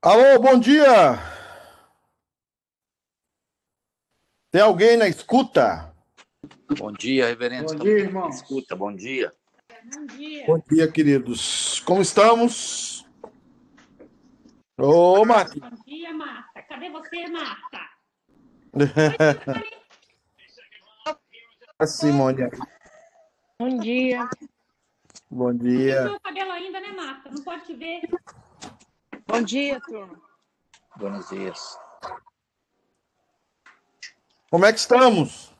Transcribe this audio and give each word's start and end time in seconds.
Alô, 0.00 0.38
bom 0.40 0.58
dia! 0.60 1.18
Tem 4.52 4.62
alguém 4.62 4.96
na 4.96 5.08
escuta? 5.08 5.92
Bom 6.78 6.92
dia, 6.92 7.26
reverendo. 7.26 7.74
Bom 7.74 7.82
dia, 7.82 7.98
irmão. 7.98 8.28
Escuta, 8.28 8.76
bom 8.76 8.94
dia. 8.94 9.32
Bom 9.92 10.06
dia. 10.06 10.46
Bom 10.46 10.62
dia, 10.70 10.90
queridos. 10.92 11.80
Como 11.80 12.00
estamos? 12.00 13.04
Ô, 14.78 15.24
Marta. 15.24 15.58
Bom 15.58 15.82
dia, 15.84 16.14
Marta. 16.14 16.62
Cadê 16.62 16.90
você, 16.90 17.26
Marta? 17.26 17.80
A 21.76 21.86
Simone. 21.90 22.48
Bom 23.58 23.78
dia. 23.80 24.28
Bom 25.28 25.48
Não 25.52 25.58
dia. 25.58 26.02
pintou 26.02 26.16
o 26.16 26.20
cabelo 26.20 26.52
ainda, 26.52 26.80
né, 26.80 26.92
Marta? 26.92 27.30
Não 27.30 27.42
pode 27.42 27.64
te 27.66 27.74
ver. 27.74 28.00
Bom 29.28 29.42
dia, 29.42 29.80
turma. 29.80 30.20
Buenos 30.96 31.28
dias. 31.28 31.78
Como 34.50 34.64
é 34.64 34.72
que 34.72 34.78
estamos? 34.78 35.52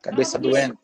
Cabeça 0.00 0.38
doendo. 0.38 0.78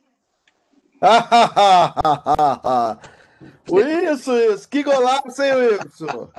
Wilson, 3.71 4.33
Wilson. 4.35 4.69
Que 4.69 4.83
golaço, 4.83 5.43
hein, 5.43 5.55
Wilson? 5.55 6.31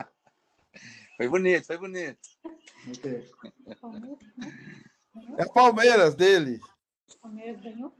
Foi 1.17 1.27
bonito, 1.27 1.65
foi 1.65 1.77
bonito. 1.77 2.19
É 5.37 5.45
Palmeiras 5.45 6.15
dele. 6.15 6.59
O 7.09 7.17
Palmeiras 7.21 7.59
ganhou. 7.61 7.93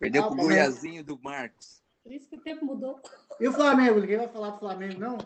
Perdeu 0.00 0.24
Ah, 0.24 0.26
pro 0.26 0.36
mas- 0.36 0.46
Goiazinho 0.46 1.04
do 1.04 1.18
Marcos. 1.20 1.82
Por 2.02 2.12
isso 2.12 2.28
que 2.28 2.36
o 2.36 2.40
tempo 2.40 2.64
mudou. 2.64 3.00
E 3.38 3.46
o 3.48 3.52
Flamengo? 3.52 4.00
Ninguém 4.00 4.18
vai 4.18 4.28
falar 4.28 4.50
do 4.50 4.58
Flamengo, 4.58 4.98
não? 5.00 5.18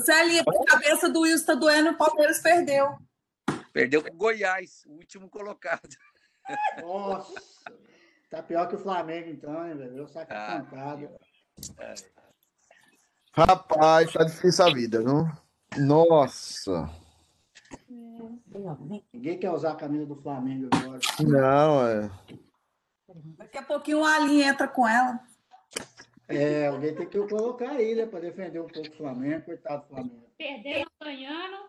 Celinha, 0.00 0.42
a 0.46 0.64
cabeça 0.64 1.08
do 1.08 1.20
Wilson 1.20 1.46
tá 1.46 1.54
doendo, 1.54 1.90
o 1.90 1.96
Palmeiras 1.96 2.40
perdeu. 2.40 2.96
Perdeu 3.72 4.02
pro 4.02 4.12
Goiás, 4.14 4.84
o 4.86 4.92
último 4.92 5.28
colocado. 5.28 5.88
Nossa. 6.80 7.42
Tá 8.30 8.42
pior 8.42 8.68
que 8.68 8.76
o 8.76 8.78
Flamengo, 8.78 9.30
então, 9.30 9.66
hein, 9.66 9.76
velho? 9.76 9.98
Eu 9.98 10.08
saco 10.08 10.32
a 10.32 10.56
Ah, 10.56 10.60
pancada. 10.60 11.10
Rapaz, 13.32 14.12
tá 14.12 14.24
difícil 14.24 14.64
a 14.64 14.72
vida, 14.72 15.00
não? 15.00 15.30
Nossa. 15.76 16.90
Ninguém 19.12 19.38
quer 19.38 19.50
usar 19.50 19.72
a 19.72 19.76
camisa 19.76 20.06
do 20.06 20.16
Flamengo 20.16 20.68
agora. 20.72 21.00
Não, 21.20 21.86
é. 21.86 22.10
Daqui 23.36 23.58
a 23.58 23.62
pouquinho 23.62 24.04
a 24.04 24.14
Alinha 24.14 24.48
entra 24.48 24.66
com 24.66 24.88
ela. 24.88 25.20
É, 26.28 26.66
alguém 26.66 26.94
tem 26.94 27.08
que 27.08 27.18
colocar 27.28 27.70
aí, 27.70 27.94
né? 27.94 28.06
Pra 28.06 28.18
defender 28.18 28.60
um 28.60 28.66
pouco 28.66 28.88
o 28.88 28.96
Flamengo. 28.96 29.44
Coitado 29.44 29.82
do 29.82 29.88
Flamengo. 29.88 30.26
Perdendo, 30.36 30.90
ganhando. 31.00 31.66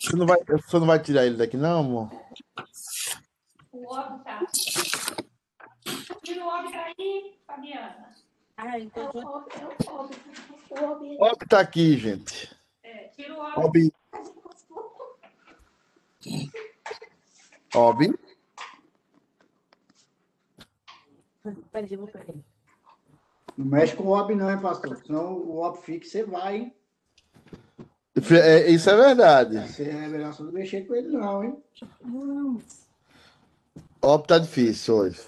Você 0.00 0.16
não 0.16 0.26
vai, 0.26 0.38
você 0.44 0.78
não 0.78 0.86
vai 0.86 1.02
tirar 1.02 1.24
ele 1.24 1.36
daqui, 1.36 1.56
não, 1.56 1.80
amor? 1.80 2.10
O 3.72 3.86
óbvio 3.94 4.24
tá. 4.24 4.40
Tira 6.22 6.44
o 6.44 6.48
óbvio 6.48 6.72
daí, 6.72 7.38
Fabiana. 7.46 8.10
Ai, 8.56 8.80
É 8.80 8.84
então, 8.84 9.10
o 9.14 9.18
óbvio, 9.18 9.60
é 9.60 9.64
o 9.64 9.94
óbvio. 9.94 11.18
O 11.18 11.24
óbvio. 11.24 11.48
Tá 11.48 11.60
aqui, 11.60 11.96
gente. 11.96 12.50
É, 12.82 13.08
tira 13.08 13.34
o 13.34 13.38
óbvio. 13.38 13.64
Obi. 13.64 13.92
Obi. 17.74 18.14
peraí, 21.70 21.92
eu 21.92 21.98
vou 21.98 22.08
pegar. 22.08 22.34
Não 23.56 23.66
mexe 23.66 23.96
com 23.96 24.04
o 24.04 24.18
OB, 24.18 24.34
não, 24.34 24.50
hein, 24.50 24.58
pastor? 24.60 24.96
Senão 25.04 25.32
o 25.34 25.62
OB 25.62 25.78
fica, 25.78 26.06
você 26.06 26.24
vai, 26.24 26.56
hein? 26.56 26.74
É, 28.30 28.70
isso 28.70 28.88
é 28.88 28.96
verdade. 28.96 29.58
Você 29.68 29.84
é 29.84 30.08
melhor 30.08 30.34
não 30.40 30.52
mexer 30.52 30.86
com 30.86 30.94
ele, 30.94 31.08
não, 31.08 31.44
hein? 31.44 31.56
Obi 34.02 34.26
tá 34.26 34.38
difícil 34.38 34.94
hoje. 34.94 35.20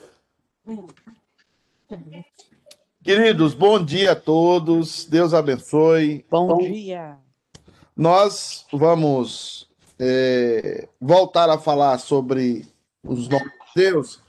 Queridos, 3.03 3.53
bom 3.55 3.83
dia 3.83 4.13
a 4.13 4.17
todos. 4.17 5.05
Deus 5.05 5.35
abençoe. 5.35 6.25
Bom 6.31 6.59
dia. 6.59 7.19
Nós 7.97 8.65
vamos 8.73 9.69
é, 9.99 10.89
voltar 11.01 11.51
a 11.51 11.59
falar 11.59 11.99
sobre 11.99 12.67
os 13.03 13.29
nomes 13.29 13.53
de 13.75 13.83
Deus. 13.83 14.23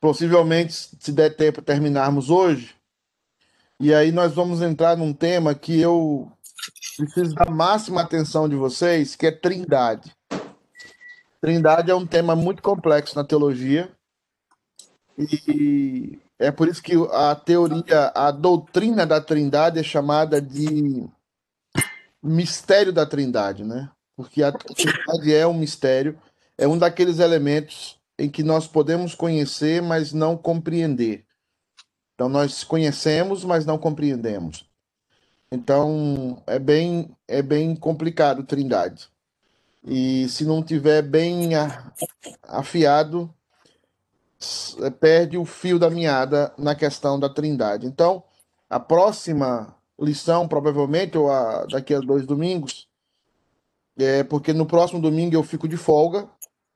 Possivelmente, 0.00 0.72
se 0.72 1.10
der 1.10 1.34
tempo, 1.34 1.62
terminarmos 1.62 2.30
hoje. 2.30 2.77
E 3.80 3.94
aí 3.94 4.10
nós 4.10 4.34
vamos 4.34 4.60
entrar 4.60 4.96
num 4.96 5.12
tema 5.12 5.54
que 5.54 5.80
eu 5.80 6.30
preciso 6.96 7.34
da 7.34 7.48
máxima 7.50 8.00
atenção 8.00 8.48
de 8.48 8.56
vocês, 8.56 9.14
que 9.14 9.26
é 9.26 9.30
trindade. 9.30 10.12
Trindade 11.40 11.90
é 11.90 11.94
um 11.94 12.06
tema 12.06 12.34
muito 12.34 12.60
complexo 12.60 13.14
na 13.14 13.22
teologia. 13.24 13.90
E 15.16 16.18
é 16.38 16.50
por 16.50 16.68
isso 16.68 16.82
que 16.82 16.94
a 17.12 17.34
teoria, 17.34 18.12
a 18.14 18.30
doutrina 18.30 19.06
da 19.06 19.20
trindade 19.20 19.78
é 19.78 19.82
chamada 19.82 20.40
de 20.40 21.08
mistério 22.22 22.92
da 22.92 23.06
Trindade, 23.06 23.64
né? 23.64 23.90
Porque 24.16 24.42
a 24.42 24.52
Trindade 24.52 25.32
é 25.32 25.46
um 25.46 25.54
mistério, 25.54 26.18
é 26.56 26.66
um 26.66 26.76
daqueles 26.76 27.18
elementos 27.18 27.96
em 28.18 28.28
que 28.28 28.42
nós 28.42 28.66
podemos 28.66 29.14
conhecer, 29.14 29.80
mas 29.80 30.12
não 30.12 30.36
compreender. 30.36 31.24
Então 32.18 32.28
nós 32.28 32.64
conhecemos, 32.64 33.44
mas 33.44 33.64
não 33.64 33.78
compreendemos. 33.78 34.68
Então 35.52 36.42
é 36.48 36.58
bem 36.58 37.16
é 37.28 37.40
bem 37.40 37.76
complicado 37.76 38.42
Trindade. 38.42 39.08
E 39.84 40.28
se 40.28 40.44
não 40.44 40.60
tiver 40.60 41.00
bem 41.00 41.50
afiado, 42.42 43.32
perde 44.98 45.38
o 45.38 45.44
fio 45.44 45.78
da 45.78 45.88
meada 45.88 46.52
na 46.58 46.74
questão 46.74 47.20
da 47.20 47.28
Trindade. 47.28 47.86
Então, 47.86 48.24
a 48.68 48.80
próxima 48.80 49.72
lição, 49.96 50.48
provavelmente, 50.48 51.16
ou 51.16 51.30
a, 51.30 51.66
daqui 51.66 51.94
a 51.94 52.00
dois 52.00 52.26
domingos, 52.26 52.88
é 53.96 54.24
porque 54.24 54.52
no 54.52 54.66
próximo 54.66 55.00
domingo 55.00 55.36
eu 55.36 55.44
fico 55.44 55.68
de 55.68 55.76
folga. 55.76 56.28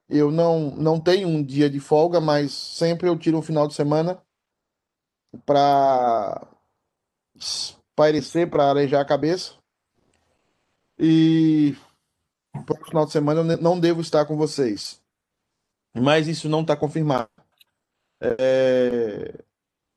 Eu 0.09 0.31
não, 0.31 0.71
não 0.77 1.01
tenho 1.01 1.27
um 1.27 1.43
dia 1.43 1.69
de 1.69 1.81
folga, 1.81 2.21
mas 2.21 2.53
sempre 2.53 3.09
eu 3.09 3.19
tiro 3.19 3.39
um 3.39 3.43
final 3.43 3.67
de 3.67 3.75
semana 3.75 4.23
para 5.45 6.47
espairecer, 7.35 8.49
para 8.49 8.71
arejar 8.71 9.01
a 9.01 9.07
cabeça. 9.07 9.55
E 10.99 11.77
no 12.55 12.85
final 12.87 13.07
de 13.07 13.13
semana 13.13 13.41
eu 13.41 13.59
não 13.59 13.79
devo 13.79 14.01
estar 14.01 14.25
com 14.27 14.37
vocês. 14.37 15.01
Mas 15.95 16.29
isso 16.29 16.49
não 16.49 16.63
está 16.63 16.77
confirmado. 16.77 17.29
É, 18.21 19.45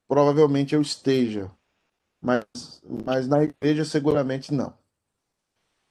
provavelmente 0.07 0.73
eu 0.73 0.82
esteja 0.82 1.52
mas, 2.26 2.82
mas 2.84 3.28
na 3.28 3.43
igreja 3.43 3.85
seguramente 3.85 4.52
não. 4.52 4.73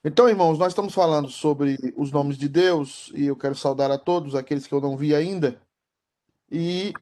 Então, 0.02 0.28
irmãos, 0.28 0.58
nós 0.58 0.72
estamos 0.72 0.92
falando 0.92 1.28
sobre 1.28 1.78
os 1.96 2.10
nomes 2.10 2.36
de 2.36 2.48
Deus 2.48 3.10
e 3.14 3.26
eu 3.26 3.36
quero 3.36 3.54
saudar 3.54 3.90
a 3.90 3.96
todos 3.96 4.34
aqueles 4.34 4.66
que 4.66 4.74
eu 4.74 4.80
não 4.80 4.96
vi 4.96 5.14
ainda. 5.14 5.58
E 6.50 6.92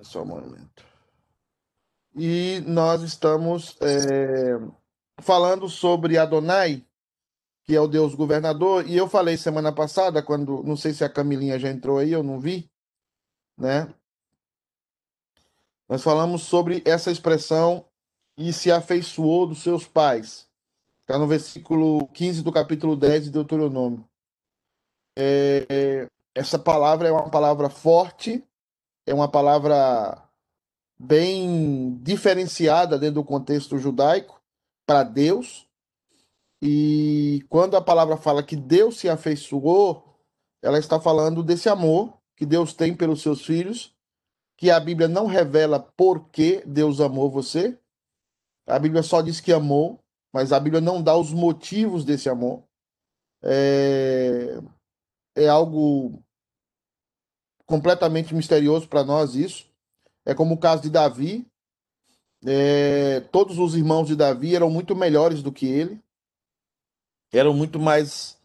só 0.00 0.22
um 0.22 0.26
momento. 0.26 0.86
E 2.14 2.60
nós 2.66 3.02
estamos 3.02 3.76
é, 3.80 4.58
falando 5.20 5.68
sobre 5.68 6.18
Adonai, 6.18 6.84
que 7.64 7.74
é 7.74 7.80
o 7.80 7.86
Deus 7.86 8.14
governador. 8.14 8.86
E 8.88 8.96
eu 8.96 9.08
falei 9.08 9.36
semana 9.36 9.72
passada, 9.72 10.22
quando 10.22 10.62
não 10.64 10.76
sei 10.76 10.92
se 10.92 11.04
a 11.04 11.08
Camilinha 11.08 11.58
já 11.58 11.70
entrou 11.70 11.98
aí, 11.98 12.12
eu 12.12 12.22
não 12.22 12.40
vi, 12.40 12.70
né? 13.56 13.92
Nós 15.88 16.02
falamos 16.02 16.42
sobre 16.42 16.82
essa 16.84 17.10
expressão 17.10 17.84
e 18.36 18.52
se 18.52 18.70
afeiçoou 18.70 19.46
dos 19.46 19.62
seus 19.62 19.86
pais. 19.86 20.48
Está 21.00 21.18
no 21.18 21.26
versículo 21.26 22.06
15 22.08 22.42
do 22.42 22.52
capítulo 22.52 22.96
10 22.96 23.24
de 23.24 23.30
Deuteronômio. 23.30 24.08
É, 25.16 25.66
é, 25.68 26.08
essa 26.34 26.58
palavra 26.58 27.08
é 27.08 27.12
uma 27.12 27.28
palavra 27.28 27.68
forte, 27.68 28.44
é 29.04 29.12
uma 29.12 29.28
palavra 29.28 30.29
bem 31.02 31.98
diferenciada 32.02 32.98
dentro 32.98 33.22
do 33.22 33.24
contexto 33.24 33.78
judaico 33.78 34.38
para 34.86 35.02
Deus. 35.02 35.66
E 36.60 37.42
quando 37.48 37.74
a 37.74 37.80
palavra 37.80 38.18
fala 38.18 38.42
que 38.42 38.54
Deus 38.54 38.98
se 38.98 39.08
afeiçoou, 39.08 40.04
ela 40.62 40.78
está 40.78 41.00
falando 41.00 41.42
desse 41.42 41.70
amor 41.70 42.18
que 42.36 42.44
Deus 42.44 42.74
tem 42.74 42.94
pelos 42.94 43.22
seus 43.22 43.46
filhos, 43.46 43.94
que 44.58 44.70
a 44.70 44.78
Bíblia 44.78 45.08
não 45.08 45.26
revela 45.26 45.80
por 45.80 46.28
que 46.28 46.62
Deus 46.66 47.00
amou 47.00 47.30
você, 47.30 47.78
a 48.66 48.78
Bíblia 48.78 49.02
só 49.02 49.22
diz 49.22 49.40
que 49.40 49.54
amou, 49.54 49.98
mas 50.30 50.52
a 50.52 50.60
Bíblia 50.60 50.82
não 50.82 51.02
dá 51.02 51.16
os 51.16 51.32
motivos 51.32 52.04
desse 52.04 52.28
amor. 52.28 52.62
É, 53.42 54.60
é 55.34 55.48
algo 55.48 56.22
completamente 57.64 58.34
misterioso 58.34 58.86
para 58.86 59.02
nós 59.02 59.34
isso. 59.34 59.69
É 60.24 60.34
como 60.34 60.54
o 60.54 60.58
caso 60.58 60.82
de 60.82 60.90
Davi. 60.90 61.46
É, 62.44 63.20
todos 63.32 63.58
os 63.58 63.74
irmãos 63.74 64.06
de 64.06 64.16
Davi 64.16 64.54
eram 64.56 64.70
muito 64.70 64.96
melhores 64.96 65.42
do 65.42 65.52
que 65.52 65.66
ele. 65.66 66.00
eram 67.32 67.54
muito 67.54 67.78
mais 67.78 68.38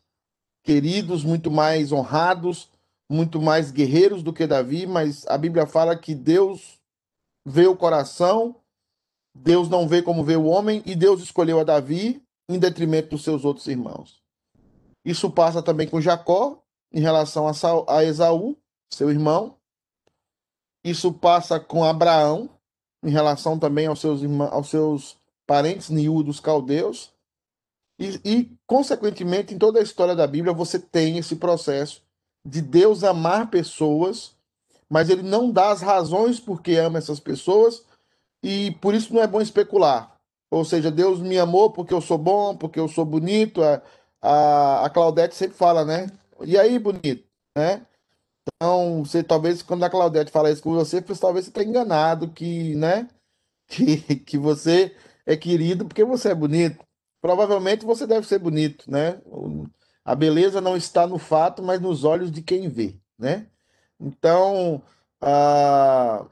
queridos, 0.63 1.23
muito 1.23 1.49
mais 1.49 1.91
honrados, 1.91 2.69
muito 3.09 3.41
mais 3.41 3.71
guerreiros 3.71 4.23
do 4.23 4.33
que 4.33 4.47
Davi, 4.47 4.87
mas 4.87 5.25
a 5.27 5.37
Bíblia 5.37 5.65
fala 5.67 5.95
que 5.95 6.15
Deus 6.15 6.79
vê 7.45 7.67
o 7.67 7.77
coração, 7.77 8.55
Deus 9.33 9.69
não 9.69 9.87
vê 9.87 10.01
como 10.01 10.23
vê 10.23 10.35
o 10.35 10.45
homem, 10.45 10.81
e 10.85 10.95
Deus 10.95 11.21
escolheu 11.21 11.59
a 11.59 11.63
Davi 11.63 12.21
em 12.49 12.57
detrimento 12.57 13.09
dos 13.09 13.23
seus 13.23 13.45
outros 13.45 13.67
irmãos. 13.67 14.21
Isso 15.03 15.29
passa 15.29 15.61
também 15.61 15.87
com 15.87 16.01
Jacó, 16.01 16.61
em 16.91 16.99
relação 16.99 17.47
a, 17.47 17.53
Saul, 17.53 17.85
a 17.87 18.03
Esaú, 18.03 18.57
seu 18.91 19.11
irmão. 19.11 19.54
Isso 20.85 21.11
passa 21.11 21.59
com 21.59 21.83
Abraão, 21.83 22.47
em 23.03 23.09
relação 23.09 23.57
também 23.57 23.87
aos 23.87 23.99
seus, 23.99 24.21
irmãos, 24.21 24.53
aos 24.53 24.69
seus 24.69 25.17
parentes 25.47 25.89
Niú 25.89 26.21
dos 26.21 26.39
caldeus. 26.39 27.11
E, 27.99 28.21
e, 28.23 28.57
consequentemente, 28.67 29.51
em 29.51 29.57
toda 29.57 29.79
a 29.79 29.81
história 29.81 30.15
da 30.15 30.27
Bíblia, 30.27 30.53
você 30.53 30.77
tem 30.77 31.17
esse 31.17 31.37
processo 31.37 32.03
de 32.45 32.61
Deus 32.61 33.03
amar 33.03 33.49
pessoas, 33.49 34.35
mas 34.87 35.09
ele 35.09 35.23
não 35.23 35.51
dá 35.51 35.71
as 35.71 35.81
razões 35.81 36.39
por 36.39 36.61
que 36.61 36.75
ama 36.75 36.99
essas 36.99 37.19
pessoas, 37.19 37.83
e 38.43 38.69
por 38.79 38.93
isso 38.93 39.11
não 39.11 39.23
é 39.23 39.25
bom 39.25 39.41
especular. 39.41 40.15
Ou 40.51 40.63
seja, 40.63 40.91
Deus 40.91 41.19
me 41.19 41.39
amou 41.39 41.71
porque 41.71 41.95
eu 41.95 42.01
sou 42.01 42.19
bom, 42.19 42.55
porque 42.55 42.79
eu 42.79 42.87
sou 42.87 43.03
bonito. 43.03 43.63
A, 43.63 43.81
a, 44.21 44.85
a 44.85 44.89
Claudete 44.91 45.33
sempre 45.33 45.57
fala, 45.57 45.83
né? 45.83 46.11
E 46.41 46.55
aí, 46.59 46.77
bonito, 46.77 47.27
né? 47.57 47.83
Então, 48.47 49.03
você 49.03 49.23
talvez, 49.23 49.61
quando 49.61 49.83
a 49.83 49.89
Claudete 49.89 50.31
fala 50.31 50.51
isso 50.51 50.61
com 50.61 50.73
você, 50.73 51.01
talvez 51.01 51.45
você 51.45 51.51
tenha 51.51 51.67
enganado 51.67 52.31
que, 52.31 52.75
né? 52.75 53.09
Que, 53.67 53.97
que 54.17 54.37
você 54.37 54.95
é 55.25 55.35
querido 55.35 55.85
porque 55.85 56.03
você 56.03 56.29
é 56.29 56.35
bonito. 56.35 56.85
Provavelmente 57.19 57.83
você 57.83 58.05
deve 58.05 58.27
ser 58.27 58.37
bonito, 58.37 58.89
né? 58.89 59.19
A 60.03 60.13
beleza 60.13 60.61
não 60.61 60.77
está 60.77 61.07
no 61.07 61.17
fato, 61.17 61.63
mas 61.63 61.81
nos 61.81 62.03
olhos 62.03 62.31
de 62.31 62.43
quem 62.43 62.69
vê, 62.69 62.95
né? 63.17 63.47
Então, 63.99 64.83
ah, 65.19 66.27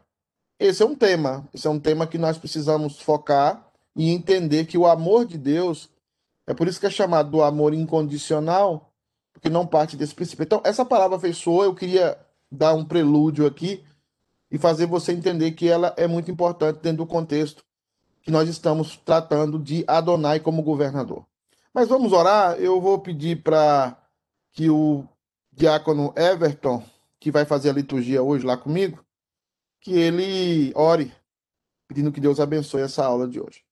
esse 0.60 0.84
é 0.84 0.86
um 0.86 0.96
tema. 0.96 1.50
Esse 1.52 1.66
é 1.66 1.70
um 1.72 1.80
tema 1.80 2.06
que 2.06 2.20
nós 2.20 2.38
precisamos 2.38 3.02
focar 3.02 3.68
e 3.96 4.12
entender 4.12 4.66
que 4.66 4.78
o 4.78 4.86
amor 4.86 5.26
de 5.26 5.38
Deus 5.40 5.90
é 6.46 6.54
por 6.54 6.68
isso 6.68 6.80
que 6.80 6.86
é 6.86 6.90
chamado 6.92 7.32
do 7.32 7.42
amor 7.42 7.74
incondicional, 7.74 8.93
porque 9.34 9.50
não 9.50 9.68
parte 9.68 9.98
desse 9.98 10.14
princípio. 10.14 10.44
Então, 10.44 10.62
essa 10.64 10.86
palavra 10.86 11.20
feiçoa, 11.20 11.66
eu 11.66 11.76
queria 11.76 12.18
dar 12.50 12.74
um 12.76 12.86
prelúdio 12.86 13.46
aqui 13.46 13.84
e 14.50 14.58
fazer 14.58 14.86
você 14.86 15.12
entender 15.12 15.52
que 15.52 15.68
ela 15.68 15.94
é 15.98 16.08
muito 16.08 16.30
importante 16.30 16.80
dentro 16.80 17.00
do 17.00 17.08
contexto 17.08 17.66
que 18.22 18.32
nós 18.32 18.48
estamos 18.48 18.96
tratando 19.04 19.60
de 19.60 19.84
Adonai 19.88 20.40
como 20.40 20.64
governador. 20.64 21.26
Mas 21.74 21.90
vamos 21.90 22.14
orar. 22.14 22.56
Eu 22.58 22.80
vou 22.80 23.00
pedir 23.00 23.42
para 23.44 23.98
que 24.54 24.70
o 24.70 25.06
diácono 25.52 26.14
Everton, 26.16 26.84
que 27.20 27.32
vai 27.32 27.46
fazer 27.46 27.72
a 27.72 27.74
liturgia 27.74 28.24
hoje 28.24 28.46
lá 28.46 28.56
comigo, 28.56 29.04
que 29.82 29.94
ele 29.94 30.72
ore, 30.76 31.12
pedindo 31.88 32.12
que 32.12 32.22
Deus 32.22 32.40
abençoe 32.40 32.82
essa 32.82 33.04
aula 33.04 33.28
de 33.28 33.42
hoje. 33.42 33.64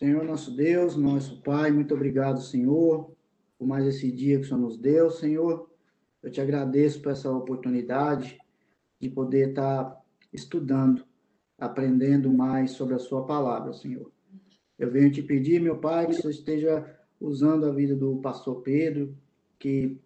Senhor 0.00 0.24
nosso 0.24 0.50
Deus, 0.50 0.96
nosso 0.96 1.42
Pai, 1.42 1.70
muito 1.70 1.92
obrigado, 1.92 2.40
Senhor, 2.40 3.14
por 3.58 3.68
mais 3.68 3.86
esse 3.86 4.10
dia 4.10 4.38
que 4.38 4.46
o 4.46 4.48
Senhor 4.48 4.58
nos 4.58 4.78
deu, 4.78 5.10
Senhor. 5.10 5.68
Eu 6.22 6.30
te 6.30 6.40
agradeço 6.40 7.02
por 7.02 7.12
essa 7.12 7.30
oportunidade 7.30 8.38
de 8.98 9.10
poder 9.10 9.50
estar 9.50 10.02
estudando, 10.32 11.04
aprendendo 11.58 12.32
mais 12.32 12.70
sobre 12.70 12.94
a 12.94 12.98
Sua 12.98 13.26
palavra, 13.26 13.74
Senhor. 13.74 14.10
Eu 14.78 14.90
venho 14.90 15.12
te 15.12 15.22
pedir, 15.22 15.60
meu 15.60 15.76
Pai, 15.76 16.06
que 16.06 16.12
o 16.12 16.14
Senhor 16.14 16.30
esteja 16.30 16.98
usando 17.20 17.66
a 17.66 17.70
vida 17.70 17.94
do 17.94 18.16
pastor 18.22 18.62
Pedro, 18.62 19.14
que 19.58 20.00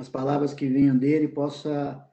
as 0.00 0.08
palavras 0.08 0.52
que 0.52 0.68
venham 0.68 0.98
dele 0.98 1.28
possa 1.28 2.04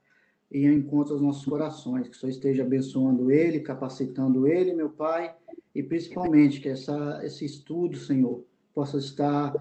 ir 0.52 0.68
ao 0.68 0.76
encontro 0.76 1.14
aos 1.14 1.24
nossos 1.24 1.44
corações, 1.44 2.08
que 2.08 2.16
o 2.16 2.20
Senhor 2.20 2.30
esteja 2.30 2.62
abençoando 2.62 3.32
ele, 3.32 3.62
capacitando 3.62 4.46
ele, 4.46 4.76
meu 4.76 4.92
Pai, 4.92 5.36
e 5.76 5.84
principalmente 5.84 6.62
que 6.62 6.70
essa, 6.70 7.20
esse 7.22 7.44
estudo, 7.44 7.98
Senhor, 7.98 8.46
possa 8.74 8.98
estar 8.98 9.54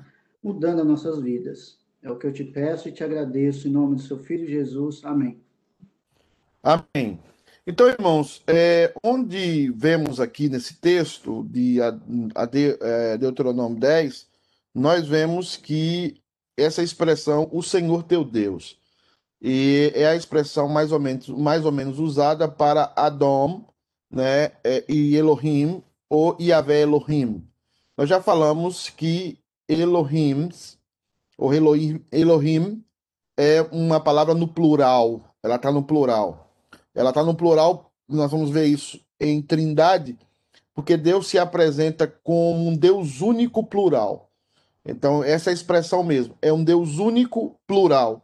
mudando 0.43 0.81
as 0.81 0.87
nossas 0.87 1.21
vidas. 1.21 1.79
É 2.01 2.11
o 2.11 2.17
que 2.17 2.27
eu 2.27 2.33
te 2.33 2.45
peço 2.45 2.89
e 2.89 2.93
te 2.93 3.03
agradeço 3.03 3.67
em 3.67 3.73
nome 3.73 3.97
do 3.97 4.03
seu 4.03 4.19
Filho 4.19 4.47
Jesus. 4.47 5.05
Amém. 5.05 5.41
Amém. 6.63 7.19
Então, 7.67 7.89
irmãos, 7.89 8.43
é, 8.47 8.95
onde 9.03 9.71
vemos 9.71 10.21
aqui 10.21 10.49
nesse 10.49 10.75
texto 10.75 11.45
de, 11.51 11.79
é, 11.81 13.19
Deuteronômio 13.19 13.81
10, 13.81 14.29
nós 14.75 15.09
vemos 15.09 15.57
que 15.57 16.21
essa 16.57 16.83
expressão, 16.83 17.49
o 17.51 17.63
Senhor 17.63 18.05
teu 18.05 18.23
Deus, 18.23 18.79
e 19.41 19.91
é 19.95 20.07
a 20.07 20.15
expressão 20.15 20.69
mais 20.69 20.93
ou 20.93 21.01
menos, 21.01 21.29
mais 21.29 21.65
ou 21.65 21.73
menos 21.73 21.99
usada 21.99 22.47
para 22.49 22.93
Adom 22.95 23.65
né, 24.11 24.53
é, 24.63 24.85
e 24.89 25.17
Elohim, 25.17 25.83
ou 26.09 26.37
Yahvé 26.41 26.83
Elohim. 26.83 27.47
Nós 27.97 28.09
já 28.09 28.21
falamos 28.21 28.91
que 28.91 29.39
Elohim, 29.69 30.49
ou 31.39 31.55
Elohim, 31.55 32.05
Elohim 32.11 32.85
é 33.37 33.63
uma 33.73 34.01
palavra 34.01 34.35
no 34.35 34.49
plural, 34.49 35.35
ela 35.43 35.57
está 35.57 35.71
no 35.71 35.83
plural. 35.83 36.45
Ela 36.95 37.11
está 37.11 37.25
no 37.25 37.35
plural, 37.35 37.93
nós 38.09 38.31
vamos 38.31 38.51
ver 38.51 38.67
isso 38.67 39.01
em 39.19 39.43
Trindade, 39.43 40.17
porque 40.73 40.97
Deus 40.97 41.27
se 41.27 41.39
apresenta 41.39 42.07
como 42.07 42.69
um 42.69 42.77
Deus 42.77 43.21
único 43.21 43.65
plural. 43.65 44.31
Então, 44.85 45.25
essa 45.25 45.51
é 45.51 45.53
a 45.53 45.55
expressão 45.55 46.05
mesmo, 46.05 46.37
é 46.41 46.53
um 46.53 46.63
Deus 46.63 46.99
único 46.99 47.59
plural. 47.67 48.23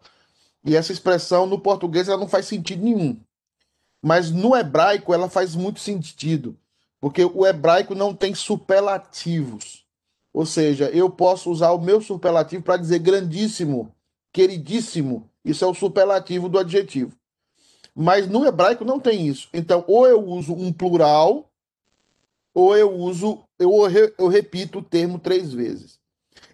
E 0.65 0.77
essa 0.77 0.93
expressão 0.93 1.47
no 1.47 1.59
português 1.59 2.09
ela 2.09 2.21
não 2.21 2.29
faz 2.29 2.47
sentido 2.47 2.85
nenhum. 2.85 3.19
Mas 4.03 4.31
no 4.31 4.55
hebraico 4.55 5.13
ela 5.13 5.29
faz 5.29 5.55
muito 5.55 5.81
sentido. 5.81 6.57
Porque 7.01 7.25
o 7.25 7.47
hebraico 7.47 7.95
não 7.95 8.15
tem 8.15 8.35
superlativos. 8.35 9.85
Ou 10.33 10.45
seja, 10.47 10.91
eu 10.91 11.11
posso 11.11 11.51
usar 11.51 11.73
o 11.73 11.81
meu 11.81 12.01
superlativo 12.01 12.63
para 12.63 12.77
dizer 12.77 12.99
grandíssimo, 12.99 13.93
queridíssimo. 14.33 15.29
Isso 15.45 15.65
é 15.65 15.69
o 15.69 15.75
superlativo 15.75 16.49
do 16.49 16.59
adjetivo. 16.59 17.17
Mas 17.95 18.29
no 18.29 18.47
hebraico 18.47 18.85
não 18.85 19.01
tem 19.01 19.27
isso. 19.27 19.49
Então, 19.53 19.85
ou 19.89 20.07
eu 20.07 20.23
uso 20.23 20.53
um 20.53 20.73
plural, 20.73 21.51
ou 22.55 22.77
eu 22.77 22.93
uso, 22.93 23.41
eu, 23.59 23.73
eu 24.19 24.29
repito 24.29 24.79
o 24.79 24.83
termo 24.83 25.19
três 25.19 25.53
vezes. 25.53 25.99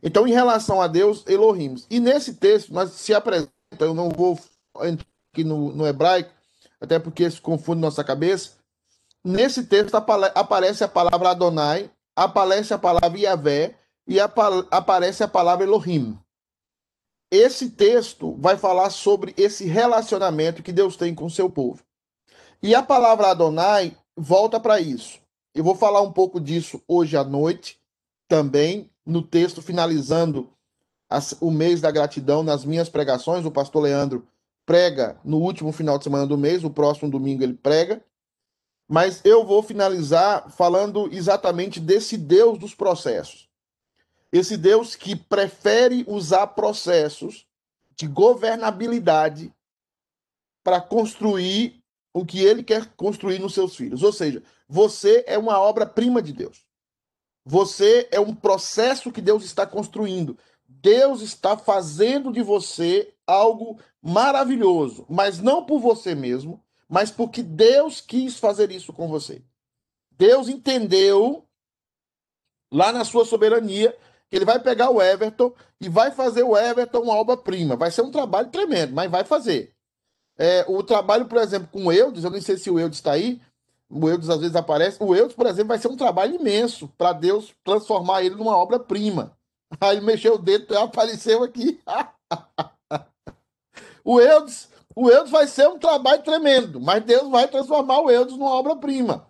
Então, 0.02 0.26
em 0.26 0.32
relação 0.32 0.80
a 0.80 0.86
Deus, 0.86 1.24
Elohim. 1.26 1.74
E 1.90 2.00
nesse 2.00 2.34
texto, 2.34 2.72
nós 2.72 2.92
se 2.92 3.12
apresenta, 3.12 3.50
eu 3.80 3.94
não 3.94 4.08
vou 4.08 4.38
aqui 4.74 5.44
no, 5.44 5.72
no 5.72 5.86
hebraico, 5.86 6.30
até 6.80 6.98
porque 6.98 7.24
isso 7.24 7.42
confunde 7.42 7.80
nossa 7.80 8.04
cabeça, 8.04 8.52
Nesse 9.28 9.64
texto 9.64 9.96
aparece 9.96 10.84
a 10.84 10.88
palavra 10.88 11.30
Adonai, 11.30 11.90
aparece 12.14 12.72
a 12.72 12.78
palavra 12.78 13.18
Yahvé 13.18 13.76
e 14.06 14.20
aparece 14.20 15.24
a 15.24 15.26
palavra 15.26 15.66
Elohim. 15.66 16.16
Esse 17.28 17.70
texto 17.70 18.36
vai 18.38 18.56
falar 18.56 18.88
sobre 18.90 19.34
esse 19.36 19.64
relacionamento 19.64 20.62
que 20.62 20.70
Deus 20.70 20.96
tem 20.96 21.12
com 21.12 21.24
o 21.24 21.30
seu 21.30 21.50
povo. 21.50 21.82
E 22.62 22.72
a 22.72 22.84
palavra 22.84 23.26
Adonai 23.26 23.96
volta 24.16 24.60
para 24.60 24.78
isso. 24.78 25.18
Eu 25.52 25.64
vou 25.64 25.74
falar 25.74 26.02
um 26.02 26.12
pouco 26.12 26.40
disso 26.40 26.80
hoje 26.86 27.16
à 27.16 27.24
noite, 27.24 27.80
também, 28.28 28.88
no 29.04 29.22
texto 29.22 29.60
finalizando 29.60 30.48
o 31.40 31.50
mês 31.50 31.80
da 31.80 31.90
gratidão 31.90 32.44
nas 32.44 32.64
minhas 32.64 32.88
pregações. 32.88 33.44
O 33.44 33.50
pastor 33.50 33.82
Leandro 33.82 34.24
prega 34.64 35.18
no 35.24 35.38
último 35.38 35.72
final 35.72 35.98
de 35.98 36.04
semana 36.04 36.28
do 36.28 36.38
mês, 36.38 36.62
o 36.62 36.70
próximo 36.70 37.10
domingo 37.10 37.42
ele 37.42 37.54
prega. 37.54 38.00
Mas 38.88 39.20
eu 39.24 39.44
vou 39.44 39.62
finalizar 39.62 40.50
falando 40.50 41.12
exatamente 41.12 41.80
desse 41.80 42.16
Deus 42.16 42.58
dos 42.58 42.74
processos. 42.74 43.48
Esse 44.32 44.56
Deus 44.56 44.94
que 44.94 45.16
prefere 45.16 46.04
usar 46.06 46.48
processos 46.48 47.46
de 47.96 48.06
governabilidade 48.06 49.52
para 50.62 50.80
construir 50.80 51.82
o 52.12 52.24
que 52.24 52.40
ele 52.44 52.62
quer 52.62 52.86
construir 52.96 53.38
nos 53.38 53.54
seus 53.54 53.76
filhos. 53.76 54.02
Ou 54.02 54.12
seja, 54.12 54.42
você 54.68 55.24
é 55.26 55.38
uma 55.38 55.60
obra-prima 55.60 56.22
de 56.22 56.32
Deus. 56.32 56.64
Você 57.44 58.08
é 58.10 58.18
um 58.18 58.34
processo 58.34 59.12
que 59.12 59.20
Deus 59.20 59.44
está 59.44 59.66
construindo. 59.66 60.36
Deus 60.68 61.20
está 61.22 61.56
fazendo 61.56 62.32
de 62.32 62.42
você 62.42 63.14
algo 63.26 63.78
maravilhoso, 64.02 65.06
mas 65.08 65.38
não 65.38 65.64
por 65.64 65.78
você 65.78 66.14
mesmo, 66.14 66.62
mas 66.88 67.10
porque 67.10 67.42
Deus 67.42 68.00
quis 68.00 68.38
fazer 68.38 68.70
isso 68.70 68.92
com 68.92 69.08
você. 69.08 69.42
Deus 70.12 70.48
entendeu, 70.48 71.44
lá 72.72 72.92
na 72.92 73.04
sua 73.04 73.24
soberania, 73.24 73.96
que 74.28 74.36
ele 74.36 74.44
vai 74.44 74.58
pegar 74.58 74.90
o 74.90 75.00
Everton 75.00 75.52
e 75.80 75.88
vai 75.88 76.10
fazer 76.10 76.42
o 76.42 76.56
Everton 76.56 77.00
uma 77.00 77.14
obra-prima. 77.14 77.76
Vai 77.76 77.90
ser 77.90 78.02
um 78.02 78.10
trabalho 78.10 78.50
tremendo, 78.50 78.94
mas 78.94 79.10
vai 79.10 79.24
fazer. 79.24 79.74
É, 80.38 80.64
o 80.68 80.82
trabalho, 80.82 81.26
por 81.26 81.38
exemplo, 81.38 81.68
com 81.70 81.86
o 81.86 81.92
Eudes, 81.92 82.24
eu 82.24 82.30
não 82.30 82.40
sei 82.40 82.58
se 82.58 82.70
o 82.70 82.78
Eudes 82.78 82.98
está 82.98 83.12
aí, 83.12 83.40
O 83.88 84.08
Eudes 84.08 84.28
às 84.28 84.40
vezes 84.40 84.56
aparece. 84.56 84.98
O 85.00 85.14
Eudes, 85.14 85.36
por 85.36 85.46
exemplo, 85.46 85.68
vai 85.68 85.78
ser 85.78 85.88
um 85.88 85.96
trabalho 85.96 86.34
imenso 86.34 86.88
para 86.98 87.12
Deus 87.12 87.54
transformar 87.64 88.22
ele 88.22 88.34
numa 88.34 88.56
obra-prima. 88.56 89.36
Aí 89.80 90.00
mexeu 90.00 90.34
o 90.34 90.38
dedo 90.38 90.76
apareceu 90.78 91.42
aqui. 91.42 91.80
o 94.04 94.20
Eudes, 94.20 94.68
o 94.96 95.10
Eudes 95.10 95.30
vai 95.30 95.46
ser 95.46 95.68
um 95.68 95.78
trabalho 95.78 96.22
tremendo, 96.22 96.80
mas 96.80 97.04
Deus 97.04 97.28
vai 97.28 97.46
transformar 97.46 98.00
o 98.00 98.10
Eudes 98.10 98.34
numa 98.36 98.50
obra-prima. 98.50 99.28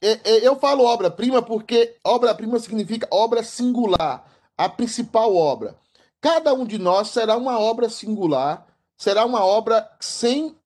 Eu 0.00 0.56
falo 0.56 0.84
obra-prima 0.84 1.42
porque 1.42 1.96
obra-prima 2.02 2.58
significa 2.58 3.06
obra 3.10 3.42
singular, 3.42 4.24
a 4.56 4.68
principal 4.68 5.36
obra. 5.36 5.76
Cada 6.20 6.54
um 6.54 6.64
de 6.64 6.78
nós 6.78 7.08
será 7.08 7.36
uma 7.36 7.58
obra 7.60 7.90
singular, 7.90 8.66
será 8.96 9.26
uma 9.26 9.44
obra 9.44 9.88
sem 10.00 10.56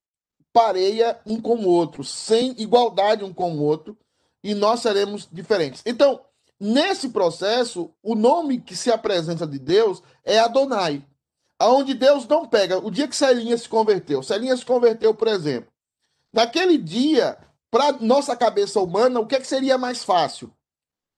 pareia 0.52 1.19
um 1.26 1.41
com 1.41 1.57
o 1.57 1.67
outro, 1.67 2.05
sem 2.05 2.55
igualdade 2.59 3.25
um 3.25 3.35
com 3.35 3.52
o 3.55 3.62
outro, 3.62 3.99
e 4.45 4.55
nós 4.55 4.81
seremos 4.81 5.29
diferentes. 5.33 5.83
Então, 5.85 6.21
nesse 6.61 7.09
processo, 7.09 7.91
o 8.02 8.14
nome 8.14 8.61
que 8.61 8.76
se 8.76 8.91
apresenta 8.91 9.47
de 9.47 9.59
Deus 9.59 10.02
é 10.25 10.38
Adonai, 10.38 11.05
aonde 11.62 11.95
Deus 11.95 12.26
não 12.26 12.47
pega. 12.47 12.78
O 12.78 12.90
dia 12.90 13.07
que 13.07 13.14
Celinha 13.14 13.57
se 13.57 13.69
converteu, 13.69 14.23
Celinha 14.23 14.57
se 14.57 14.66
converteu, 14.66 15.14
por 15.14 15.28
exemplo, 15.28 15.71
naquele 16.33 16.76
dia, 16.76 17.38
para 17.71 17.92
nossa 17.92 18.37
cabeça 18.37 18.81
humana, 18.81 19.21
o 19.21 19.26
que, 19.26 19.37
é 19.37 19.40
que 19.40 19.47
seria 19.47 19.78
mais 19.78 20.02
fácil? 20.02 20.52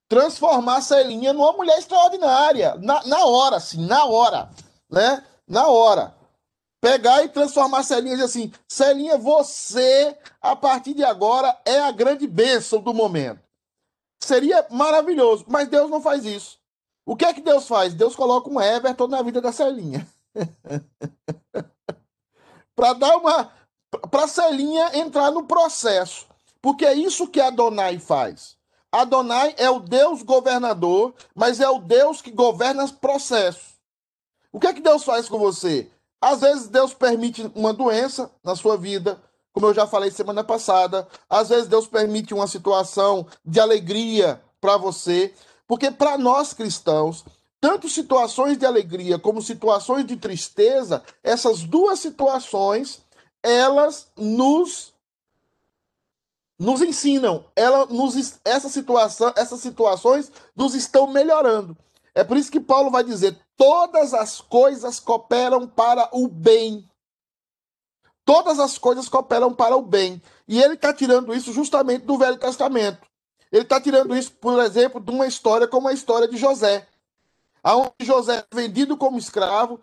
Transformar 0.08 0.82
Celinha 0.82 1.32
numa 1.32 1.52
mulher 1.52 1.78
extraordinária, 1.78 2.74
na, 2.76 3.02
na 3.04 3.24
hora, 3.24 3.56
assim, 3.56 3.86
na 3.86 4.04
hora, 4.04 4.50
né? 4.90 5.24
Na 5.48 5.66
hora 5.68 6.14
pegar 6.84 7.24
e 7.24 7.30
transformar 7.30 7.82
Celinha 7.82 8.12
e 8.12 8.16
dizer 8.16 8.26
assim: 8.26 8.52
Celinha, 8.68 9.16
você, 9.16 10.14
a 10.42 10.54
partir 10.54 10.92
de 10.92 11.02
agora, 11.02 11.58
é 11.64 11.80
a 11.80 11.90
grande 11.90 12.26
bênção 12.26 12.78
do 12.82 12.92
momento. 12.92 13.40
Seria 14.20 14.66
maravilhoso, 14.70 15.46
mas 15.48 15.66
Deus 15.66 15.90
não 15.90 16.02
faz 16.02 16.26
isso. 16.26 16.58
O 17.06 17.16
que 17.16 17.24
é 17.24 17.32
que 17.32 17.40
Deus 17.40 17.66
faz? 17.66 17.94
Deus 17.94 18.14
coloca 18.14 18.50
um 18.50 18.60
Everton 18.60 19.06
na 19.06 19.22
vida 19.22 19.40
da 19.40 19.50
Celinha. 19.50 20.06
para 22.75 22.93
dar 22.95 23.17
uma. 23.17 23.53
Para 24.11 24.26
Celinha 24.26 24.99
entrar 24.99 25.31
no 25.31 25.47
processo. 25.47 26.26
Porque 26.61 26.85
é 26.85 26.95
isso 26.95 27.29
que 27.29 27.41
Adonai 27.41 27.99
faz. 27.99 28.57
Adonai 28.91 29.55
é 29.59 29.69
o 29.69 29.81
Deus 29.81 30.23
governador, 30.23 31.14
mas 31.35 31.61
é 31.61 31.69
o 31.69 31.79
Deus 31.79 32.23
que 32.23 32.31
governa 32.31 32.85
os 32.85 32.93
processos. 32.93 33.75
O 34.53 34.61
que 34.61 34.69
é 34.69 34.73
que 34.73 34.81
Deus 34.81 35.05
faz 35.05 35.29
com 35.29 35.38
você? 35.38 35.91
Às 36.21 36.41
vezes 36.41 36.69
Deus 36.69 36.95
permite 36.95 37.50
uma 37.55 37.73
doença 37.73 38.31
na 38.43 38.57
sua 38.57 38.76
vida, 38.76 39.21
como 39.53 39.67
eu 39.67 39.75
já 39.75 39.87
falei 39.87 40.11
semana 40.11 40.43
passada. 40.43 41.07
Às 41.29 41.49
vezes 41.49 41.69
Deus 41.69 41.87
permite 41.87 42.33
uma 42.33 42.47
situação 42.47 43.26
de 43.45 43.61
alegria 43.61 44.41
para 44.61 44.76
você, 44.76 45.35
porque 45.67 45.91
para 45.91 46.17
nós 46.17 46.55
cristãos, 46.55 47.25
tanto 47.64 47.88
situações 47.88 48.59
de 48.59 48.66
alegria 48.66 49.18
como 49.18 49.40
situações 49.40 50.04
de 50.04 50.18
tristeza, 50.18 51.02
essas 51.23 51.62
duas 51.62 51.99
situações, 51.99 53.00
elas 53.42 54.12
nos 54.14 54.92
nos 56.59 56.83
ensinam, 56.83 57.47
ela 57.56 57.87
nos 57.87 58.38
essa 58.44 58.68
situação, 58.68 59.33
essas 59.35 59.61
situações 59.61 60.30
nos 60.54 60.75
estão 60.75 61.06
melhorando. 61.06 61.75
É 62.14 62.23
por 62.23 62.37
isso 62.37 62.52
que 62.52 62.61
Paulo 62.61 62.90
vai 62.90 63.02
dizer: 63.02 63.35
todas 63.56 64.12
as 64.12 64.42
coisas 64.42 65.00
cooperam 65.00 65.66
para 65.66 66.11
o 66.12 66.28
bem. 66.28 66.87
Todas 68.26 68.61
as 68.61 68.76
coisas 68.76 69.09
cooperam 69.09 69.54
para 69.54 69.75
o 69.75 69.80
bem. 69.80 70.21
E 70.47 70.61
ele 70.61 70.75
está 70.75 70.92
tirando 70.92 71.35
isso 71.35 71.50
justamente 71.50 72.04
do 72.04 72.18
Velho 72.18 72.37
Testamento. 72.37 73.09
Ele 73.50 73.62
está 73.62 73.80
tirando 73.80 74.14
isso, 74.14 74.33
por 74.33 74.62
exemplo, 74.62 75.00
de 75.00 75.11
uma 75.11 75.26
história 75.26 75.66
como 75.66 75.88
a 75.88 75.94
história 75.94 76.28
de 76.28 76.37
José. 76.37 76.87
Onde 77.64 77.92
José 78.02 78.44
é 78.50 78.54
vendido 78.54 78.97
como 78.97 79.18
escravo, 79.18 79.80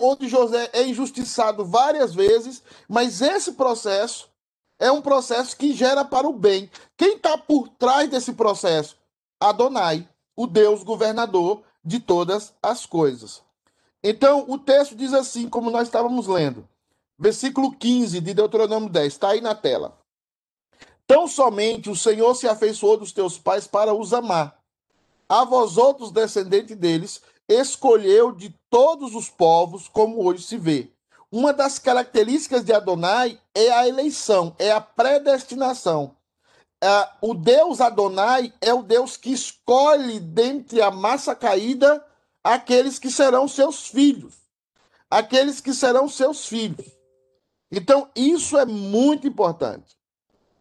onde 0.00 0.28
José 0.28 0.70
é 0.72 0.86
injustiçado 0.86 1.64
várias 1.64 2.14
vezes, 2.14 2.62
mas 2.88 3.20
esse 3.20 3.52
processo 3.52 4.30
é 4.78 4.90
um 4.90 5.02
processo 5.02 5.56
que 5.56 5.74
gera 5.74 6.04
para 6.04 6.26
o 6.26 6.32
bem. 6.32 6.70
Quem 6.96 7.16
está 7.16 7.36
por 7.36 7.68
trás 7.68 8.08
desse 8.08 8.32
processo? 8.32 8.96
Adonai, 9.38 10.08
o 10.34 10.46
Deus 10.46 10.82
governador 10.82 11.62
de 11.84 12.00
todas 12.00 12.54
as 12.62 12.86
coisas. 12.86 13.42
Então, 14.02 14.44
o 14.48 14.56
texto 14.58 14.94
diz 14.94 15.12
assim, 15.12 15.48
como 15.48 15.70
nós 15.70 15.88
estávamos 15.88 16.26
lendo. 16.26 16.66
Versículo 17.18 17.74
15 17.74 18.20
de 18.20 18.32
Deuteronômio 18.32 18.88
10, 18.88 19.12
está 19.12 19.30
aí 19.30 19.40
na 19.40 19.54
tela. 19.54 19.98
Tão 21.06 21.26
somente 21.26 21.90
o 21.90 21.96
Senhor 21.96 22.34
se 22.34 22.46
afeiçoou 22.46 22.96
dos 22.96 23.12
teus 23.12 23.36
pais 23.36 23.66
para 23.66 23.92
os 23.92 24.12
amar. 24.12 24.57
A 25.28 25.44
vós 25.44 25.76
outros, 25.76 26.10
descendentes 26.10 26.76
deles, 26.76 27.20
escolheu 27.48 28.32
de 28.32 28.54
todos 28.70 29.14
os 29.14 29.28
povos, 29.28 29.88
como 29.88 30.24
hoje 30.24 30.42
se 30.42 30.56
vê. 30.56 30.90
Uma 31.30 31.52
das 31.52 31.78
características 31.78 32.64
de 32.64 32.72
Adonai 32.72 33.38
é 33.54 33.70
a 33.70 33.86
eleição, 33.86 34.54
é 34.58 34.72
a 34.72 34.80
predestinação 34.80 36.16
uh, 36.82 37.30
o 37.30 37.34
Deus 37.34 37.80
Adonai 37.80 38.52
é 38.60 38.72
o 38.72 38.82
Deus 38.82 39.16
que 39.16 39.32
escolhe 39.32 40.20
dentre 40.20 40.80
a 40.80 40.90
massa 40.90 41.34
caída 41.34 42.04
aqueles 42.42 42.98
que 42.98 43.10
serão 43.10 43.48
seus 43.48 43.88
filhos. 43.88 44.34
Aqueles 45.10 45.60
que 45.60 45.72
serão 45.72 46.08
seus 46.08 46.46
filhos. 46.46 46.86
Então, 47.70 48.08
isso 48.14 48.58
é 48.58 48.64
muito 48.64 49.26
importante. 49.26 49.96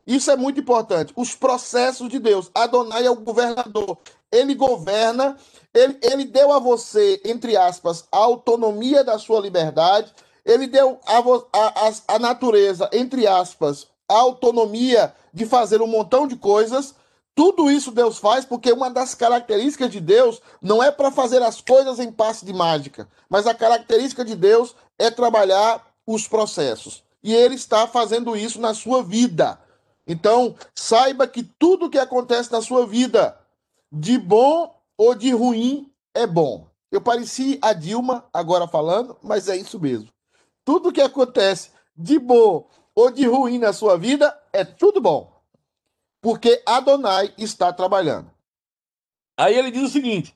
Isso 0.05 0.31
é 0.31 0.37
muito 0.37 0.59
importante. 0.59 1.11
Os 1.15 1.35
processos 1.35 2.09
de 2.09 2.17
Deus. 2.17 2.49
Adonai 2.55 3.05
é 3.05 3.11
o 3.11 3.15
governador. 3.15 3.97
Ele 4.31 4.53
governa, 4.55 5.37
ele, 5.73 5.97
ele 6.01 6.25
deu 6.25 6.51
a 6.51 6.59
você, 6.59 7.21
entre 7.23 7.55
aspas, 7.55 8.05
a 8.11 8.17
autonomia 8.17 9.03
da 9.03 9.17
sua 9.17 9.39
liberdade. 9.39 10.13
Ele 10.45 10.67
deu 10.67 10.99
a, 11.05 11.17
a, 11.53 12.15
a, 12.15 12.19
natureza, 12.19 12.89
entre 12.93 13.27
aspas, 13.27 13.87
a 14.07 14.15
autonomia 14.15 15.13
de 15.33 15.45
fazer 15.45 15.81
um 15.81 15.87
montão 15.87 16.27
de 16.27 16.35
coisas. 16.35 16.95
Tudo 17.35 17.69
isso 17.69 17.91
Deus 17.91 18.17
faz 18.17 18.45
porque 18.45 18.71
uma 18.71 18.89
das 18.89 19.13
características 19.13 19.91
de 19.91 19.99
Deus 19.99 20.41
não 20.61 20.81
é 20.81 20.89
para 20.89 21.11
fazer 21.11 21.41
as 21.43 21.61
coisas 21.61 21.99
em 21.99 22.11
passe 22.11 22.45
de 22.45 22.53
mágica, 22.53 23.07
mas 23.29 23.45
a 23.45 23.53
característica 23.53 24.25
de 24.25 24.35
Deus 24.35 24.75
é 24.97 25.11
trabalhar 25.11 25.85
os 26.05 26.27
processos. 26.27 27.03
E 27.21 27.33
ele 27.35 27.55
está 27.55 27.85
fazendo 27.85 28.35
isso 28.35 28.59
na 28.59 28.73
sua 28.73 29.03
vida. 29.03 29.59
Então, 30.07 30.55
saiba 30.73 31.27
que 31.27 31.43
tudo 31.43 31.89
que 31.89 31.99
acontece 31.99 32.51
na 32.51 32.61
sua 32.61 32.87
vida, 32.87 33.37
de 33.91 34.17
bom 34.17 34.75
ou 34.97 35.15
de 35.15 35.31
ruim, 35.31 35.91
é 36.13 36.25
bom. 36.25 36.67
Eu 36.91 37.01
pareci 37.01 37.59
a 37.61 37.73
Dilma 37.73 38.27
agora 38.33 38.67
falando, 38.67 39.17
mas 39.21 39.47
é 39.47 39.55
isso 39.55 39.79
mesmo. 39.79 40.09
Tudo 40.63 40.91
que 40.91 41.01
acontece 41.01 41.71
de 41.95 42.19
bom 42.19 42.69
ou 42.95 43.11
de 43.11 43.25
ruim 43.25 43.59
na 43.59 43.73
sua 43.73 43.97
vida, 43.97 44.37
é 44.51 44.63
tudo 44.65 44.99
bom. 44.99 45.31
Porque 46.21 46.61
Adonai 46.65 47.33
está 47.37 47.71
trabalhando. 47.71 48.31
Aí 49.37 49.55
ele 49.55 49.69
diz 49.69 49.83
o 49.83 49.89
seguinte: 49.89 50.35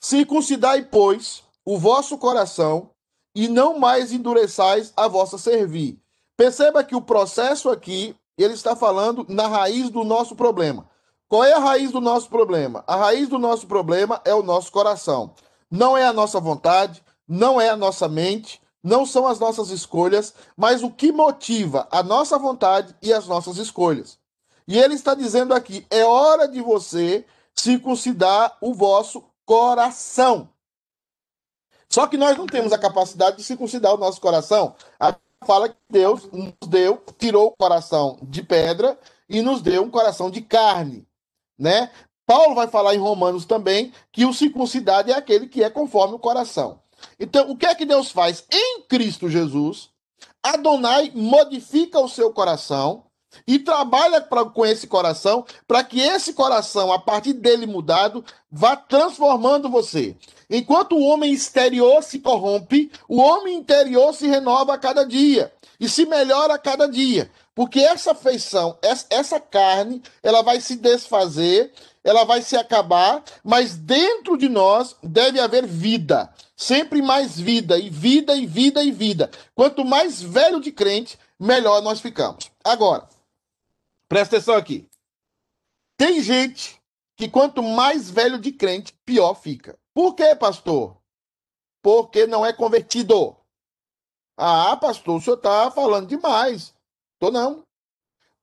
circuncidai, 0.00 0.84
pois, 0.84 1.44
o 1.64 1.78
vosso 1.78 2.18
coração 2.18 2.90
e 3.34 3.48
não 3.48 3.78
mais 3.78 4.12
endureçais 4.12 4.92
a 4.96 5.06
vossa 5.06 5.38
servir. 5.38 6.00
Perceba 6.36 6.82
que 6.82 6.96
o 6.96 7.02
processo 7.02 7.70
aqui, 7.70 8.16
ele 8.36 8.54
está 8.54 8.74
falando 8.74 9.24
na 9.28 9.46
raiz 9.46 9.90
do 9.90 10.04
nosso 10.04 10.34
problema. 10.34 10.88
Qual 11.28 11.42
é 11.42 11.52
a 11.52 11.58
raiz 11.58 11.90
do 11.90 12.00
nosso 12.00 12.28
problema? 12.28 12.84
A 12.86 12.96
raiz 12.96 13.28
do 13.28 13.38
nosso 13.38 13.66
problema 13.66 14.20
é 14.24 14.34
o 14.34 14.42
nosso 14.42 14.70
coração. 14.70 15.34
Não 15.70 15.96
é 15.96 16.06
a 16.06 16.12
nossa 16.12 16.38
vontade, 16.38 17.02
não 17.26 17.60
é 17.60 17.68
a 17.68 17.76
nossa 17.76 18.08
mente, 18.08 18.60
não 18.82 19.04
são 19.04 19.26
as 19.26 19.40
nossas 19.40 19.70
escolhas, 19.70 20.32
mas 20.56 20.84
o 20.84 20.90
que 20.90 21.10
motiva 21.10 21.88
a 21.90 22.02
nossa 22.02 22.38
vontade 22.38 22.94
e 23.02 23.12
as 23.12 23.26
nossas 23.26 23.56
escolhas. 23.56 24.18
E 24.68 24.78
ele 24.78 24.94
está 24.94 25.14
dizendo 25.14 25.52
aqui: 25.52 25.84
é 25.90 26.04
hora 26.04 26.46
de 26.46 26.60
você 26.60 27.24
circuncidar 27.52 28.56
o 28.60 28.72
vosso 28.72 29.24
coração. 29.44 30.48
Só 31.88 32.06
que 32.06 32.16
nós 32.16 32.36
não 32.36 32.46
temos 32.46 32.72
a 32.72 32.78
capacidade 32.78 33.38
de 33.38 33.44
circuncidar 33.44 33.94
o 33.94 33.98
nosso 33.98 34.20
coração. 34.20 34.74
A 35.00 35.16
fala 35.44 35.68
que 35.68 35.76
Deus 35.88 36.30
nos 36.32 36.52
deu, 36.68 37.02
tirou 37.18 37.48
o 37.48 37.56
coração 37.56 38.18
de 38.22 38.42
pedra 38.42 38.98
e 39.28 39.40
nos 39.40 39.62
deu 39.62 39.82
um 39.82 39.90
coração 39.90 40.30
de 40.30 40.40
carne, 40.40 41.05
né? 41.58 41.90
Paulo 42.26 42.54
vai 42.54 42.66
falar 42.66 42.94
em 42.94 42.98
Romanos 42.98 43.44
também 43.44 43.92
que 44.10 44.24
o 44.24 44.34
circuncidado 44.34 45.10
é 45.10 45.14
aquele 45.14 45.46
que 45.46 45.62
é 45.62 45.70
conforme 45.70 46.14
o 46.14 46.18
coração. 46.18 46.80
Então, 47.20 47.50
o 47.50 47.56
que 47.56 47.66
é 47.66 47.74
que 47.74 47.84
Deus 47.84 48.10
faz? 48.10 48.44
Em 48.52 48.82
Cristo 48.82 49.28
Jesus, 49.28 49.90
Adonai 50.42 51.12
modifica 51.14 52.00
o 52.00 52.08
seu 52.08 52.32
coração 52.32 53.04
e 53.46 53.58
trabalha 53.58 54.20
pra, 54.20 54.44
com 54.44 54.64
esse 54.64 54.86
coração 54.86 55.44
para 55.66 55.84
que 55.84 56.00
esse 56.00 56.32
coração, 56.32 56.92
a 56.92 56.98
partir 56.98 57.32
dele 57.32 57.66
mudado, 57.66 58.24
vá 58.50 58.76
transformando 58.76 59.68
você. 59.68 60.16
Enquanto 60.48 60.96
o 60.96 61.02
homem 61.02 61.32
exterior 61.32 62.02
se 62.02 62.20
corrompe, 62.20 62.90
o 63.08 63.18
homem 63.18 63.56
interior 63.56 64.14
se 64.14 64.26
renova 64.26 64.74
a 64.74 64.78
cada 64.78 65.04
dia 65.04 65.52
e 65.78 65.88
se 65.88 66.06
melhora 66.06 66.54
a 66.54 66.58
cada 66.58 66.86
dia. 66.86 67.30
Porque 67.56 67.80
essa 67.80 68.14
feição, 68.14 68.78
essa, 68.82 69.40
carne, 69.40 70.02
ela 70.22 70.42
vai 70.42 70.60
se 70.60 70.76
desfazer, 70.76 71.72
ela 72.04 72.22
vai 72.22 72.42
se 72.42 72.54
acabar, 72.54 73.24
mas 73.42 73.78
dentro 73.78 74.36
de 74.36 74.46
nós 74.46 74.94
deve 75.02 75.40
haver 75.40 75.66
vida. 75.66 76.30
Sempre 76.54 77.00
mais 77.00 77.40
vida, 77.40 77.78
e 77.78 77.88
vida, 77.88 78.36
e 78.36 78.44
vida, 78.44 78.84
e 78.84 78.92
vida. 78.92 79.30
Quanto 79.54 79.86
mais 79.86 80.20
velho 80.20 80.60
de 80.60 80.70
crente, 80.70 81.18
melhor 81.40 81.80
nós 81.80 81.98
ficamos. 81.98 82.50
Agora, 82.62 83.08
presta 84.06 84.36
atenção 84.36 84.56
aqui. 84.56 84.86
Tem 85.96 86.20
gente 86.20 86.78
que 87.16 87.26
quanto 87.26 87.62
mais 87.62 88.10
velho 88.10 88.38
de 88.38 88.52
crente, 88.52 88.92
pior 89.02 89.32
fica. 89.32 89.78
Por 89.94 90.14
quê, 90.14 90.36
pastor? 90.36 90.94
Porque 91.80 92.26
não 92.26 92.44
é 92.44 92.52
convertido. 92.52 93.34
Ah, 94.36 94.76
pastor, 94.76 95.16
o 95.16 95.22
senhor 95.22 95.36
está 95.36 95.70
falando 95.70 96.06
demais. 96.06 96.75
Tô 97.18 97.30
não. 97.30 97.66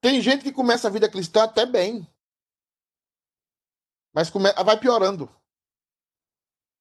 Tem 0.01 0.21
gente 0.21 0.43
que 0.43 0.51
começa 0.51 0.87
a 0.87 0.91
vida 0.91 1.09
cristã 1.09 1.43
até 1.43 1.65
bem. 1.65 2.07
Mas 4.13 4.29
come... 4.29 4.51
vai 4.51 4.79
piorando. 4.79 5.29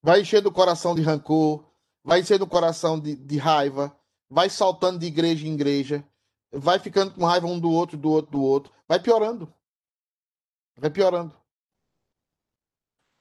Vai 0.02 0.20
enchendo 0.20 0.48
o 0.48 0.52
coração 0.52 0.94
de 0.94 1.02
rancor, 1.02 1.64
vai 2.02 2.20
enchendo 2.20 2.44
o 2.44 2.48
coração 2.48 2.98
de, 2.98 3.14
de 3.14 3.38
raiva, 3.38 3.96
vai 4.28 4.50
saltando 4.50 4.98
de 4.98 5.06
igreja 5.06 5.46
em 5.46 5.54
igreja, 5.54 6.04
vai 6.50 6.78
ficando 6.78 7.14
com 7.14 7.24
raiva 7.24 7.46
um 7.46 7.60
do 7.60 7.70
outro, 7.70 7.96
do 7.96 8.10
outro, 8.10 8.32
do 8.32 8.42
outro. 8.42 8.72
Vai 8.88 9.00
piorando. 9.00 9.52
Vai 10.76 10.90
piorando. 10.90 11.40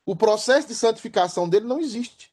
O 0.06 0.16
processo 0.16 0.68
de 0.68 0.76
santificação 0.76 1.48
dele 1.48 1.68
não 1.68 1.80
existe. 1.80 2.31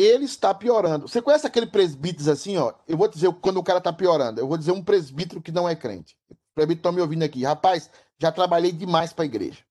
Ele 0.00 0.24
está 0.24 0.54
piorando. 0.54 1.06
Você 1.06 1.20
conhece 1.20 1.46
aquele 1.46 1.66
presbítero 1.66 2.30
assim, 2.30 2.56
ó? 2.56 2.72
Eu 2.88 2.96
vou 2.96 3.06
dizer 3.06 3.30
quando 3.34 3.58
o 3.58 3.62
cara 3.62 3.78
está 3.78 3.92
piorando. 3.92 4.40
Eu 4.40 4.48
vou 4.48 4.56
dizer 4.56 4.72
um 4.72 4.82
presbítero 4.82 5.42
que 5.42 5.52
não 5.52 5.68
é 5.68 5.76
crente. 5.76 6.16
Presbítero 6.54 6.80
está 6.80 6.92
me 6.92 7.00
ouvindo 7.00 7.22
aqui. 7.22 7.44
Rapaz, 7.44 7.90
já 8.18 8.32
trabalhei 8.32 8.72
demais 8.72 9.12
para 9.12 9.24
a 9.24 9.26
igreja. 9.26 9.64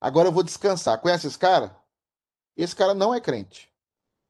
Agora 0.00 0.28
eu 0.28 0.32
vou 0.32 0.42
descansar. 0.42 1.00
Conhece 1.00 1.26
esse 1.26 1.38
cara? 1.38 1.74
Esse 2.56 2.76
cara 2.76 2.92
não 2.92 3.14
é 3.14 3.20
crente. 3.20 3.72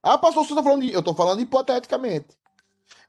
Ah, 0.02 0.18
pastor, 0.18 0.44
você 0.44 0.52
está 0.52 0.62
falando 0.62 0.82
de... 0.82 0.92
Eu 0.92 1.00
estou 1.00 1.14
falando 1.14 1.40
hipoteticamente. 1.40 2.36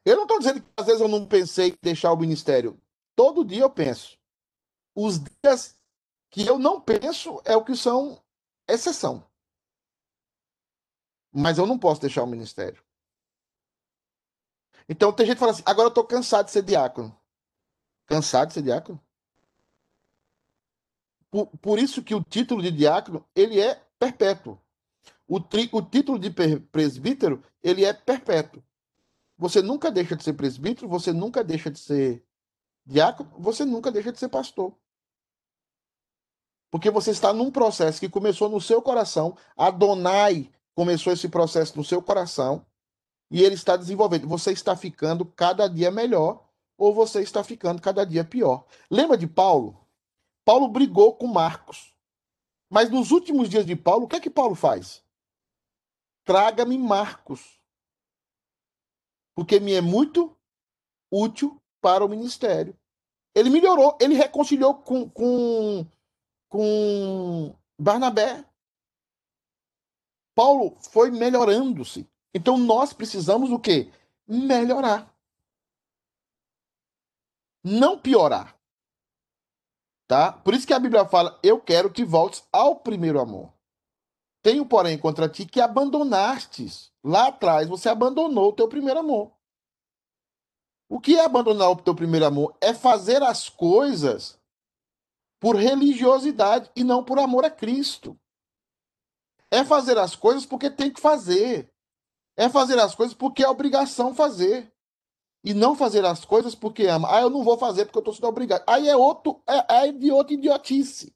Eu 0.06 0.16
não 0.16 0.24
estou 0.24 0.40
dizendo 0.40 0.62
que 0.62 0.68
às 0.78 0.86
vezes 0.86 1.02
eu 1.02 1.08
não 1.08 1.26
pensei 1.26 1.70
em 1.70 1.78
deixar 1.82 2.14
o 2.14 2.18
ministério. 2.18 2.80
Todo 3.16 3.44
dia 3.44 3.64
eu 3.64 3.70
penso. 3.70 4.18
Os 4.96 5.20
dias 5.20 5.76
que 6.32 6.46
eu 6.46 6.58
não 6.58 6.80
penso 6.80 7.42
é 7.44 7.56
o 7.56 7.64
que 7.64 7.76
são 7.76 8.22
exceção. 8.68 9.25
Mas 11.38 11.58
eu 11.58 11.66
não 11.66 11.78
posso 11.78 12.00
deixar 12.00 12.24
o 12.24 12.28
ministério. 12.28 12.82
Então 14.88 15.12
tem 15.12 15.26
gente 15.26 15.36
que 15.36 15.40
fala 15.42 15.52
assim: 15.52 15.64
agora 15.66 15.88
eu 15.88 15.90
estou 15.90 16.06
cansado 16.06 16.46
de 16.46 16.52
ser 16.52 16.64
diácono. 16.64 17.14
Cansado 18.06 18.48
de 18.48 18.54
ser 18.54 18.62
diácono? 18.62 19.04
Por, 21.30 21.48
por 21.58 21.78
isso 21.78 22.02
que 22.02 22.16
o 22.16 22.24
título 22.24 22.62
de 22.62 22.72
diácono 22.72 23.28
ele 23.36 23.60
é 23.60 23.76
perpétuo. 24.00 24.58
O, 25.28 25.42
tri, 25.42 25.68
o 25.74 25.82
título 25.82 26.18
de 26.18 26.30
presbítero 26.72 27.44
ele 27.62 27.84
é 27.84 27.92
perpétuo. 27.92 28.64
Você 29.38 29.62
nunca 29.62 29.92
deixa 29.92 30.16
de 30.16 30.24
ser 30.24 30.34
presbítero, 30.34 30.88
você 30.88 31.12
nunca 31.12 31.44
deixa 31.44 31.70
de 31.70 31.80
ser 31.80 32.26
diácono, 32.86 33.30
você 33.38 33.66
nunca 33.66 33.92
deixa 33.92 34.14
de 34.14 34.20
ser 34.20 34.30
pastor. 34.30 34.74
Porque 36.72 36.90
você 36.90 37.12
está 37.12 37.34
num 37.34 37.52
processo 37.52 38.00
que 38.00 38.08
começou 38.08 38.48
no 38.48 38.62
seu 38.62 38.82
coração. 38.82 39.38
Adonai 39.58 40.50
começou 40.76 41.14
esse 41.14 41.28
processo 41.30 41.78
no 41.78 41.84
seu 41.84 42.02
coração 42.02 42.66
e 43.32 43.42
ele 43.42 43.56
está 43.56 43.76
desenvolvendo. 43.76 44.28
Você 44.28 44.52
está 44.52 44.76
ficando 44.76 45.26
cada 45.26 45.68
dia 45.68 45.90
melhor 45.90 46.48
ou 46.78 46.94
você 46.94 47.22
está 47.22 47.44
ficando 47.44 47.82
cada 47.82 48.06
dia 48.06 48.24
pior. 48.24 48.66
Lembra 48.90 49.18
de 49.18 49.28
Paulo? 49.28 49.88
Paulo 50.44 50.68
brigou 50.68 51.16
com 51.16 51.28
Marcos. 51.28 51.96
Mas 52.70 52.90
nos 52.90 53.12
últimos 53.12 53.50
dias 53.50 53.66
de 53.66 53.76
Paulo, 53.76 54.06
o 54.06 54.08
que 54.08 54.16
é 54.16 54.20
que 54.20 54.30
Paulo 54.30 54.56
faz? 54.56 55.04
Traga-me 56.26 56.78
Marcos. 56.78 57.60
Porque 59.34 59.60
me 59.60 59.74
é 59.74 59.82
muito 59.82 60.36
útil 61.12 61.62
para 61.82 62.04
o 62.04 62.10
ministério. 62.10 62.78
Ele 63.34 63.50
melhorou, 63.50 63.98
ele 64.00 64.16
reconciliou 64.16 64.76
com, 64.76 65.10
com 65.10 65.86
com 66.56 67.54
Barnabé. 67.78 68.46
Paulo 70.36 70.78
foi 70.92 71.10
melhorando-se. 71.10 72.08
Então 72.34 72.58
nós 72.58 72.92
precisamos 72.92 73.50
o 73.50 73.58
quê? 73.58 73.92
Melhorar. 74.28 75.12
Não 77.64 77.98
piorar. 77.98 78.56
Tá? 80.08 80.32
Por 80.32 80.54
isso 80.54 80.68
que 80.68 80.74
a 80.74 80.80
Bíblia 80.80 81.06
fala: 81.06 81.40
"Eu 81.42 81.60
quero 81.60 81.92
que 81.92 82.04
voltes 82.04 82.48
ao 82.52 82.76
primeiro 82.76 83.20
amor". 83.20 83.56
Tenho, 84.44 84.64
porém, 84.64 84.96
contra 85.00 85.28
ti 85.28 85.46
que 85.46 85.60
abandonastes. 85.60 86.92
Lá 87.04 87.30
atrás 87.30 87.68
você 87.68 87.90
abandonou 87.90 88.50
o 88.50 88.54
teu 88.54 88.68
primeiro 88.68 89.00
amor. 89.00 89.32
O 90.88 91.00
que 91.00 91.16
é 91.16 91.26
abandonar 91.26 91.72
o 91.72 91.76
teu 91.76 91.96
primeiro 91.96 92.28
amor? 92.28 92.56
É 92.62 92.74
fazer 92.74 93.24
as 93.24 93.50
coisas 93.50 94.40
por 95.40 95.56
religiosidade 95.56 96.70
e 96.76 96.84
não 96.84 97.04
por 97.04 97.18
amor 97.18 97.44
a 97.44 97.50
Cristo. 97.50 98.20
É 99.56 99.64
fazer 99.64 99.98
as 99.98 100.16
coisas 100.16 100.46
porque 100.46 100.70
tem 100.70 100.92
que 100.92 101.00
fazer. 101.00 101.72
É 102.36 102.50
fazer 102.50 102.78
as 102.78 102.94
coisas 102.94 103.16
porque 103.16 103.44
é 103.44 103.50
obrigação 103.50 104.14
fazer. 104.14 104.72
E 105.44 105.54
não 105.54 105.76
fazer 105.76 106.04
as 106.04 106.26
coisas 106.26 106.54
porque 106.54 106.88
ama. 106.88 107.08
Ah, 107.10 107.22
eu 107.22 107.30
não 107.30 107.44
vou 107.44 107.58
fazer 107.58 107.86
porque 107.86 107.98
eu 107.98 108.02
estou 108.02 108.14
sendo 108.14 108.28
obrigado. 108.28 108.64
Aí 108.68 108.90
é 108.90 108.98
outro, 108.98 109.42
é, 109.48 109.88
é 109.88 109.92
de 109.92 110.12
outra 110.12 110.34
idiotice. 110.34 111.16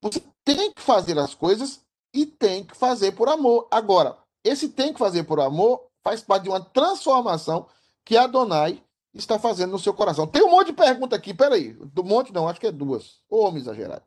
Você 0.00 0.22
tem 0.44 0.72
que 0.72 0.80
fazer 0.80 1.18
as 1.18 1.34
coisas 1.34 1.84
e 2.14 2.24
tem 2.24 2.64
que 2.64 2.74
fazer 2.74 3.12
por 3.12 3.28
amor. 3.28 3.68
Agora, 3.70 4.16
esse 4.42 4.68
tem 4.68 4.92
que 4.94 4.98
fazer 4.98 5.24
por 5.24 5.40
amor 5.40 5.90
faz 6.02 6.22
parte 6.22 6.44
de 6.44 6.48
uma 6.48 6.64
transformação 6.64 7.68
que 8.02 8.16
Adonai 8.16 8.82
está 9.12 9.38
fazendo 9.38 9.72
no 9.72 9.78
seu 9.78 9.92
coração. 9.92 10.26
Tem 10.26 10.42
um 10.42 10.50
monte 10.50 10.68
de 10.68 10.72
pergunta 10.72 11.14
aqui, 11.14 11.34
peraí. 11.34 11.74
Do 11.74 12.02
monte 12.02 12.32
não, 12.32 12.48
acho 12.48 12.60
que 12.60 12.66
é 12.66 12.72
duas. 12.72 13.20
Ô, 13.28 13.44
homem 13.44 13.60
exagerado. 13.60 14.04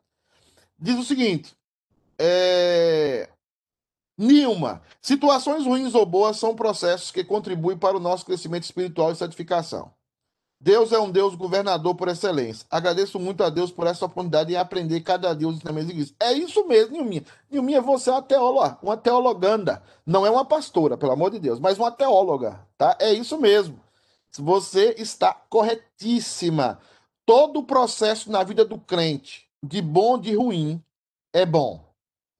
Diz 0.76 0.98
o 0.98 1.04
seguinte: 1.04 1.54
é... 2.24 3.28
Nilma, 4.16 4.80
situações 5.02 5.66
ruins 5.66 5.94
ou 5.94 6.06
boas 6.06 6.36
são 6.36 6.54
processos 6.54 7.10
que 7.10 7.24
contribuem 7.24 7.76
para 7.76 7.96
o 7.96 8.00
nosso 8.00 8.24
crescimento 8.24 8.62
espiritual 8.62 9.10
e 9.10 9.16
santificação. 9.16 9.92
Deus 10.60 10.92
é 10.92 10.98
um 10.98 11.10
Deus 11.10 11.34
governador 11.34 11.94
por 11.94 12.08
excelência. 12.08 12.64
Agradeço 12.70 13.20
muito 13.20 13.44
a 13.44 13.50
Deus 13.50 13.70
por 13.70 13.86
essa 13.86 14.06
oportunidade 14.06 14.48
de 14.48 14.56
aprender 14.56 15.00
cada 15.00 15.34
dia 15.34 15.46
os 15.46 15.56
ensinamentos 15.56 15.88
de 15.88 15.94
Cristo. 15.94 16.16
É 16.18 16.32
isso 16.32 16.66
mesmo, 16.66 16.92
Nilminha. 16.92 17.24
Nilminha, 17.50 17.82
você 17.82 18.08
é 18.08 18.14
uma 18.14 18.22
teóloga, 18.22 18.78
uma 18.82 18.96
teologanda. 18.96 19.82
Não 20.06 20.24
é 20.24 20.30
uma 20.30 20.44
pastora, 20.44 20.96
pelo 20.96 21.12
amor 21.12 21.30
de 21.30 21.38
Deus, 21.38 21.60
mas 21.60 21.76
uma 21.76 21.90
teóloga, 21.90 22.66
tá? 22.78 22.96
É 22.98 23.12
isso 23.12 23.36
mesmo. 23.38 23.78
Você 24.38 24.94
está 24.96 25.34
corretíssima. 25.50 26.78
Todo 27.26 27.60
o 27.60 27.64
processo 27.64 28.30
na 28.30 28.42
vida 28.42 28.64
do 28.64 28.78
crente, 28.78 29.46
de 29.62 29.82
bom, 29.82 30.18
de 30.18 30.34
ruim, 30.34 30.82
é 31.30 31.44
bom. 31.44 31.83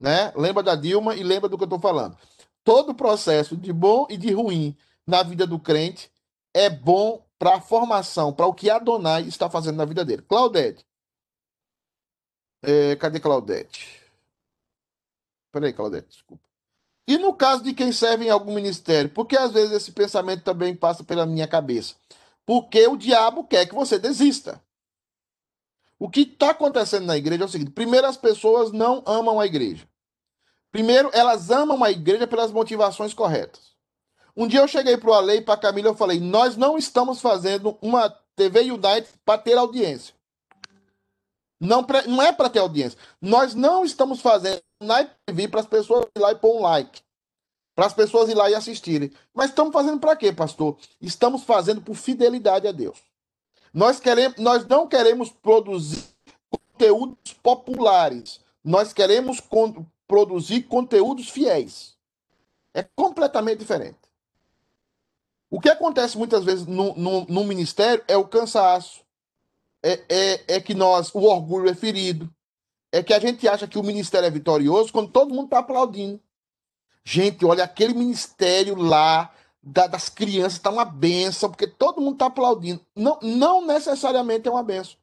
Né? 0.05 0.31
Lembra 0.37 0.63
da 0.63 0.75
Dilma 0.75 1.17
e 1.17 1.23
lembra 1.23 1.49
do 1.49 1.57
que 1.57 1.63
eu 1.63 1.65
estou 1.65 1.81
falando. 1.81 2.15
Todo 2.63 2.95
processo 2.95 3.57
de 3.57 3.73
bom 3.73 4.07
e 4.11 4.19
de 4.19 4.31
ruim 4.35 4.77
na 5.07 5.23
vida 5.23 5.47
do 5.47 5.59
crente 5.59 6.11
é 6.53 6.69
bom 6.69 7.25
para 7.39 7.57
a 7.57 7.61
formação, 7.61 8.31
para 8.31 8.45
o 8.45 8.53
que 8.53 8.69
Adonai 8.69 9.23
está 9.23 9.49
fazendo 9.49 9.77
na 9.77 9.87
vida 9.87 10.05
dele. 10.05 10.21
Claudete. 10.21 10.85
É, 12.63 12.97
cadê 12.97 13.19
Claudete? 13.19 13.99
Peraí, 15.51 15.73
Claudete, 15.73 16.09
desculpa. 16.09 16.45
E 17.09 17.17
no 17.17 17.33
caso 17.33 17.65
de 17.65 17.73
quem 17.73 17.91
serve 17.91 18.27
em 18.27 18.31
algum 18.31 18.55
ministério, 18.55 19.09
porque 19.09 19.39
às 19.39 19.53
vezes 19.53 19.73
esse 19.73 19.93
pensamento 19.93 20.45
também 20.45 20.77
passa 20.77 21.03
pela 21.03 21.25
minha 21.25 21.49
cabeça. 21.49 21.95
Porque 22.45 22.87
o 22.87 22.99
diabo 22.99 23.45
quer 23.45 23.65
que 23.65 23.75
você 23.75 23.99
desista. 23.99 24.63
O 25.99 26.11
que 26.11 26.21
está 26.21 26.51
acontecendo 26.51 27.07
na 27.07 27.17
igreja 27.17 27.45
é 27.45 27.47
o 27.47 27.49
seguinte: 27.49 27.71
primeiro, 27.71 28.07
as 28.07 28.19
pessoas 28.19 28.71
não 28.71 29.03
amam 29.07 29.41
a 29.41 29.47
igreja. 29.47 29.89
Primeiro, 30.75 31.09
elas 31.13 31.53
amam 31.53 31.85
a 31.85 31.91
igreja 31.93 32.27
pelas 32.27 32.51
motivações 32.51 33.15
corretas. 33.15 33.61
Um 34.37 34.45
dia 34.45 34.59
eu 34.59 34.67
cheguei 34.67 34.97
para 34.97 35.09
o 35.09 35.15
Ale 35.15 35.37
e 35.37 35.41
para 35.41 35.55
a 35.55 35.57
Camila 35.57 35.91
eu 35.91 35.95
falei: 35.95 36.19
nós 36.19 36.57
não 36.57 36.77
estamos 36.77 37.21
fazendo 37.21 37.79
uma 37.81 38.11
TV 38.35 38.73
United 38.73 39.07
para 39.25 39.39
ter 39.39 39.57
audiência. 39.57 40.13
Não, 41.61 41.85
pra, 41.85 42.03
não 42.09 42.21
é 42.21 42.33
para 42.33 42.51
ter 42.51 42.59
audiência. 42.59 42.99
Nós 43.23 43.55
não 43.55 43.85
estamos 43.85 44.21
fazendo 44.21 44.61
na 44.83 45.05
TV 45.05 45.47
para 45.47 45.61
as 45.61 45.67
pessoas 45.69 46.07
ir 46.07 46.19
lá 46.19 46.33
e 46.33 46.35
pôr 46.35 46.57
um 46.57 46.63
like. 46.63 47.03
Para 47.77 47.87
as 47.87 47.95
pessoas 47.95 48.29
ir 48.29 48.35
lá 48.35 48.51
e 48.51 48.57
assistirem. 48.57 49.13
Mas 49.33 49.51
estamos 49.51 49.73
fazendo 49.73 50.01
para 50.01 50.17
quê, 50.17 50.33
pastor? 50.33 50.77
Estamos 51.01 51.45
fazendo 51.45 51.81
por 51.81 51.95
fidelidade 51.95 52.67
a 52.67 52.73
Deus. 52.73 52.99
Nós, 53.73 54.01
queremos, 54.01 54.39
nós 54.39 54.67
não 54.67 54.89
queremos 54.89 55.31
produzir 55.31 56.03
conteúdos 56.51 57.33
populares. 57.41 58.41
Nós 58.65 58.93
queremos 58.93 59.39
con 59.39 59.87
produzir 60.15 60.63
conteúdos 60.63 61.29
fiéis. 61.29 61.97
É 62.73 62.85
completamente 62.95 63.59
diferente. 63.59 63.99
O 65.51 65.61
que 65.61 65.69
acontece 65.69 66.17
muitas 66.17 66.45
vezes 66.45 66.67
no, 66.67 66.95
no, 66.95 67.25
no 67.25 67.43
ministério 67.45 68.05
é 68.07 68.17
o 68.17 68.25
cansaço. 68.29 69.01
É, 69.83 70.05
é, 70.09 70.55
é 70.57 70.61
que 70.61 70.73
nós, 70.73 71.13
o 71.13 71.23
orgulho 71.23 71.69
é 71.69 71.75
ferido. 71.75 72.33
É 72.93 73.03
que 73.03 73.13
a 73.13 73.19
gente 73.19 73.49
acha 73.49 73.67
que 73.67 73.77
o 73.77 73.83
ministério 73.83 74.27
é 74.29 74.31
vitorioso 74.31 74.93
quando 74.93 75.11
todo 75.11 75.35
mundo 75.35 75.47
está 75.47 75.59
aplaudindo. 75.59 76.21
Gente, 77.05 77.45
olha, 77.45 77.65
aquele 77.65 77.93
ministério 77.93 78.77
lá 78.77 79.35
da- 79.61 79.89
das 79.89 80.09
crianças 80.09 80.55
está 80.55 80.71
uma 80.71 80.85
benção, 80.85 81.51
porque 81.51 81.67
todo 81.67 82.01
mundo 82.01 82.15
está 82.15 82.27
aplaudindo. 82.27 82.81
Não, 82.95 83.19
não 83.21 83.67
necessariamente 83.67 84.47
é 84.47 84.51
uma 84.51 84.63
benção. 84.63 84.97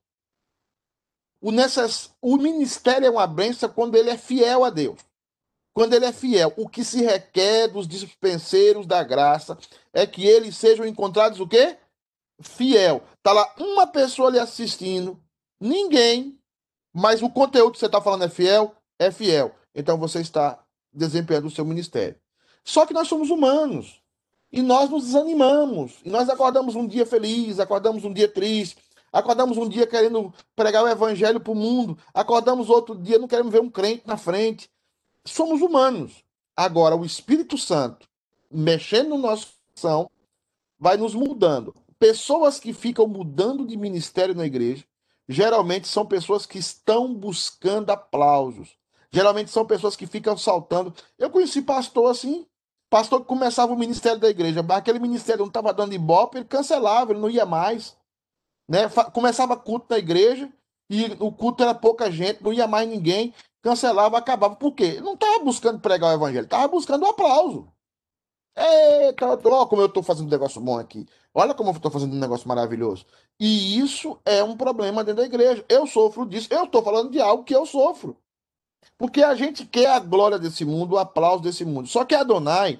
O, 1.41 1.51
necess... 1.51 2.11
o 2.21 2.37
ministério 2.37 3.07
é 3.07 3.09
uma 3.09 3.25
benção 3.25 3.67
quando 3.69 3.95
ele 3.95 4.09
é 4.09 4.17
fiel 4.17 4.63
a 4.63 4.69
Deus. 4.69 4.99
Quando 5.73 5.93
ele 5.93 6.05
é 6.05 6.13
fiel, 6.13 6.53
o 6.57 6.67
que 6.67 6.83
se 6.83 7.01
requer 7.01 7.67
dos 7.69 7.87
dispenseiros 7.87 8.85
da 8.85 9.03
graça 9.03 9.57
é 9.93 10.05
que 10.05 10.25
eles 10.25 10.57
sejam 10.57 10.85
encontrados 10.85 11.39
o 11.39 11.47
quê? 11.47 11.77
Fiel. 12.41 13.01
Tá 13.23 13.31
lá 13.31 13.53
uma 13.57 13.87
pessoa 13.87 14.29
lhe 14.29 14.39
assistindo, 14.39 15.19
ninguém, 15.59 16.37
mas 16.93 17.21
o 17.21 17.29
conteúdo 17.29 17.73
que 17.73 17.79
você 17.79 17.85
está 17.85 18.01
falando 18.01 18.25
é 18.25 18.29
fiel? 18.29 18.75
É 18.99 19.11
fiel. 19.11 19.55
Então 19.73 19.97
você 19.97 20.19
está 20.19 20.61
desempenhando 20.93 21.47
o 21.47 21.51
seu 21.51 21.63
ministério. 21.63 22.19
Só 22.63 22.85
que 22.85 22.93
nós 22.93 23.07
somos 23.07 23.29
humanos. 23.29 24.01
E 24.51 24.61
nós 24.61 24.89
nos 24.89 25.05
desanimamos. 25.05 25.99
E 26.03 26.09
nós 26.09 26.29
acordamos 26.29 26.75
um 26.75 26.85
dia 26.85 27.05
feliz, 27.05 27.59
acordamos 27.59 28.03
um 28.03 28.11
dia 28.11 28.27
triste, 28.27 28.77
acordamos 29.11 29.57
um 29.57 29.67
dia 29.67 29.85
querendo 29.85 30.33
pregar 30.55 30.83
o 30.83 30.87
evangelho 30.87 31.39
para 31.39 31.51
o 31.51 31.55
mundo, 31.55 31.97
acordamos 32.13 32.69
outro 32.69 32.95
dia 32.95 33.19
não 33.19 33.27
queremos 33.27 33.51
ver 33.51 33.61
um 33.61 33.69
crente 33.69 34.03
na 34.05 34.17
frente. 34.17 34.69
Somos 35.25 35.61
humanos. 35.61 36.23
Agora, 36.55 36.95
o 36.95 37.05
Espírito 37.05 37.57
Santo, 37.57 38.07
mexendo 38.51 39.09
no 39.09 39.17
nosso 39.17 39.53
coração, 39.69 40.09
vai 40.79 40.97
nos 40.97 41.13
mudando. 41.13 41.75
Pessoas 41.99 42.59
que 42.59 42.73
ficam 42.73 43.07
mudando 43.07 43.65
de 43.65 43.77
ministério 43.77 44.33
na 44.33 44.45
igreja, 44.45 44.83
geralmente 45.29 45.87
são 45.87 46.05
pessoas 46.05 46.45
que 46.45 46.57
estão 46.57 47.13
buscando 47.13 47.91
aplausos. 47.91 48.75
Geralmente 49.11 49.51
são 49.51 49.65
pessoas 49.65 49.95
que 49.95 50.07
ficam 50.07 50.37
saltando. 50.37 50.93
Eu 51.19 51.29
conheci 51.29 51.61
pastor 51.61 52.09
assim, 52.09 52.45
pastor 52.89 53.21
que 53.21 53.27
começava 53.27 53.73
o 53.73 53.77
ministério 53.77 54.19
da 54.19 54.29
igreja, 54.29 54.63
mas 54.63 54.77
aquele 54.77 54.99
ministério 54.99 55.41
não 55.41 55.47
estava 55.47 55.73
dando 55.73 55.93
ibope, 55.93 56.37
ele 56.37 56.45
cancelava, 56.45 57.11
ele 57.11 57.19
não 57.19 57.29
ia 57.29 57.45
mais. 57.45 57.95
Né? 58.71 58.87
Começava 59.13 59.57
culto 59.57 59.87
na 59.89 59.97
igreja 59.97 60.49
e 60.89 61.17
o 61.19 61.29
culto 61.29 61.61
era 61.61 61.75
pouca 61.75 62.09
gente, 62.09 62.41
não 62.41 62.53
ia 62.53 62.65
mais 62.65 62.87
ninguém, 62.87 63.33
cancelava, 63.61 64.17
acabava. 64.17 64.55
Por 64.55 64.71
quê? 64.71 65.01
Não 65.01 65.13
estava 65.15 65.43
buscando 65.43 65.81
pregar 65.81 66.11
o 66.11 66.13
evangelho, 66.13 66.45
estava 66.45 66.69
buscando 66.69 67.03
o 67.03 67.09
aplauso. 67.09 67.67
Eita, 68.55 69.27
olha 69.27 69.65
como 69.65 69.81
eu 69.81 69.87
estou 69.87 70.01
fazendo 70.01 70.27
um 70.27 70.31
negócio 70.31 70.61
bom 70.61 70.79
aqui. 70.79 71.05
Olha 71.33 71.53
como 71.53 71.69
eu 71.69 71.75
estou 71.75 71.91
fazendo 71.91 72.15
um 72.15 72.19
negócio 72.19 72.47
maravilhoso. 72.47 73.05
E 73.37 73.77
isso 73.77 74.17
é 74.23 74.41
um 74.41 74.55
problema 74.55 75.03
dentro 75.03 75.21
da 75.21 75.27
igreja. 75.27 75.65
Eu 75.67 75.85
sofro 75.85 76.25
disso. 76.25 76.47
Eu 76.49 76.63
estou 76.63 76.81
falando 76.81 77.11
de 77.11 77.19
algo 77.19 77.43
que 77.43 77.55
eu 77.55 77.65
sofro. 77.65 78.15
Porque 78.97 79.21
a 79.21 79.35
gente 79.35 79.65
quer 79.65 79.87
a 79.87 79.99
glória 79.99 80.39
desse 80.39 80.63
mundo, 80.63 80.93
o 80.93 80.97
aplauso 80.97 81.43
desse 81.43 81.65
mundo. 81.65 81.89
Só 81.89 82.05
que 82.05 82.15
Adonai, 82.15 82.79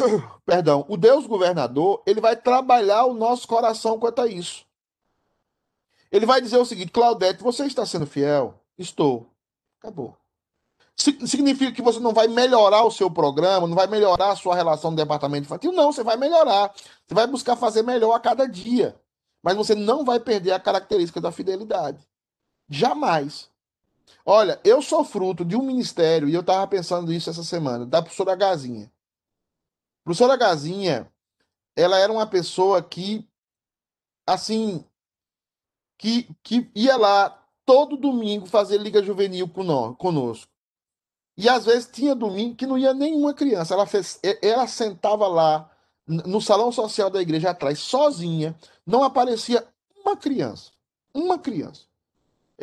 perdão, 0.44 0.84
o 0.88 0.96
Deus 0.96 1.26
governador, 1.26 2.02
ele 2.06 2.20
vai 2.20 2.36
trabalhar 2.36 3.04
o 3.06 3.14
nosso 3.14 3.46
coração 3.46 3.98
quanto 3.98 4.20
a 4.20 4.26
isso. 4.26 4.66
Ele 6.10 6.26
vai 6.26 6.40
dizer 6.40 6.56
o 6.58 6.64
seguinte: 6.64 6.90
Claudete, 6.92 7.42
você 7.42 7.66
está 7.66 7.84
sendo 7.84 8.06
fiel? 8.06 8.54
Estou. 8.78 9.30
Acabou. 9.80 10.16
Si- 10.96 11.26
Significa 11.26 11.70
que 11.72 11.82
você 11.82 12.00
não 12.00 12.12
vai 12.12 12.26
melhorar 12.28 12.84
o 12.84 12.90
seu 12.90 13.10
programa, 13.10 13.66
não 13.66 13.74
vai 13.76 13.86
melhorar 13.86 14.32
a 14.32 14.36
sua 14.36 14.54
relação 14.54 14.90
no 14.90 14.96
departamento 14.96 15.44
infantil? 15.46 15.72
Não, 15.72 15.92
você 15.92 16.02
vai 16.02 16.16
melhorar. 16.16 16.74
Você 17.06 17.14
vai 17.14 17.26
buscar 17.26 17.56
fazer 17.56 17.82
melhor 17.82 18.14
a 18.14 18.20
cada 18.20 18.46
dia. 18.48 18.98
Mas 19.42 19.56
você 19.56 19.74
não 19.74 20.04
vai 20.04 20.18
perder 20.18 20.52
a 20.52 20.58
característica 20.60 21.20
da 21.20 21.30
fidelidade. 21.30 22.04
Jamais. 22.68 23.48
Olha, 24.26 24.60
eu 24.64 24.82
sou 24.82 25.04
fruto 25.04 25.44
de 25.44 25.56
um 25.56 25.62
ministério, 25.62 26.28
e 26.28 26.34
eu 26.34 26.40
estava 26.40 26.66
pensando 26.66 27.12
isso 27.12 27.30
essa 27.30 27.44
semana, 27.44 27.86
da 27.86 28.02
professora 28.02 28.34
Gazinha. 28.34 28.90
Professora 30.08 30.38
Gazinha, 30.38 31.06
ela 31.76 31.98
era 31.98 32.10
uma 32.10 32.26
pessoa 32.26 32.82
que, 32.82 33.28
assim, 34.26 34.82
que, 35.98 36.34
que 36.42 36.70
ia 36.74 36.96
lá 36.96 37.46
todo 37.66 37.94
domingo 37.94 38.46
fazer 38.46 38.78
liga 38.78 39.02
juvenil 39.02 39.46
cono- 39.50 39.94
conosco. 39.96 40.50
E 41.36 41.46
às 41.46 41.66
vezes 41.66 41.90
tinha 41.92 42.14
domingo 42.14 42.56
que 42.56 42.64
não 42.64 42.78
ia 42.78 42.94
nenhuma 42.94 43.34
criança. 43.34 43.74
Ela, 43.74 43.84
fez, 43.84 44.18
ela 44.40 44.66
sentava 44.66 45.28
lá 45.28 45.70
no 46.06 46.40
salão 46.40 46.72
social 46.72 47.10
da 47.10 47.20
igreja 47.20 47.50
atrás, 47.50 47.78
sozinha, 47.78 48.58
não 48.86 49.04
aparecia 49.04 49.68
uma 49.94 50.16
criança. 50.16 50.70
Uma 51.12 51.38
criança. 51.38 51.82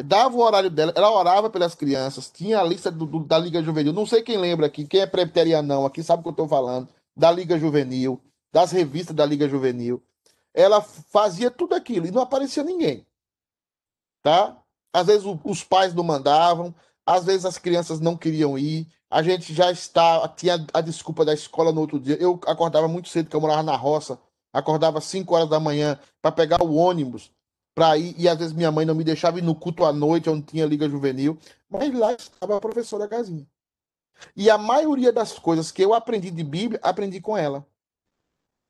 Dava 0.03 0.35
o 0.35 0.41
horário 0.41 0.71
dela, 0.71 0.93
ela 0.95 1.11
orava 1.11 1.47
pelas 1.47 1.75
crianças, 1.75 2.31
tinha 2.31 2.59
a 2.59 2.63
lista 2.63 2.89
do- 2.89 3.05
do- 3.05 3.23
da 3.23 3.37
Liga 3.37 3.61
Juvenil. 3.61 3.93
Não 3.93 4.07
sei 4.07 4.23
quem 4.23 4.35
lembra 4.35 4.65
aqui, 4.65 4.87
quem 4.87 5.01
é 5.01 5.05
presbiterianão 5.05 5.85
aqui 5.85 6.01
sabe 6.01 6.21
o 6.21 6.23
que 6.23 6.29
eu 6.29 6.31
estou 6.31 6.47
falando. 6.47 6.89
Da 7.15 7.31
Liga 7.31 7.57
Juvenil, 7.57 8.21
das 8.51 8.71
revistas 8.71 9.15
da 9.15 9.25
Liga 9.25 9.47
Juvenil. 9.47 10.03
Ela 10.53 10.81
fazia 10.81 11.51
tudo 11.51 11.75
aquilo 11.75 12.07
e 12.07 12.11
não 12.11 12.21
aparecia 12.21 12.63
ninguém. 12.63 13.05
Tá? 14.21 14.57
Às 14.93 15.07
vezes 15.07 15.25
o- 15.25 15.39
os 15.43 15.63
pais 15.63 15.93
não 15.93 16.03
mandavam, 16.03 16.73
às 17.05 17.25
vezes 17.25 17.45
as 17.45 17.57
crianças 17.57 17.99
não 17.99 18.17
queriam 18.17 18.57
ir. 18.57 18.87
A 19.09 19.21
gente 19.21 19.53
já 19.53 19.71
está, 19.71 20.27
tinha 20.29 20.65
a 20.73 20.81
desculpa 20.81 21.23
da 21.23 21.33
escola 21.33 21.71
no 21.71 21.81
outro 21.81 21.99
dia. 21.99 22.17
Eu 22.19 22.39
acordava 22.47 22.87
muito 22.87 23.09
cedo, 23.09 23.25
porque 23.25 23.35
eu 23.35 23.41
morava 23.41 23.63
na 23.63 23.75
roça. 23.75 24.19
Acordava 24.51 24.97
às 24.99 25.05
5 25.05 25.35
horas 25.35 25.49
da 25.49 25.59
manhã 25.59 25.99
para 26.21 26.31
pegar 26.31 26.63
o 26.63 26.75
ônibus 26.75 27.31
para 27.75 27.97
ir, 27.97 28.15
e 28.17 28.27
às 28.27 28.37
vezes 28.37 28.53
minha 28.53 28.71
mãe 28.71 28.85
não 28.85 28.95
me 28.95 29.03
deixava 29.03 29.37
ir 29.37 29.41
no 29.41 29.53
culto 29.53 29.83
à 29.83 29.91
noite, 29.91 30.29
onde 30.29 30.43
tinha 30.45 30.65
liga 30.65 30.87
juvenil, 30.89 31.37
mas 31.69 31.93
lá 31.93 32.13
estava 32.13 32.55
a 32.55 32.61
professora 32.61 33.05
Gazinha. 33.05 33.45
E 34.35 34.49
a 34.49 34.57
maioria 34.57 35.11
das 35.11 35.37
coisas 35.37 35.71
que 35.71 35.81
eu 35.81 35.93
aprendi 35.93 36.31
de 36.31 36.43
Bíblia, 36.43 36.79
aprendi 36.83 37.19
com 37.21 37.37
ela. 37.37 37.65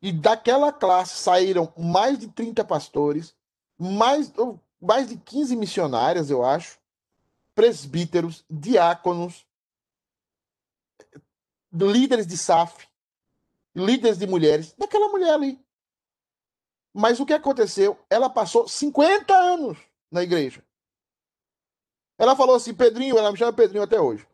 E 0.02 0.12
daquela 0.12 0.72
classe 0.72 1.18
saíram 1.18 1.74
mais 1.78 2.20
de 2.20 2.28
30 2.28 2.64
pastores, 2.64 3.36
mais, 3.78 4.32
mais 4.80 5.10
de 5.10 5.18
15 5.18 5.56
missionárias, 5.56 6.30
eu 6.30 6.46
acho, 6.46 6.80
presbíteros, 7.54 8.44
diáconos, 8.50 9.46
líderes 11.72 12.28
de 12.28 12.38
SAF, 12.38 12.88
líderes 13.76 14.18
de 14.18 14.28
mulheres, 14.28 14.74
daquela 14.78 15.10
mulher 15.10 15.34
ali. 15.34 15.60
Mas 16.94 17.20
o 17.20 17.26
que 17.26 17.34
aconteceu? 17.34 18.00
Ela 18.10 18.30
passou 18.30 18.68
50 18.68 19.34
anos 19.34 19.78
na 20.10 20.24
igreja. 20.24 20.64
Ela 22.18 22.36
falou 22.36 22.56
assim, 22.56 22.74
Pedrinho, 22.74 23.18
ela 23.18 23.32
me 23.32 23.38
chama 23.38 23.52
Pedrinho 23.52 23.84
até 23.84 24.00
hoje. 24.00 24.26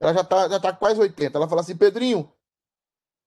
Ela 0.00 0.14
já 0.14 0.24
tá, 0.24 0.48
já 0.48 0.60
tá 0.60 0.72
quase 0.72 1.00
80. 1.00 1.36
Ela 1.36 1.48
falou 1.48 1.60
assim, 1.60 1.76
Pedrinho, 1.76 2.32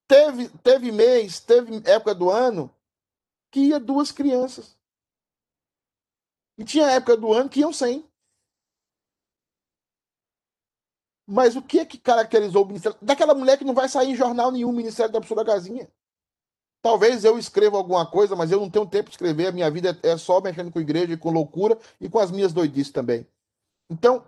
teve, 0.07 0.49
teve 0.59 0.91
mês, 0.91 1.39
teve 1.39 1.77
época 1.89 2.15
do 2.15 2.29
ano 2.29 2.73
que 3.51 3.59
ia 3.59 3.79
duas 3.79 4.11
crianças. 4.11 4.77
E 6.57 6.63
tinha 6.63 6.89
época 6.91 7.17
do 7.17 7.33
ano 7.33 7.49
que 7.49 7.59
iam 7.59 7.73
100. 7.73 8.09
Mas 11.27 11.55
o 11.55 11.61
que 11.61 11.79
é 11.79 11.85
que 11.85 11.97
caracterizou 11.97 12.63
o 12.63 12.67
ministério? 12.67 12.97
Daquela 13.01 13.33
mulher 13.33 13.57
que 13.57 13.63
não 13.63 13.73
vai 13.73 13.87
sair 13.87 14.11
em 14.11 14.15
jornal 14.15 14.51
nenhum, 14.51 14.71
Ministério 14.71 15.11
da 15.11 15.19
Professora 15.19 15.45
Gazinha. 15.45 15.89
Talvez 16.81 17.23
eu 17.23 17.37
escreva 17.37 17.77
alguma 17.77 18.05
coisa, 18.05 18.35
mas 18.35 18.51
eu 18.51 18.59
não 18.59 18.69
tenho 18.69 18.87
tempo 18.87 19.09
de 19.09 19.15
escrever. 19.15 19.47
A 19.47 19.51
minha 19.51 19.69
vida 19.69 19.97
é 20.03 20.17
só 20.17 20.41
mexendo 20.41 20.71
com 20.71 20.79
igreja 20.79 21.13
e 21.13 21.17
com 21.17 21.29
loucura 21.29 21.77
e 21.99 22.09
com 22.09 22.19
as 22.19 22.31
minhas 22.31 22.51
doidices 22.51 22.91
também. 22.91 23.25
Então, 23.89 24.25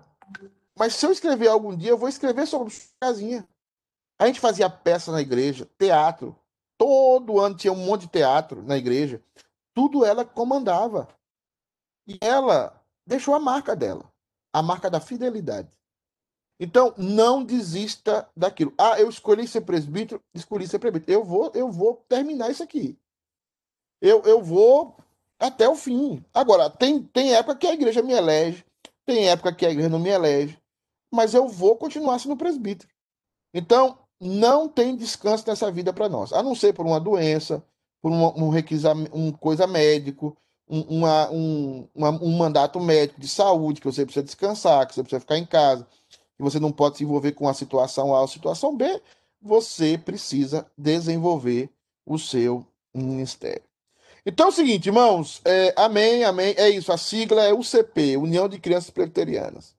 mas 0.78 0.96
se 0.96 1.06
eu 1.06 1.12
escrever 1.12 1.48
algum 1.48 1.76
dia, 1.76 1.92
eu 1.92 1.98
vou 1.98 2.10
escrever 2.10 2.48
sobre 2.48 2.74
casinha. 3.00 3.48
A 4.20 4.28
gente 4.28 4.40
fazia 4.40 4.70
peça 4.70 5.12
na 5.12 5.22
igreja, 5.22 5.70
teatro. 5.78 6.36
Todo 6.78 7.40
ano 7.40 7.56
tinha 7.56 7.74
um 7.74 7.86
monte 7.86 8.02
de 8.02 8.08
teatro 8.08 8.64
na 8.64 8.78
igreja. 8.78 9.22
Tudo 9.74 10.04
ela 10.04 10.26
comandava. 10.26 11.08
E 12.08 12.18
ela 12.22 12.82
deixou 13.06 13.36
a 13.36 13.40
marca 13.40 13.76
dela, 13.76 14.12
a 14.52 14.62
marca 14.62 14.90
da 14.90 15.00
fidelidade. 15.00 15.70
Então, 16.60 16.94
não 16.98 17.44
desista 17.44 18.30
daquilo. 18.36 18.74
Ah, 18.78 19.00
eu 19.00 19.10
escolhi 19.10 19.48
ser 19.48 19.62
presbítero, 19.62 20.22
escolhi 20.34 20.68
ser 20.68 20.80
presbítero. 20.80 21.12
Eu 21.12 21.24
vou, 21.24 21.52
eu 21.54 21.72
vou 21.72 22.06
terminar 22.08 22.52
isso 22.52 22.64
aqui. 22.64 22.98
Eu, 24.02 24.22
eu 24.24 24.42
vou 24.42 24.96
até 25.40 25.68
o 25.68 25.76
fim. 25.76 26.24
Agora, 26.34 26.70
tem, 26.70 27.04
tem 27.04 27.36
época 27.36 27.58
que 27.58 27.68
a 27.68 27.74
igreja 27.74 28.02
me 28.02 28.14
elege, 28.14 28.66
tem 29.06 29.30
época 29.30 29.54
que 29.54 29.66
a 29.66 29.72
igreja 29.72 29.90
não 29.90 30.00
me 30.00 30.10
elege, 30.10 30.58
mas 31.14 31.34
eu 31.34 31.48
vou 31.48 31.76
continuar 31.76 32.20
sendo 32.20 32.36
presbítero. 32.36 32.92
Então, 33.54 33.98
não 34.20 34.68
tem 34.68 34.96
descanso 34.96 35.44
nessa 35.48 35.72
vida 35.72 35.94
para 35.94 36.10
nós, 36.10 36.34
a 36.34 36.42
não 36.42 36.56
ser 36.56 36.74
por 36.74 36.86
uma 36.86 37.00
doença, 37.00 37.64
por 38.02 38.12
um 38.12 38.50
requisito, 38.50 38.94
um 39.14 39.32
coisa 39.32 39.68
médico, 39.68 40.36
um, 40.68 40.82
uma, 40.82 41.30
um, 41.30 41.88
uma, 41.94 42.10
um 42.10 42.38
mandato 42.38 42.80
médico 42.80 43.20
de 43.20 43.28
saúde, 43.28 43.80
que 43.80 43.88
você 43.88 44.06
precisa 44.06 44.26
descansar, 44.26 44.88
que 44.88 44.96
você 44.96 45.04
precisa 45.04 45.20
ficar 45.20 45.38
em 45.38 45.46
casa 45.46 45.88
que 46.38 46.44
você 46.44 46.60
não 46.60 46.72
pode 46.72 46.98
se 46.98 47.04
envolver 47.04 47.34
com 47.34 47.48
a 47.48 47.54
situação 47.54 48.14
A 48.14 48.22
ou 48.22 48.28
situação 48.28 48.76
B, 48.76 49.02
você 49.42 49.98
precisa 49.98 50.66
desenvolver 50.78 51.70
o 52.06 52.18
seu 52.18 52.66
ministério. 52.94 53.64
Então 54.26 54.48
é 54.48 54.50
o 54.50 54.54
seguinte, 54.54 54.88
irmãos, 54.88 55.42
é, 55.44 55.74
amém, 55.76 56.24
amém, 56.24 56.54
é 56.58 56.70
isso, 56.70 56.92
a 56.92 56.98
sigla 56.98 57.44
é 57.44 57.54
UCP, 57.54 58.18
União 58.18 58.48
de 58.48 58.58
Crianças 58.58 58.90
Presbiterianas. 58.90 59.76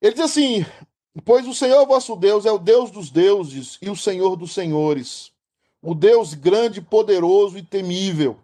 Ele 0.00 0.14
diz 0.14 0.24
assim, 0.24 0.64
pois 1.24 1.46
o 1.46 1.54
Senhor 1.54 1.86
vosso 1.86 2.16
Deus 2.16 2.44
é 2.44 2.52
o 2.52 2.58
Deus 2.58 2.90
dos 2.90 3.10
deuses 3.10 3.78
e 3.80 3.88
o 3.88 3.96
Senhor 3.96 4.36
dos 4.36 4.52
senhores, 4.52 5.32
o 5.82 5.94
Deus 5.94 6.34
grande, 6.34 6.80
poderoso 6.80 7.56
e 7.56 7.62
temível, 7.62 8.38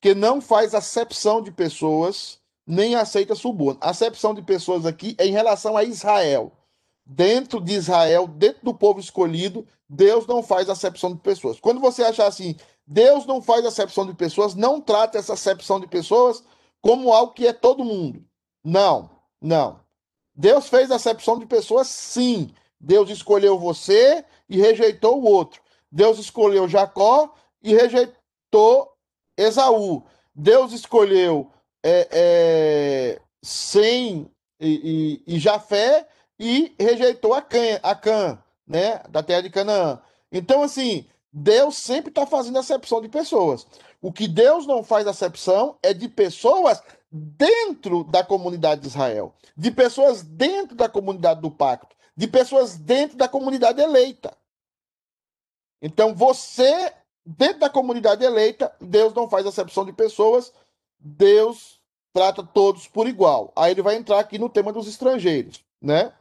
que 0.00 0.14
não 0.14 0.40
faz 0.40 0.74
acepção 0.74 1.42
de 1.42 1.52
pessoas, 1.52 2.38
nem 2.66 2.94
aceita 2.94 3.34
suborno. 3.34 3.78
Acepção 3.80 4.34
de 4.34 4.42
pessoas 4.42 4.86
aqui 4.86 5.14
é 5.18 5.26
em 5.26 5.32
relação 5.32 5.76
a 5.76 5.84
Israel. 5.84 6.52
Dentro 7.04 7.60
de 7.60 7.72
Israel, 7.72 8.26
dentro 8.26 8.64
do 8.64 8.74
povo 8.74 9.00
escolhido, 9.00 9.66
Deus 9.88 10.26
não 10.26 10.42
faz 10.42 10.70
acepção 10.70 11.12
de 11.12 11.20
pessoas. 11.20 11.58
Quando 11.58 11.80
você 11.80 12.04
achar 12.04 12.26
assim, 12.26 12.56
Deus 12.86 13.26
não 13.26 13.42
faz 13.42 13.64
acepção 13.64 14.06
de 14.06 14.14
pessoas, 14.14 14.54
não 14.54 14.80
trata 14.80 15.18
essa 15.18 15.34
acepção 15.34 15.78
de 15.80 15.86
pessoas 15.86 16.42
como 16.80 17.12
algo 17.12 17.32
que 17.32 17.46
é 17.46 17.52
todo 17.52 17.84
mundo. 17.84 18.24
Não, 18.64 19.10
não. 19.40 19.80
Deus 20.34 20.68
fez 20.68 20.90
acepção 20.90 21.38
de 21.38 21.46
pessoas, 21.46 21.88
sim. 21.88 22.52
Deus 22.78 23.10
escolheu 23.10 23.58
você 23.58 24.24
e 24.48 24.56
rejeitou 24.56 25.20
o 25.20 25.24
outro. 25.24 25.60
Deus 25.92 26.18
escolheu 26.18 26.68
Jacó 26.68 27.34
e 27.62 27.74
rejeitou 27.74 28.92
Esaú. 29.36 30.04
Deus 30.34 30.72
escolheu 30.72 31.50
é, 31.82 32.08
é, 32.10 33.20
Sem 33.42 34.30
e, 34.58 35.20
e, 35.26 35.34
e, 35.34 35.38
Jafé 35.38 36.06
e 36.38 36.74
rejeitou 36.78 37.34
a 37.34 37.42
Cã, 37.42 37.80
a 37.82 37.94
Cã, 37.94 38.42
né, 38.66 39.02
da 39.08 39.22
terra 39.22 39.42
de 39.42 39.50
Canaã. 39.50 40.00
Então, 40.32 40.62
assim, 40.62 41.06
Deus 41.32 41.76
sempre 41.76 42.10
está 42.10 42.26
fazendo 42.26 42.58
acepção 42.58 43.00
de 43.00 43.08
pessoas. 43.08 43.66
O 44.00 44.12
que 44.12 44.26
Deus 44.26 44.66
não 44.66 44.82
faz 44.82 45.06
acepção 45.06 45.76
é 45.82 45.92
de 45.92 46.08
pessoas 46.08 46.82
dentro 47.10 48.04
da 48.04 48.22
comunidade 48.24 48.82
de 48.82 48.88
Israel, 48.88 49.34
de 49.56 49.70
pessoas 49.70 50.22
dentro 50.22 50.76
da 50.76 50.88
comunidade 50.88 51.40
do 51.40 51.50
pacto, 51.50 51.96
de 52.16 52.28
pessoas 52.28 52.76
dentro 52.76 53.16
da 53.16 53.28
comunidade 53.28 53.80
eleita. 53.80 54.36
Então, 55.82 56.14
você, 56.14 56.94
dentro 57.24 57.60
da 57.60 57.70
comunidade 57.70 58.24
eleita, 58.24 58.72
Deus 58.80 59.12
não 59.14 59.28
faz 59.28 59.46
acepção 59.46 59.84
de 59.84 59.92
pessoas, 59.92 60.52
Deus 60.98 61.80
trata 62.12 62.42
todos 62.42 62.86
por 62.86 63.08
igual. 63.08 63.52
Aí 63.56 63.72
ele 63.72 63.82
vai 63.82 63.96
entrar 63.96 64.18
aqui 64.18 64.38
no 64.38 64.48
tema 64.48 64.72
dos 64.72 64.86
estrangeiros, 64.86 65.64
né? 65.80 66.12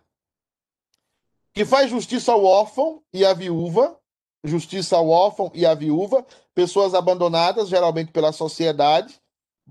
Que 1.54 1.65
faz 1.65 1.89
justiça 1.89 2.32
ao 2.32 2.43
órfão 2.43 3.04
e 3.12 3.25
à 3.25 3.34
viúva, 3.34 3.99
justiça 4.43 4.95
ao 4.95 5.10
órfão 5.10 5.52
e 5.54 5.65
à 5.65 5.73
viúva, 5.73 6.25
pessoas 6.56 6.93
abandonadas, 6.93 7.67
geralmente 7.67 8.12
pela 8.12 8.32
sociedade. 8.32 9.18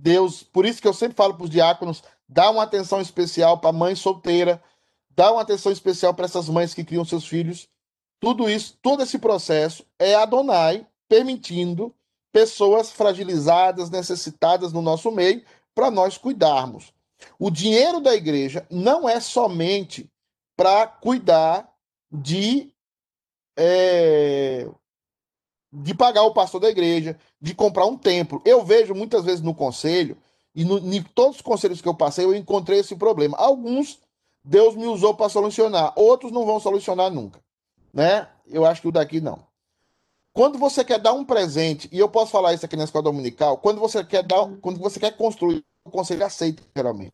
Deus, 0.00 0.42
por 0.42 0.64
isso 0.64 0.80
que 0.80 0.86
eu 0.86 0.94
sempre 0.94 1.16
falo 1.16 1.34
para 1.34 1.44
os 1.44 1.50
diáconos, 1.50 2.02
dá 2.28 2.50
uma 2.50 2.62
atenção 2.62 3.00
especial 3.00 3.58
para 3.58 3.70
a 3.70 3.72
mãe 3.72 3.94
solteira, 3.96 4.62
dá 5.10 5.32
uma 5.32 5.42
atenção 5.42 5.72
especial 5.72 6.14
para 6.14 6.24
essas 6.24 6.48
mães 6.48 6.72
que 6.72 6.84
criam 6.84 7.04
seus 7.04 7.26
filhos, 7.26 7.68
tudo 8.20 8.48
isso, 8.48 8.78
todo 8.80 9.02
esse 9.02 9.18
processo 9.18 9.84
é 9.98 10.14
Adonai 10.14 10.86
permitindo 11.08 11.94
pessoas 12.32 12.90
fragilizadas, 12.90 13.90
necessitadas 13.90 14.72
no 14.72 14.82
nosso 14.82 15.10
meio, 15.10 15.42
para 15.74 15.90
nós 15.90 16.16
cuidarmos. 16.16 16.92
O 17.38 17.50
dinheiro 17.50 18.00
da 18.00 18.14
igreja 18.14 18.66
não 18.70 19.08
é 19.08 19.18
somente 19.18 20.08
para 20.56 20.86
cuidar 20.86 21.72
de 22.10 22.72
é, 23.56 24.68
de 25.72 25.94
pagar 25.94 26.22
o 26.22 26.32
pastor 26.32 26.60
da 26.60 26.70
igreja, 26.70 27.18
de 27.40 27.54
comprar 27.54 27.86
um 27.86 27.96
templo. 27.96 28.40
Eu 28.44 28.64
vejo 28.64 28.94
muitas 28.94 29.24
vezes 29.24 29.42
no 29.42 29.54
conselho, 29.54 30.16
e 30.54 30.64
no, 30.64 30.78
em 30.78 31.02
todos 31.02 31.36
os 31.36 31.42
conselhos 31.42 31.80
que 31.80 31.88
eu 31.88 31.94
passei, 31.94 32.24
eu 32.24 32.34
encontrei 32.34 32.80
esse 32.80 32.96
problema. 32.96 33.36
Alguns 33.36 33.98
Deus 34.42 34.74
me 34.74 34.86
usou 34.86 35.14
para 35.14 35.28
solucionar, 35.28 35.92
outros 35.94 36.32
não 36.32 36.46
vão 36.46 36.58
solucionar 36.58 37.10
nunca 37.10 37.40
né? 37.92 38.28
Eu 38.46 38.64
acho 38.64 38.82
que 38.82 38.88
o 38.88 38.92
daqui 38.92 39.20
não. 39.20 39.46
Quando 40.32 40.58
você 40.58 40.84
quer 40.84 41.00
dar 41.00 41.12
um 41.12 41.24
presente, 41.24 41.88
e 41.90 41.98
eu 41.98 42.08
posso 42.08 42.30
falar 42.30 42.54
isso 42.54 42.64
aqui 42.64 42.76
na 42.76 42.84
escola 42.84 43.04
dominical, 43.04 43.58
quando 43.58 43.80
você 43.80 44.04
quer 44.04 44.22
dar, 44.22 44.46
quando 44.60 44.78
você 44.78 45.00
quer 45.00 45.16
construir, 45.16 45.64
o 45.84 45.90
conselho 45.90 46.24
aceita 46.24 46.62
geralmente. 46.76 47.12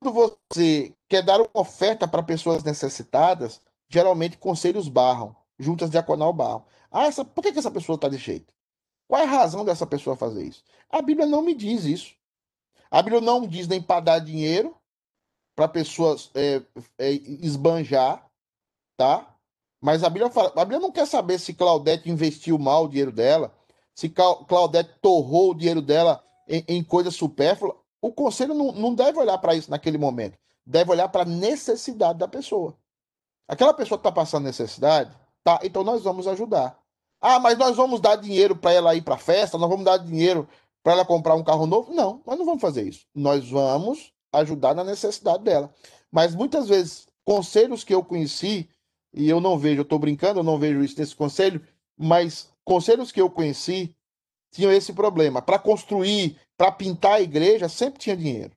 Quando 0.00 0.14
você 0.14 0.94
quer 1.08 1.22
dar 1.22 1.40
uma 1.40 1.50
oferta 1.54 2.06
para 2.06 2.22
pessoas 2.22 2.62
necessitadas, 2.62 3.60
geralmente 3.88 4.38
conselhos 4.38 4.88
barram, 4.88 5.34
juntas 5.58 5.90
diaconal 5.90 6.32
barram. 6.32 6.64
Ah, 6.90 7.06
essa, 7.06 7.24
por 7.24 7.42
que, 7.42 7.52
que 7.52 7.58
essa 7.58 7.70
pessoa 7.70 7.96
está 7.96 8.08
de 8.08 8.16
jeito? 8.16 8.52
Qual 9.06 9.20
é 9.20 9.24
a 9.24 9.28
razão 9.28 9.64
dessa 9.64 9.86
pessoa 9.86 10.16
fazer 10.16 10.44
isso? 10.44 10.62
A 10.90 11.02
Bíblia 11.02 11.26
não 11.26 11.42
me 11.42 11.54
diz 11.54 11.84
isso. 11.84 12.14
A 12.90 13.02
Bíblia 13.02 13.20
não 13.20 13.46
diz 13.46 13.66
nem 13.66 13.82
para 13.82 14.00
dar 14.00 14.18
dinheiro 14.18 14.74
para 15.54 15.66
pessoas 15.66 16.30
é, 16.34 16.62
é, 16.98 17.10
esbanjar, 17.10 18.24
tá? 18.96 19.34
Mas 19.80 20.04
a 20.04 20.08
Bíblia, 20.08 20.30
fala, 20.30 20.52
a 20.54 20.64
Bíblia 20.64 20.78
não 20.78 20.92
quer 20.92 21.06
saber 21.06 21.38
se 21.38 21.52
Claudete 21.52 22.08
investiu 22.08 22.58
mal 22.58 22.84
o 22.84 22.88
dinheiro 22.88 23.10
dela, 23.10 23.52
se 23.94 24.08
Claudete 24.08 24.90
torrou 25.02 25.50
o 25.50 25.54
dinheiro 25.54 25.82
dela 25.82 26.24
em, 26.46 26.64
em 26.68 26.84
coisa 26.84 27.10
supérflua. 27.10 27.76
O 28.00 28.12
conselho 28.12 28.54
não, 28.54 28.70
não 28.72 28.94
deve 28.94 29.18
olhar 29.18 29.36
para 29.38 29.54
isso 29.54 29.70
naquele 29.70 29.98
momento. 29.98 30.38
Deve 30.64 30.92
olhar 30.92 31.08
para 31.08 31.22
a 31.22 31.24
necessidade 31.24 32.18
da 32.18 32.28
pessoa. 32.28 32.76
Aquela 33.48 33.74
pessoa 33.74 33.98
que 33.98 34.06
está 34.06 34.12
passando 34.12 34.44
necessidade, 34.44 35.10
tá? 35.48 35.60
Então 35.62 35.82
nós 35.82 36.02
vamos 36.02 36.28
ajudar. 36.28 36.78
Ah, 37.20 37.40
mas 37.40 37.56
nós 37.56 37.74
vamos 37.74 38.00
dar 38.00 38.16
dinheiro 38.16 38.54
para 38.54 38.72
ela 38.72 38.94
ir 38.94 39.02
para 39.02 39.14
a 39.14 39.18
festa, 39.18 39.56
nós 39.56 39.68
vamos 39.68 39.84
dar 39.84 39.96
dinheiro 39.96 40.46
para 40.82 40.92
ela 40.92 41.04
comprar 41.04 41.34
um 41.34 41.42
carro 41.42 41.66
novo? 41.66 41.94
Não, 41.94 42.20
nós 42.26 42.38
não 42.38 42.44
vamos 42.44 42.60
fazer 42.60 42.86
isso. 42.86 43.06
Nós 43.14 43.48
vamos 43.48 44.12
ajudar 44.32 44.74
na 44.74 44.84
necessidade 44.84 45.42
dela. 45.42 45.72
Mas 46.12 46.34
muitas 46.34 46.68
vezes, 46.68 47.06
conselhos 47.24 47.82
que 47.82 47.94
eu 47.94 48.04
conheci 48.04 48.68
e 49.12 49.28
eu 49.28 49.40
não 49.40 49.58
vejo, 49.58 49.80
eu 49.80 49.82
estou 49.82 49.98
brincando, 49.98 50.40
eu 50.40 50.44
não 50.44 50.58
vejo 50.58 50.82
isso 50.82 50.98
nesse 50.98 51.16
conselho, 51.16 51.66
mas 51.96 52.50
conselhos 52.62 53.10
que 53.10 53.20
eu 53.20 53.30
conheci 53.30 53.94
tinham 54.52 54.70
esse 54.70 54.92
problema. 54.92 55.40
Para 55.40 55.58
construir, 55.58 56.36
para 56.56 56.70
pintar 56.70 57.14
a 57.14 57.20
igreja, 57.20 57.68
sempre 57.68 57.98
tinha 57.98 58.16
dinheiro. 58.16 58.52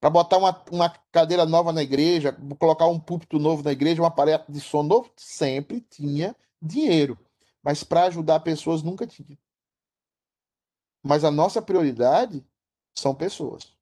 Para 0.00 0.10
botar 0.10 0.38
uma, 0.38 0.64
uma 0.70 0.90
cadeira 1.10 1.44
nova 1.44 1.72
na 1.72 1.82
igreja, 1.82 2.36
colocar 2.58 2.86
um 2.86 3.00
púlpito 3.00 3.38
novo 3.38 3.62
na 3.62 3.72
igreja, 3.72 4.02
um 4.02 4.06
aparelho 4.06 4.44
de 4.48 4.60
som 4.60 4.82
novo, 4.82 5.10
sempre 5.16 5.80
tinha 5.80 6.36
dinheiro. 6.62 7.18
Mas 7.62 7.82
para 7.82 8.04
ajudar 8.04 8.40
pessoas, 8.40 8.82
nunca 8.82 9.06
tinha. 9.06 9.36
Mas 11.02 11.24
a 11.24 11.30
nossa 11.30 11.60
prioridade 11.60 12.44
são 12.96 13.14
pessoas. 13.14 13.72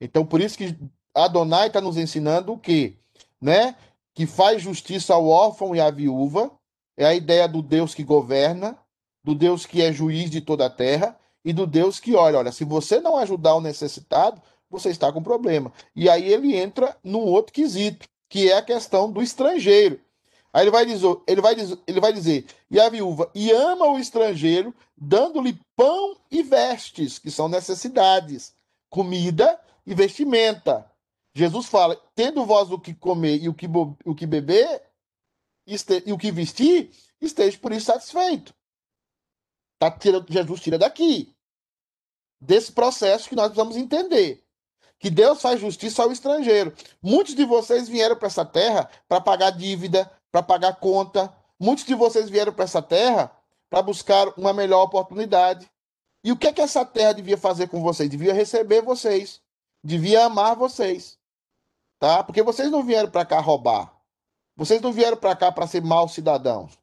Então, 0.00 0.24
por 0.24 0.40
isso 0.40 0.56
que 0.56 0.78
Adonai 1.14 1.66
está 1.66 1.80
nos 1.80 1.96
ensinando 1.96 2.52
o 2.52 2.58
quê? 2.58 2.96
Né? 3.40 3.74
que 4.14 4.26
faz 4.26 4.62
justiça 4.62 5.14
ao 5.14 5.26
órfão 5.26 5.74
e 5.74 5.80
à 5.80 5.90
viúva, 5.90 6.50
é 6.96 7.06
a 7.06 7.14
ideia 7.14 7.48
do 7.48 7.62
Deus 7.62 7.94
que 7.94 8.04
governa, 8.04 8.76
do 9.24 9.34
Deus 9.34 9.64
que 9.64 9.80
é 9.80 9.92
juiz 9.92 10.30
de 10.30 10.40
toda 10.40 10.66
a 10.66 10.70
terra 10.70 11.18
e 11.44 11.52
do 11.52 11.66
Deus 11.66 11.98
que 11.98 12.14
olha, 12.14 12.38
olha, 12.38 12.52
se 12.52 12.64
você 12.64 13.00
não 13.00 13.16
ajudar 13.16 13.54
o 13.54 13.60
necessitado, 13.60 14.40
você 14.70 14.90
está 14.90 15.12
com 15.12 15.22
problema. 15.22 15.72
E 15.94 16.08
aí 16.08 16.32
ele 16.32 16.56
entra 16.56 16.96
num 17.02 17.24
outro 17.24 17.52
quesito, 17.52 18.08
que 18.28 18.50
é 18.50 18.56
a 18.56 18.62
questão 18.62 19.10
do 19.10 19.20
estrangeiro. 19.20 20.00
Aí 20.52 20.64
ele 20.64 20.70
vai 20.70 20.86
dizer, 20.86 21.16
ele 21.26 21.40
vai 21.40 21.54
dizer, 21.54 21.78
ele 21.86 22.00
vai 22.00 22.12
dizer, 22.12 22.46
e 22.70 22.80
a 22.80 22.88
viúva, 22.88 23.30
e 23.34 23.50
ama 23.52 23.86
o 23.86 23.98
estrangeiro, 23.98 24.74
dando-lhe 24.96 25.58
pão 25.76 26.16
e 26.30 26.42
vestes, 26.42 27.18
que 27.18 27.30
são 27.30 27.48
necessidades, 27.48 28.54
comida 28.88 29.60
e 29.86 29.94
vestimenta. 29.94 30.90
Jesus 31.34 31.66
fala: 31.66 32.00
tendo 32.14 32.44
vós 32.44 32.70
o 32.70 32.78
que 32.78 32.94
comer 32.94 33.42
e 33.42 33.48
o 33.48 33.54
que, 33.54 33.66
o 34.04 34.14
que 34.14 34.26
beber 34.26 34.82
este, 35.66 36.02
e 36.04 36.12
o 36.12 36.18
que 36.18 36.32
vestir, 36.32 36.90
esteja 37.20 37.56
por 37.58 37.72
isso 37.72 37.86
satisfeito. 37.86 38.54
Tá, 39.78 39.90
tira, 39.90 40.24
Jesus 40.28 40.60
tira 40.60 40.78
daqui. 40.78 41.34
Desse 42.40 42.72
processo 42.72 43.28
que 43.28 43.36
nós 43.36 43.46
precisamos 43.46 43.76
entender. 43.76 44.44
Que 45.00 45.10
Deus 45.10 45.42
faz 45.42 45.60
justiça 45.60 46.04
ao 46.04 46.12
estrangeiro. 46.12 46.72
Muitos 47.02 47.34
de 47.34 47.44
vocês 47.44 47.88
vieram 47.88 48.14
para 48.14 48.28
essa 48.28 48.44
terra 48.44 48.88
para 49.08 49.20
pagar 49.20 49.50
dívida, 49.50 50.08
para 50.30 50.42
pagar 50.42 50.74
conta. 50.74 51.34
Muitos 51.58 51.84
de 51.84 51.94
vocês 51.96 52.30
vieram 52.30 52.52
para 52.52 52.64
essa 52.64 52.80
terra 52.80 53.32
para 53.68 53.82
buscar 53.82 54.28
uma 54.36 54.52
melhor 54.52 54.84
oportunidade. 54.84 55.68
E 56.22 56.30
o 56.30 56.36
que 56.36 56.46
é 56.46 56.52
que 56.52 56.60
essa 56.60 56.84
terra 56.84 57.14
devia 57.14 57.36
fazer 57.36 57.66
com 57.66 57.82
vocês? 57.82 58.08
Devia 58.08 58.32
receber 58.32 58.82
vocês. 58.82 59.40
Devia 59.82 60.26
amar 60.26 60.54
vocês 60.54 61.18
tá? 62.00 62.24
Porque 62.24 62.42
vocês 62.42 62.70
não 62.70 62.82
vieram 62.82 63.10
para 63.10 63.24
cá 63.24 63.38
roubar. 63.38 63.94
Vocês 64.56 64.80
não 64.80 64.92
vieram 64.92 65.16
para 65.16 65.36
cá 65.36 65.52
para 65.52 65.66
ser 65.66 65.82
maus 65.82 66.12
cidadãos. 66.12 66.76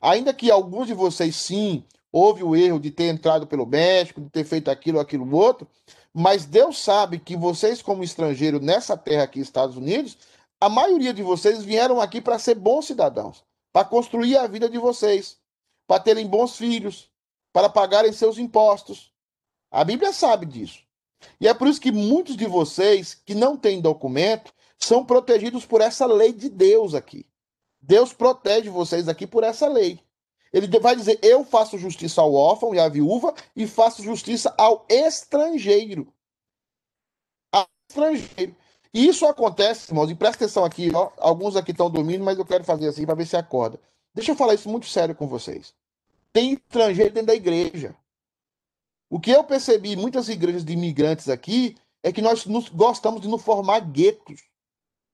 Ainda 0.00 0.32
que 0.32 0.50
alguns 0.50 0.86
de 0.86 0.94
vocês 0.94 1.36
sim 1.36 1.84
houve 2.10 2.42
o 2.42 2.56
erro 2.56 2.80
de 2.80 2.90
ter 2.90 3.08
entrado 3.08 3.46
pelo 3.46 3.66
México, 3.66 4.20
de 4.20 4.30
ter 4.30 4.44
feito 4.44 4.70
aquilo, 4.70 4.98
aquilo, 4.98 5.30
outro, 5.36 5.68
mas 6.14 6.46
Deus 6.46 6.78
sabe 6.78 7.18
que 7.18 7.36
vocês 7.36 7.82
como 7.82 8.04
estrangeiro 8.04 8.60
nessa 8.60 8.96
terra 8.96 9.24
aqui, 9.24 9.40
Estados 9.40 9.76
Unidos, 9.76 10.16
a 10.60 10.68
maioria 10.68 11.12
de 11.12 11.22
vocês 11.22 11.64
vieram 11.64 12.00
aqui 12.00 12.20
para 12.20 12.38
ser 12.38 12.54
bons 12.54 12.86
cidadãos, 12.86 13.44
para 13.72 13.84
construir 13.84 14.36
a 14.36 14.46
vida 14.46 14.70
de 14.70 14.78
vocês, 14.78 15.36
para 15.88 16.00
terem 16.00 16.26
bons 16.26 16.56
filhos, 16.56 17.10
para 17.52 17.68
pagarem 17.68 18.12
seus 18.12 18.38
impostos. 18.38 19.12
A 19.72 19.82
Bíblia 19.82 20.12
sabe 20.12 20.46
disso. 20.46 20.84
E 21.40 21.48
é 21.48 21.54
por 21.54 21.66
isso 21.66 21.80
que 21.80 21.90
muitos 21.90 22.36
de 22.36 22.46
vocês 22.46 23.14
que 23.14 23.34
não 23.34 23.56
têm 23.56 23.80
documento 23.80 24.52
são 24.78 25.04
protegidos 25.04 25.66
por 25.66 25.80
essa 25.80 26.06
lei 26.06 26.32
de 26.32 26.48
Deus 26.48 26.94
aqui. 26.94 27.26
Deus 27.80 28.12
protege 28.12 28.70
vocês 28.70 29.08
aqui 29.08 29.26
por 29.26 29.42
essa 29.42 29.66
lei. 29.66 30.00
Ele 30.54 30.68
vai 30.78 30.94
dizer: 30.94 31.18
Eu 31.20 31.44
faço 31.44 31.76
justiça 31.76 32.20
ao 32.20 32.32
órfão 32.32 32.72
e 32.72 32.78
à 32.78 32.88
viúva 32.88 33.34
e 33.56 33.66
faço 33.66 34.04
justiça 34.04 34.54
ao 34.56 34.86
estrangeiro. 34.88 36.14
Ao 37.52 37.68
estrangeiro. 37.90 38.54
E 38.94 39.08
isso 39.08 39.26
acontece, 39.26 39.90
irmãos, 39.90 40.08
e 40.08 40.14
presta 40.14 40.44
atenção 40.44 40.64
aqui, 40.64 40.88
ó, 40.94 41.10
alguns 41.18 41.56
aqui 41.56 41.72
estão 41.72 41.90
dormindo, 41.90 42.22
mas 42.22 42.38
eu 42.38 42.44
quero 42.44 42.62
fazer 42.62 42.86
assim 42.86 43.04
para 43.04 43.16
ver 43.16 43.26
se 43.26 43.36
acorda. 43.36 43.80
Deixa 44.14 44.30
eu 44.30 44.36
falar 44.36 44.54
isso 44.54 44.68
muito 44.68 44.86
sério 44.86 45.16
com 45.16 45.26
vocês. 45.26 45.74
Tem 46.32 46.52
estrangeiro 46.52 47.12
dentro 47.12 47.26
da 47.26 47.34
igreja. 47.34 47.96
O 49.10 49.18
que 49.18 49.32
eu 49.32 49.42
percebi 49.42 49.94
em 49.94 49.96
muitas 49.96 50.28
igrejas 50.28 50.64
de 50.64 50.72
imigrantes 50.72 51.28
aqui 51.28 51.76
é 52.00 52.12
que 52.12 52.22
nós 52.22 52.46
gostamos 52.72 53.20
de 53.20 53.26
nos 53.26 53.42
formar 53.42 53.80
guetos. 53.80 54.42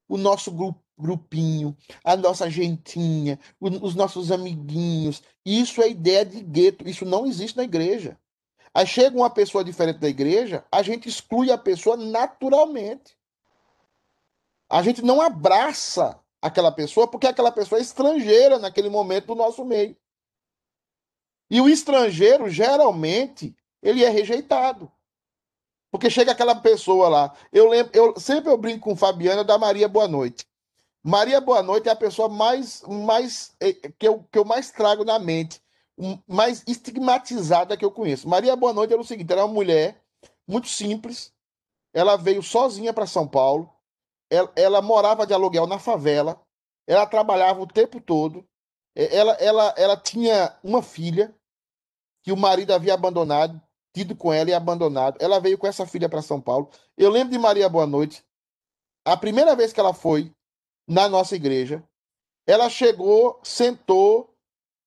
O 0.07 0.19
nosso 0.19 0.51
grupo, 0.51 0.79
grupinho, 1.01 1.77
a 2.05 2.17
nossa 2.17 2.51
gentinha, 2.51 3.39
os 3.61 3.95
nossos 3.95 4.31
amiguinhos. 4.31 5.23
Isso 5.45 5.83
é 5.83 5.89
ideia 5.89 6.25
de 6.25 6.41
gueto. 6.41 6.89
Isso 6.89 7.05
não 7.05 7.27
existe 7.27 7.57
na 7.57 7.65
igreja. 7.65 8.19
Aí 8.73 8.87
chega 8.87 9.17
uma 9.17 9.31
pessoa 9.31 9.65
diferente 9.65 9.99
da 9.99 10.09
igreja, 10.09 10.65
a 10.71 10.83
gente 10.83 11.09
exclui 11.09 11.51
a 11.51 11.59
pessoa 11.59 11.97
naturalmente. 11.97 13.19
A 14.69 14.83
gente 14.83 15.03
não 15.03 15.21
abraça 15.21 16.21
aquela 16.41 16.71
pessoa 16.71 17.09
porque 17.09 17.27
aquela 17.27 17.51
pessoa 17.51 17.81
é 17.81 17.83
estrangeira 17.83 18.59
naquele 18.59 18.89
momento 18.89 19.27
do 19.27 19.35
nosso 19.35 19.65
meio. 19.65 19.97
E 21.51 21.61
o 21.61 21.69
estrangeiro, 21.69 22.49
geralmente, 22.49 23.57
ele 23.83 24.05
é 24.05 24.09
rejeitado. 24.09 24.91
Porque 25.91 26.09
chega 26.09 26.31
aquela 26.31 26.55
pessoa 26.55 27.09
lá. 27.09 27.37
Eu 27.53 27.69
lembro, 27.69 27.91
eu 27.93 28.21
sempre 28.21 28.49
eu 28.49 28.57
brinco 28.57 28.89
com 28.89 28.97
Fabiana 28.97 29.43
da 29.43 29.59
Maria 29.59 29.89
Boa 29.89 30.07
Noite. 30.07 30.47
Maria 31.03 31.41
Boa 31.41 31.63
Noite 31.63 31.89
é 31.89 31.93
a 31.93 31.97
pessoa 31.97 32.29
mais, 32.29 32.83
mais 32.83 33.55
eh, 33.61 33.73
que, 33.73 34.07
eu, 34.07 34.23
que 34.31 34.39
eu 34.39 34.45
mais 34.45 34.71
trago 34.71 35.05
na 35.05 35.19
mente, 35.19 35.61
mais 36.27 36.63
estigmatizada 36.67 37.77
que 37.77 37.85
eu 37.85 37.91
conheço. 37.91 38.29
Maria 38.29 38.55
Boa 38.57 38.73
Noite 38.73 38.93
era 38.93 39.01
o 39.01 39.05
seguinte: 39.05 39.33
era 39.33 39.45
uma 39.45 39.53
mulher 39.53 40.03
muito 40.47 40.69
simples. 40.69 41.33
Ela 41.93 42.17
veio 42.17 42.43
sozinha 42.43 42.93
para 42.93 43.07
São 43.07 43.27
Paulo 43.27 43.71
ela, 44.31 44.53
ela, 44.55 44.81
morava 44.81 45.27
de 45.27 45.35
aluguel 45.35 45.67
na 45.67 45.79
favela, 45.79 46.41
ela 46.87 47.05
trabalhava 47.05 47.61
o 47.61 47.67
tempo 47.67 48.01
todo, 48.01 48.47
ela, 48.95 49.33
ela, 49.35 49.75
ela 49.77 49.97
tinha 49.97 50.57
uma 50.63 50.83
filha 50.83 51.35
que 52.23 52.31
o 52.33 52.37
marido 52.37 52.73
havia 52.73 52.95
abandonado, 52.95 53.61
tido 53.93 54.15
com 54.15 54.33
ela 54.33 54.51
e 54.51 54.55
abandonado. 54.55 55.17
Ela 55.21 55.41
veio 55.41 55.59
com 55.59 55.67
essa 55.67 55.87
filha 55.87 56.09
para 56.09 56.23
São 56.23 56.41
Paulo. 56.41 56.71
Eu 56.97 57.11
lembro 57.11 57.33
de 57.33 57.39
Maria 57.39 57.69
Boa 57.69 57.87
Noite, 57.87 58.25
a 59.05 59.17
primeira 59.17 59.57
vez 59.57 59.73
que 59.73 59.81
ela 59.81 59.95
foi 59.95 60.33
na 60.91 61.09
nossa 61.09 61.37
igreja, 61.37 61.85
ela 62.45 62.69
chegou, 62.69 63.39
sentou, 63.45 64.35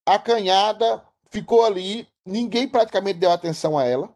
acanhada, 0.05 1.01
ficou 1.31 1.63
ali, 1.63 2.05
ninguém 2.25 2.67
praticamente 2.67 3.19
deu 3.19 3.31
atenção 3.31 3.77
a 3.77 3.85
ela. 3.85 4.13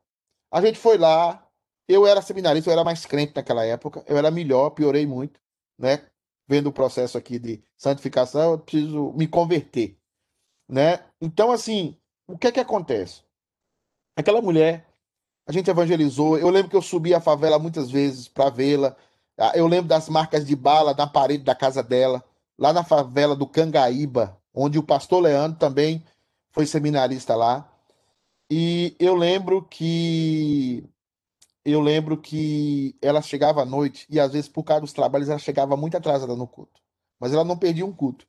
A 0.51 0.59
gente 0.59 0.77
foi 0.77 0.97
lá, 0.97 1.47
eu 1.87 2.05
era 2.05 2.21
seminarista, 2.21 2.69
eu 2.69 2.73
era 2.73 2.83
mais 2.83 3.05
crente 3.05 3.33
naquela 3.33 3.63
época, 3.63 4.03
eu 4.05 4.17
era 4.17 4.29
melhor, 4.29 4.71
piorei 4.71 5.05
muito, 5.05 5.39
né? 5.79 6.05
Vendo 6.45 6.67
o 6.67 6.73
processo 6.73 7.17
aqui 7.17 7.39
de 7.39 7.63
santificação, 7.77 8.51
eu 8.51 8.59
preciso 8.59 9.13
me 9.13 9.25
converter, 9.25 9.97
né? 10.67 11.05
Então, 11.21 11.53
assim, 11.53 11.97
o 12.27 12.37
que 12.37 12.47
é 12.47 12.51
que 12.51 12.59
acontece? 12.59 13.23
Aquela 14.13 14.41
mulher, 14.41 14.85
a 15.47 15.53
gente 15.53 15.69
evangelizou, 15.69 16.37
eu 16.37 16.49
lembro 16.49 16.69
que 16.69 16.75
eu 16.75 16.81
subi 16.81 17.13
a 17.13 17.21
favela 17.21 17.57
muitas 17.57 17.89
vezes 17.89 18.27
para 18.27 18.49
vê-la, 18.49 18.97
eu 19.53 19.67
lembro 19.67 19.87
das 19.87 20.09
marcas 20.09 20.45
de 20.45 20.55
bala 20.55 20.93
na 20.93 21.07
parede 21.07 21.43
da 21.43 21.55
casa 21.55 21.83
dela, 21.83 22.23
lá 22.57 22.73
na 22.73 22.83
favela 22.83 23.35
do 23.35 23.47
Cangaíba, 23.47 24.37
onde 24.53 24.79
o 24.79 24.83
pastor 24.83 25.21
Leandro 25.21 25.59
também 25.59 26.03
foi 26.51 26.65
seminarista 26.65 27.35
lá. 27.35 27.69
E 28.49 28.95
eu 28.99 29.15
lembro 29.15 29.61
que 29.63 30.83
eu 31.63 31.81
lembro 31.81 32.17
que 32.17 32.95
ela 33.01 33.21
chegava 33.21 33.61
à 33.61 33.65
noite 33.65 34.07
e 34.09 34.19
às 34.19 34.31
vezes 34.31 34.49
por 34.49 34.63
causa 34.63 34.81
dos 34.81 34.93
trabalhos 34.93 35.29
ela 35.29 35.37
chegava 35.37 35.75
muito 35.75 35.97
atrasada 35.97 36.35
no 36.35 36.47
culto, 36.47 36.81
mas 37.19 37.33
ela 37.33 37.43
não 37.43 37.57
perdia 37.57 37.85
um 37.85 37.93
culto. 37.93 38.25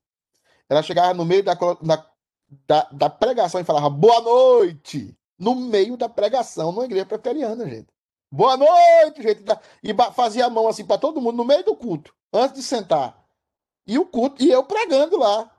Ela 0.68 0.82
chegava 0.82 1.14
no 1.14 1.24
meio 1.24 1.42
da, 1.44 1.56
da, 2.66 2.88
da 2.92 3.08
pregação 3.08 3.60
e 3.60 3.64
falava 3.64 3.88
boa 3.88 4.20
noite 4.20 5.16
no 5.38 5.54
meio 5.54 5.96
da 5.96 6.08
pregação 6.08 6.72
numa 6.72 6.84
igreja 6.84 7.06
preteriana, 7.06 7.68
gente. 7.68 7.88
Boa 8.30 8.56
noite, 8.56 9.22
gente. 9.22 9.44
E 9.82 9.94
fazia 10.12 10.46
a 10.46 10.50
mão 10.50 10.68
assim 10.68 10.84
para 10.84 10.98
todo 10.98 11.20
mundo 11.20 11.36
no 11.36 11.44
meio 11.44 11.64
do 11.64 11.74
culto, 11.74 12.14
antes 12.32 12.56
de 12.56 12.62
sentar. 12.62 13.24
E 13.86 13.98
o 13.98 14.06
culto, 14.06 14.42
e 14.42 14.50
eu 14.50 14.64
pregando 14.64 15.18
lá. 15.18 15.50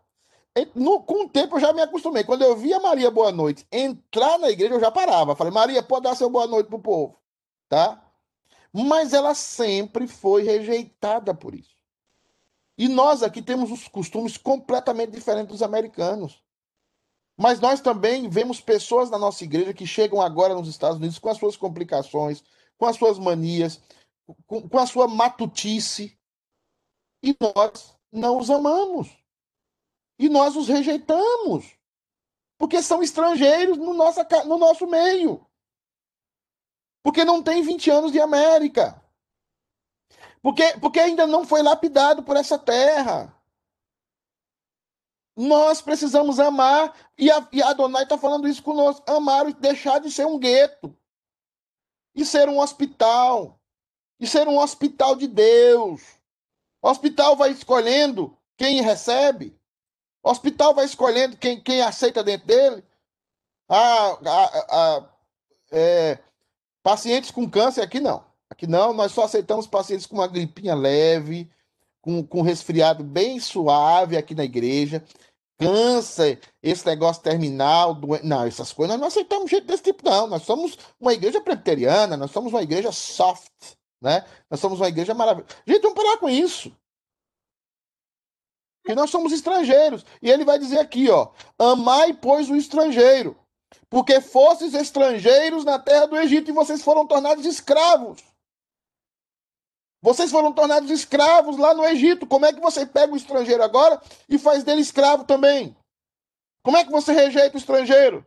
No, 0.75 1.01
com 1.01 1.25
o 1.25 1.29
tempo 1.29 1.55
eu 1.55 1.59
já 1.59 1.71
me 1.71 1.81
acostumei. 1.81 2.23
Quando 2.23 2.41
eu 2.43 2.55
via 2.55 2.79
Maria 2.79 3.09
Boa 3.09 3.31
Noite 3.31 3.65
entrar 3.71 4.37
na 4.37 4.49
igreja, 4.49 4.73
eu 4.73 4.79
já 4.79 4.91
parava. 4.91 5.35
Falei, 5.35 5.53
Maria, 5.53 5.81
pode 5.81 6.03
dar 6.03 6.15
seu 6.15 6.29
boa 6.29 6.45
noite 6.45 6.67
pro 6.67 6.79
povo 6.79 7.19
tá? 7.69 8.03
Mas 8.73 9.13
ela 9.13 9.33
sempre 9.33 10.07
foi 10.07 10.43
rejeitada 10.43 11.33
por 11.33 11.53
isso. 11.53 11.77
E 12.77 12.87
nós 12.87 13.23
aqui 13.23 13.41
temos 13.41 13.71
os 13.71 13.87
costumes 13.87 14.37
completamente 14.37 15.11
diferentes 15.11 15.49
dos 15.51 15.61
americanos. 15.61 16.43
Mas 17.37 17.59
nós 17.59 17.79
também 17.79 18.29
vemos 18.29 18.59
pessoas 18.59 19.09
na 19.09 19.17
nossa 19.17 19.43
igreja 19.43 19.73
que 19.73 19.87
chegam 19.87 20.21
agora 20.21 20.53
nos 20.53 20.67
Estados 20.67 20.97
Unidos 20.97 21.19
com 21.19 21.29
as 21.29 21.37
suas 21.37 21.55
complicações, 21.55 22.43
com 22.79 22.85
as 22.85 22.95
suas 22.95 23.19
manias, 23.19 23.79
com, 24.47 24.67
com 24.67 24.79
a 24.79 24.87
sua 24.87 25.07
matutice. 25.07 26.17
E 27.21 27.35
nós 27.39 27.93
não 28.11 28.39
os 28.39 28.49
amamos. 28.49 29.09
E 30.17 30.29
nós 30.29 30.55
os 30.55 30.69
rejeitamos. 30.69 31.77
Porque 32.57 32.81
são 32.81 33.03
estrangeiros 33.03 33.77
no, 33.77 33.93
nossa, 33.93 34.25
no 34.45 34.57
nosso 34.57 34.87
meio. 34.87 35.45
Porque 37.03 37.25
não 37.25 37.43
tem 37.43 37.61
20 37.61 37.91
anos 37.91 38.11
de 38.11 38.19
América. 38.19 39.03
Porque, 40.41 40.77
porque 40.79 40.99
ainda 40.99 41.27
não 41.27 41.45
foi 41.45 41.61
lapidado 41.61 42.23
por 42.23 42.37
essa 42.37 42.57
terra. 42.57 43.35
Nós 45.35 45.81
precisamos 45.81 46.39
amar, 46.39 46.93
e 47.17 47.31
a, 47.31 47.47
e 47.51 47.61
a 47.61 47.69
Adonai 47.69 48.03
está 48.03 48.17
falando 48.17 48.47
isso 48.47 48.61
conosco: 48.61 49.09
amar 49.09 49.47
e 49.49 49.53
deixar 49.53 49.99
de 49.99 50.11
ser 50.11 50.25
um 50.25 50.37
gueto, 50.37 50.93
e 52.15 52.25
ser 52.25 52.49
um 52.49 52.59
hospital, 52.59 53.59
e 54.19 54.27
ser 54.27 54.47
um 54.47 54.57
hospital 54.57 55.15
de 55.15 55.27
Deus. 55.27 56.01
O 56.81 56.89
hospital 56.89 57.35
vai 57.35 57.51
escolhendo 57.51 58.37
quem 58.57 58.81
recebe, 58.81 59.55
o 60.23 60.29
hospital 60.29 60.73
vai 60.73 60.85
escolhendo 60.85 61.37
quem, 61.37 61.59
quem 61.61 61.81
aceita 61.81 62.23
dentro 62.23 62.47
dele. 62.47 62.83
Ah, 63.67 64.17
a, 64.25 64.97
a, 64.97 65.09
é, 65.71 66.19
Pacientes 66.81 67.29
com 67.29 67.49
câncer 67.49 67.81
aqui 67.81 67.99
não. 67.99 68.23
Aqui 68.49 68.65
não, 68.65 68.93
nós 68.93 69.11
só 69.11 69.25
aceitamos 69.25 69.67
pacientes 69.67 70.05
com 70.05 70.15
uma 70.15 70.27
gripinha 70.27 70.73
leve, 70.73 71.49
com, 72.01 72.25
com 72.25 72.41
resfriado 72.41 73.03
bem 73.03 73.39
suave 73.39 74.17
aqui 74.17 74.33
na 74.33 74.43
igreja. 74.43 75.03
Câncer, 75.59 76.39
esse 76.63 76.85
negócio 76.85 77.21
terminal, 77.21 77.93
doen... 77.93 78.19
não, 78.23 78.45
essas 78.45 78.71
coisas 78.71 78.93
nós 78.93 79.01
não 79.01 79.07
aceitamos 79.07 79.49
jeito 79.49 79.67
desse 79.67 79.83
tipo, 79.83 80.09
não. 80.09 80.27
Nós 80.27 80.43
somos 80.43 80.77
uma 80.99 81.13
igreja 81.13 81.41
presbiteriana, 81.41 82.15
nós 82.15 82.31
somos 82.31 82.53
uma 82.53 82.63
igreja 82.63 82.91
soft, 82.91 83.51
né? 84.01 84.25
Nós 84.49 84.59
somos 84.59 84.79
uma 84.79 84.87
igreja 84.87 85.13
maravilhosa. 85.13 85.53
Gente, 85.67 85.81
vamos 85.81 86.01
parar 86.01 86.17
com 86.17 86.29
isso. 86.29 86.71
Que 88.85 88.95
nós 88.95 89.09
somos 89.09 89.33
estrangeiros. 89.33 90.05
E 90.21 90.31
ele 90.31 90.45
vai 90.45 90.57
dizer 90.57 90.79
aqui, 90.79 91.09
ó: 91.09 91.29
amai, 91.57 92.13
pois, 92.13 92.49
o 92.49 92.55
estrangeiro 92.55 93.35
porque 93.89 94.21
fostes 94.21 94.73
estrangeiros 94.73 95.65
na 95.65 95.79
terra 95.79 96.05
do 96.05 96.17
Egito 96.17 96.49
e 96.49 96.53
vocês 96.53 96.81
foram 96.81 97.05
tornados 97.05 97.45
escravos. 97.45 98.21
Vocês 100.01 100.31
foram 100.31 100.53
tornados 100.53 100.89
escravos 100.89 101.57
lá 101.57 101.73
no 101.73 101.85
Egito. 101.85 102.25
Como 102.25 102.45
é 102.45 102.53
que 102.53 102.61
você 102.61 102.85
pega 102.85 103.13
o 103.13 103.17
estrangeiro 103.17 103.63
agora 103.63 104.01
e 104.29 104.37
faz 104.37 104.63
dele 104.63 104.81
escravo 104.81 105.25
também? 105.25 105.75
Como 106.63 106.77
é 106.77 106.85
que 106.85 106.91
você 106.91 107.11
rejeita 107.11 107.55
o 107.55 107.59
estrangeiro? 107.59 108.25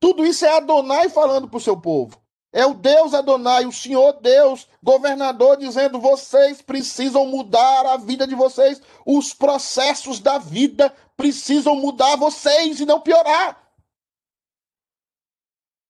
Tudo 0.00 0.24
isso 0.24 0.44
é 0.44 0.56
Adonai 0.56 1.08
falando 1.08 1.48
para 1.48 1.56
o 1.56 1.60
seu 1.60 1.78
povo. 1.78 2.20
É 2.52 2.66
o 2.66 2.74
Deus 2.74 3.14
Adonai, 3.14 3.64
o 3.64 3.72
Senhor 3.72 4.20
Deus, 4.20 4.68
governador, 4.82 5.56
dizendo: 5.56 5.98
vocês 5.98 6.60
precisam 6.60 7.24
mudar 7.26 7.86
a 7.86 7.96
vida 7.96 8.26
de 8.26 8.34
vocês. 8.34 8.80
Os 9.06 9.32
processos 9.32 10.20
da 10.20 10.36
vida 10.38 10.94
precisam 11.16 11.74
mudar 11.74 12.16
vocês 12.16 12.78
e 12.78 12.84
não 12.84 13.00
piorar. 13.00 13.58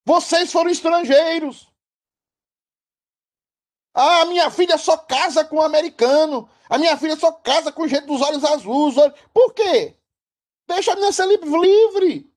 Vocês 0.04 0.52
foram 0.52 0.70
estrangeiros. 0.70 1.71
Ah, 3.94 4.24
minha 4.24 4.50
filha 4.50 4.78
só 4.78 4.96
casa 4.96 5.44
com 5.44 5.56
um 5.56 5.62
americano. 5.62 6.48
A 6.68 6.78
minha 6.78 6.96
filha 6.96 7.16
só 7.16 7.30
casa 7.32 7.70
com 7.70 7.86
gente 7.86 8.06
dos 8.06 8.22
olhos 8.22 8.44
azuis. 8.44 8.94
Por 9.32 9.52
quê? 9.52 9.96
Deixa 10.66 10.92
a 10.92 10.94
menina 10.94 11.12
ser 11.12 11.26
li- 11.26 11.36
livre. 11.36 12.32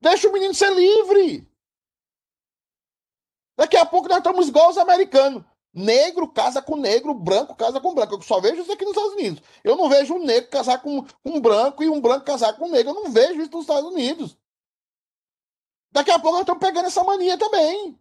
Deixa 0.00 0.28
o 0.28 0.32
menino 0.32 0.52
ser 0.54 0.72
livre. 0.74 1.48
Daqui 3.56 3.76
a 3.76 3.86
pouco 3.86 4.08
nós 4.08 4.18
estamos 4.18 4.48
igual 4.48 4.70
os 4.70 4.78
americanos. 4.78 5.44
Negro 5.74 6.28
casa 6.30 6.60
com 6.60 6.76
negro, 6.76 7.14
branco 7.14 7.54
casa 7.54 7.80
com 7.80 7.94
branco. 7.94 8.14
Eu 8.16 8.22
só 8.22 8.38
vejo 8.40 8.60
isso 8.60 8.72
aqui 8.72 8.84
nos 8.84 8.94
Estados 8.94 9.14
Unidos. 9.14 9.42
Eu 9.64 9.74
não 9.76 9.88
vejo 9.88 10.14
um 10.14 10.24
negro 10.24 10.50
casar 10.50 10.82
com 10.82 11.06
um 11.24 11.40
branco 11.40 11.82
e 11.82 11.88
um 11.88 11.98
branco 12.00 12.26
casar 12.26 12.54
com 12.58 12.66
um 12.66 12.70
negro. 12.70 12.90
Eu 12.90 12.94
não 13.02 13.10
vejo 13.10 13.40
isso 13.40 13.50
nos 13.52 13.62
Estados 13.62 13.90
Unidos. 13.90 14.36
Daqui 15.90 16.10
a 16.10 16.18
pouco 16.18 16.32
nós 16.32 16.40
estamos 16.42 16.60
pegando 16.60 16.86
essa 16.86 17.02
mania 17.04 17.38
também. 17.38 17.98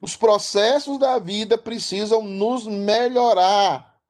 Os 0.00 0.16
processos 0.16 0.98
da 0.98 1.18
vida 1.18 1.58
precisam 1.58 2.22
nos 2.22 2.66
melhorar. 2.66 4.00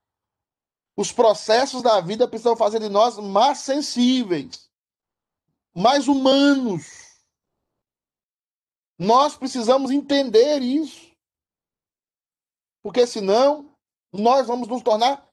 Os 0.97 1.11
processos 1.11 1.83
da 1.83 2.01
vida 2.01 2.29
precisam 2.29 2.57
fazer 2.57 2.79
de 2.79 2.89
nós 2.89 3.19
mais 3.19 3.59
sensíveis, 3.59 4.71
mais 5.75 6.07
humanos. 6.07 7.11
Nós 8.99 9.37
precisamos 9.37 9.91
entender 9.91 10.61
isso. 10.63 11.11
Porque 12.83 13.07
senão 13.07 13.75
nós 14.13 14.47
vamos 14.47 14.69
nos 14.69 14.83
tornar 14.83 15.27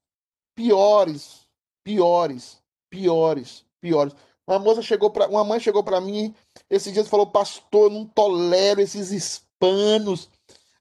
piores, 0.56 1.48
piores, 1.84 2.62
piores, 2.90 3.66
piores. 3.80 4.16
Uma 4.48 4.60
moça 4.60 4.82
chegou 4.82 5.12
para 5.12 5.28
uma 5.28 5.44
mãe 5.44 5.60
chegou 5.60 5.84
para 5.84 6.00
mim 6.00 6.34
esses 6.70 6.94
dias 6.94 7.08
e 7.08 7.10
falou: 7.10 7.28
"Pastor, 7.28 7.86
eu 7.86 7.90
não 7.90 8.06
tolero 8.06 8.80
esses 8.80 9.12
hispanos. 9.12 10.30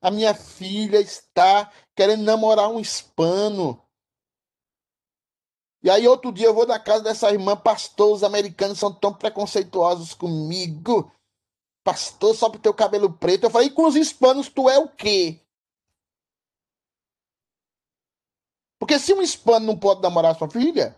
A 0.06 0.10
minha 0.10 0.32
filha 0.34 1.00
está 1.00 1.72
querendo 1.96 2.22
namorar 2.22 2.68
um 2.68 2.78
hispano." 2.78 3.82
E 5.82 5.90
aí 5.90 6.06
outro 6.06 6.32
dia 6.32 6.46
eu 6.46 6.54
vou 6.54 6.66
na 6.66 6.78
casa 6.78 7.02
dessa 7.02 7.30
irmã, 7.30 7.56
pastor, 7.56 8.12
os 8.12 8.22
americanos 8.22 8.78
são 8.78 8.92
tão 8.92 9.12
preconceituosos 9.12 10.14
comigo. 10.14 11.12
Pastor, 11.84 12.34
só 12.34 12.50
por 12.50 12.58
ter 12.60 12.68
o 12.68 12.74
cabelo 12.74 13.12
preto. 13.12 13.44
Eu 13.44 13.50
falei, 13.50 13.68
e 13.68 13.70
com 13.70 13.86
os 13.86 13.94
hispanos 13.94 14.48
tu 14.48 14.68
é 14.68 14.78
o 14.78 14.88
quê? 14.88 15.40
Porque 18.78 18.98
se 18.98 19.12
um 19.12 19.22
hispano 19.22 19.66
não 19.66 19.78
pode 19.78 20.02
namorar 20.02 20.36
sua 20.36 20.50
filha, 20.50 20.96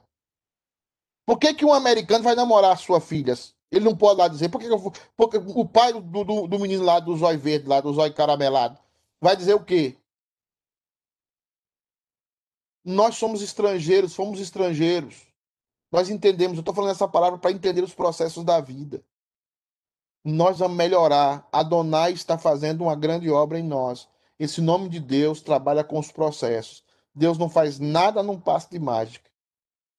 por 1.26 1.38
que, 1.38 1.52
que 1.54 1.64
um 1.64 1.74
americano 1.74 2.24
vai 2.24 2.34
namorar 2.34 2.78
sua 2.78 3.00
filha? 3.00 3.34
Ele 3.70 3.84
não 3.84 3.96
pode 3.96 4.18
lá 4.18 4.28
dizer. 4.28 4.48
Por 4.48 4.58
que 4.58 4.66
que 4.66 4.72
eu 4.72 4.92
porque 5.16 5.36
o 5.36 5.68
pai 5.68 5.92
do, 5.92 6.00
do, 6.00 6.46
do 6.46 6.58
menino 6.58 6.82
lá 6.84 7.00
do 7.00 7.14
zóio 7.16 7.38
verde, 7.38 7.68
lá 7.68 7.80
do 7.82 7.92
zóio 7.92 8.14
caramelado, 8.14 8.78
vai 9.20 9.36
dizer 9.36 9.54
o 9.54 9.64
quê? 9.64 9.96
Nós 12.84 13.16
somos 13.16 13.42
estrangeiros, 13.42 14.14
fomos 14.14 14.40
estrangeiros. 14.40 15.26
Nós 15.90 16.10
entendemos, 16.10 16.56
eu 16.56 16.60
estou 16.60 16.74
falando 16.74 16.92
essa 16.92 17.08
palavra 17.08 17.38
para 17.38 17.50
entender 17.50 17.82
os 17.82 17.94
processos 17.94 18.44
da 18.44 18.60
vida. 18.60 19.02
Nós 20.24 20.58
vamos 20.58 20.76
melhorar. 20.76 21.48
Adonai 21.52 22.12
está 22.12 22.36
fazendo 22.38 22.82
uma 22.82 22.96
grande 22.96 23.30
obra 23.30 23.58
em 23.58 23.62
nós. 23.62 24.08
Esse 24.38 24.60
nome 24.60 24.88
de 24.88 25.00
Deus 25.00 25.40
trabalha 25.40 25.82
com 25.82 25.98
os 25.98 26.12
processos. 26.12 26.84
Deus 27.14 27.36
não 27.36 27.48
faz 27.48 27.78
nada 27.78 28.22
num 28.22 28.38
passo 28.38 28.70
de 28.70 28.78
mágica. 28.78 29.28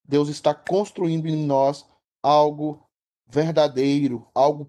Deus 0.04 0.28
está 0.28 0.54
construindo 0.54 1.28
em 1.28 1.36
nós 1.36 1.86
algo 2.22 2.82
verdadeiro, 3.26 4.26
algo 4.34 4.68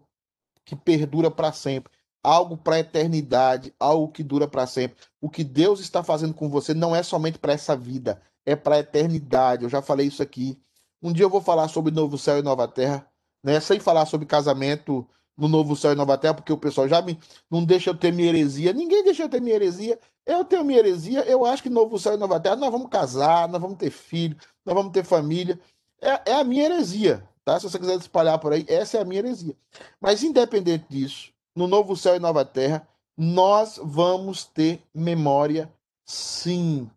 que 0.63 0.75
perdura 0.75 1.31
para 1.31 1.51
sempre, 1.51 1.91
algo 2.23 2.57
para 2.57 2.75
a 2.75 2.79
eternidade, 2.79 3.73
algo 3.79 4.11
que 4.11 4.23
dura 4.23 4.47
para 4.47 4.67
sempre. 4.67 4.97
O 5.19 5.29
que 5.29 5.43
Deus 5.43 5.79
está 5.79 6.03
fazendo 6.03 6.33
com 6.33 6.49
você 6.49 6.73
não 6.73 6.95
é 6.95 7.03
somente 7.03 7.39
para 7.39 7.53
essa 7.53 7.75
vida, 7.75 8.21
é 8.45 8.55
para 8.55 8.75
a 8.75 8.79
eternidade. 8.79 9.63
Eu 9.63 9.69
já 9.69 9.81
falei 9.81 10.07
isso 10.07 10.21
aqui. 10.21 10.59
Um 11.01 11.11
dia 11.11 11.25
eu 11.25 11.29
vou 11.29 11.41
falar 11.41 11.67
sobre 11.67 11.91
novo 11.91 12.17
céu 12.17 12.37
e 12.37 12.41
nova 12.41 12.67
terra, 12.67 13.07
né? 13.43 13.59
Sem 13.59 13.79
falar 13.79 14.05
sobre 14.05 14.27
casamento 14.27 15.07
no 15.37 15.47
novo 15.47 15.75
céu 15.75 15.93
e 15.93 15.95
nova 15.95 16.17
terra, 16.17 16.35
porque 16.35 16.53
o 16.53 16.57
pessoal 16.57 16.87
já 16.87 17.01
me 17.01 17.17
não 17.49 17.65
deixa 17.65 17.89
eu 17.89 17.97
ter 17.97 18.11
minha 18.13 18.29
heresia. 18.29 18.73
Ninguém 18.73 19.03
deixa 19.03 19.23
eu 19.23 19.29
ter 19.29 19.41
minha 19.41 19.55
heresia. 19.55 19.99
Eu 20.25 20.45
tenho 20.45 20.63
minha 20.63 20.79
heresia. 20.79 21.21
Eu 21.21 21.45
acho 21.45 21.63
que 21.63 21.69
novo 21.69 21.97
céu 21.97 22.13
e 22.13 22.17
nova 22.17 22.39
terra 22.39 22.55
nós 22.55 22.71
vamos 22.71 22.89
casar, 22.89 23.49
nós 23.49 23.61
vamos 23.61 23.77
ter 23.77 23.89
filho, 23.89 24.37
nós 24.65 24.75
vamos 24.75 24.91
ter 24.91 25.03
família. 25.03 25.59
É, 26.01 26.31
é 26.31 26.33
a 26.35 26.43
minha 26.43 26.65
heresia, 26.65 27.27
tá? 27.43 27.59
Se 27.59 27.69
você 27.69 27.79
quiser 27.79 27.97
espalhar 27.97 28.37
por 28.39 28.53
aí, 28.53 28.65
essa 28.67 28.97
é 28.97 29.01
a 29.01 29.05
minha 29.05 29.19
heresia. 29.19 29.55
Mas 29.99 30.23
independente 30.23 30.85
disso, 30.89 31.31
no 31.55 31.67
novo 31.67 31.95
céu 31.95 32.15
e 32.15 32.19
nova 32.19 32.45
terra, 32.45 32.87
nós 33.17 33.79
vamos 33.81 34.45
ter 34.45 34.81
memória, 34.93 35.71
sim. 36.05 36.89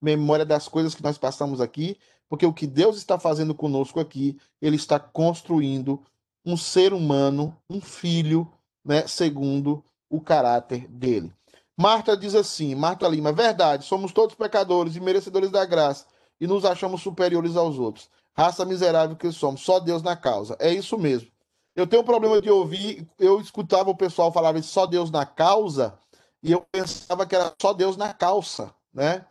Memória 0.00 0.44
das 0.44 0.68
coisas 0.68 0.94
que 0.94 1.02
nós 1.02 1.18
passamos 1.18 1.60
aqui, 1.60 1.98
porque 2.28 2.46
o 2.46 2.52
que 2.52 2.66
Deus 2.66 2.96
está 2.96 3.18
fazendo 3.18 3.54
conosco 3.54 4.00
aqui, 4.00 4.38
Ele 4.60 4.76
está 4.76 4.98
construindo 4.98 6.02
um 6.44 6.56
ser 6.56 6.92
humano, 6.92 7.56
um 7.68 7.80
filho, 7.80 8.50
né, 8.84 9.06
segundo 9.06 9.82
o 10.10 10.20
caráter 10.20 10.86
dele. 10.88 11.32
Marta 11.76 12.16
diz 12.16 12.34
assim, 12.34 12.74
Marta 12.74 13.08
Lima, 13.08 13.32
verdade, 13.32 13.84
somos 13.84 14.12
todos 14.12 14.34
pecadores 14.34 14.94
e 14.94 15.00
merecedores 15.00 15.50
da 15.50 15.64
graça 15.64 16.06
e 16.40 16.46
nos 16.46 16.64
achamos 16.64 17.02
superiores 17.02 17.56
aos 17.56 17.78
outros. 17.78 18.08
Raça 18.36 18.64
miserável 18.64 19.16
que 19.16 19.30
somos, 19.32 19.60
só 19.60 19.78
Deus 19.78 20.02
na 20.02 20.16
causa. 20.16 20.56
É 20.58 20.72
isso 20.72 20.98
mesmo. 20.98 21.28
Eu 21.74 21.86
tenho 21.86 22.02
um 22.02 22.04
problema 22.04 22.40
de 22.40 22.50
ouvir, 22.50 23.06
eu 23.18 23.40
escutava 23.40 23.90
o 23.90 23.96
pessoal 23.96 24.32
falar 24.32 24.60
só 24.62 24.86
Deus 24.86 25.10
na 25.10 25.26
causa, 25.26 25.98
e 26.42 26.52
eu 26.52 26.64
pensava 26.70 27.26
que 27.26 27.34
era 27.34 27.52
só 27.60 27.72
Deus 27.72 27.96
na 27.96 28.12
calça, 28.12 28.72
né? 28.92 29.26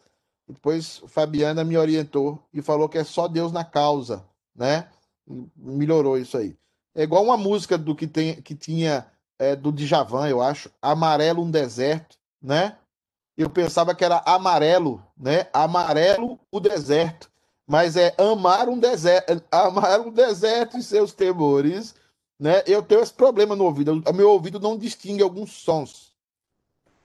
Depois 0.47 1.01
Fabiana 1.07 1.63
me 1.63 1.77
orientou 1.77 2.43
e 2.53 2.61
falou 2.61 2.89
que 2.89 2.97
é 2.97 3.03
só 3.03 3.27
Deus 3.27 3.51
na 3.51 3.63
causa, 3.63 4.25
né? 4.53 4.89
Melhorou 5.55 6.17
isso 6.17 6.37
aí. 6.37 6.57
É 6.93 7.03
igual 7.03 7.23
uma 7.23 7.37
música 7.37 7.77
do 7.77 7.95
que, 7.95 8.07
tem, 8.07 8.41
que 8.41 8.53
tinha 8.53 9.07
é, 9.39 9.55
do 9.55 9.71
Djavan, 9.71 10.27
eu 10.27 10.41
acho, 10.41 10.69
Amarelo 10.81 11.43
um 11.43 11.49
Deserto, 11.49 12.17
né? 12.41 12.77
Eu 13.37 13.49
pensava 13.49 13.95
que 13.95 14.05
era 14.05 14.21
amarelo, 14.25 15.03
né? 15.17 15.47
Amarelo 15.51 16.39
o 16.51 16.59
deserto, 16.59 17.31
mas 17.65 17.95
é 17.95 18.13
amar 18.17 18.69
um 18.69 18.77
deserto, 18.77 19.43
amar 19.51 20.01
um 20.01 20.11
deserto 20.11 20.77
e 20.77 20.83
seus 20.83 21.13
temores, 21.13 21.95
né? 22.43 22.61
Eu 22.67 22.83
tenho 22.83 22.99
esse 22.99 23.13
problema 23.13 23.55
no 23.55 23.63
ouvido, 23.63 24.03
o 24.05 24.13
meu 24.13 24.29
ouvido 24.29 24.59
não 24.59 24.77
distingue 24.77 25.23
alguns 25.23 25.53
sons. 25.53 26.13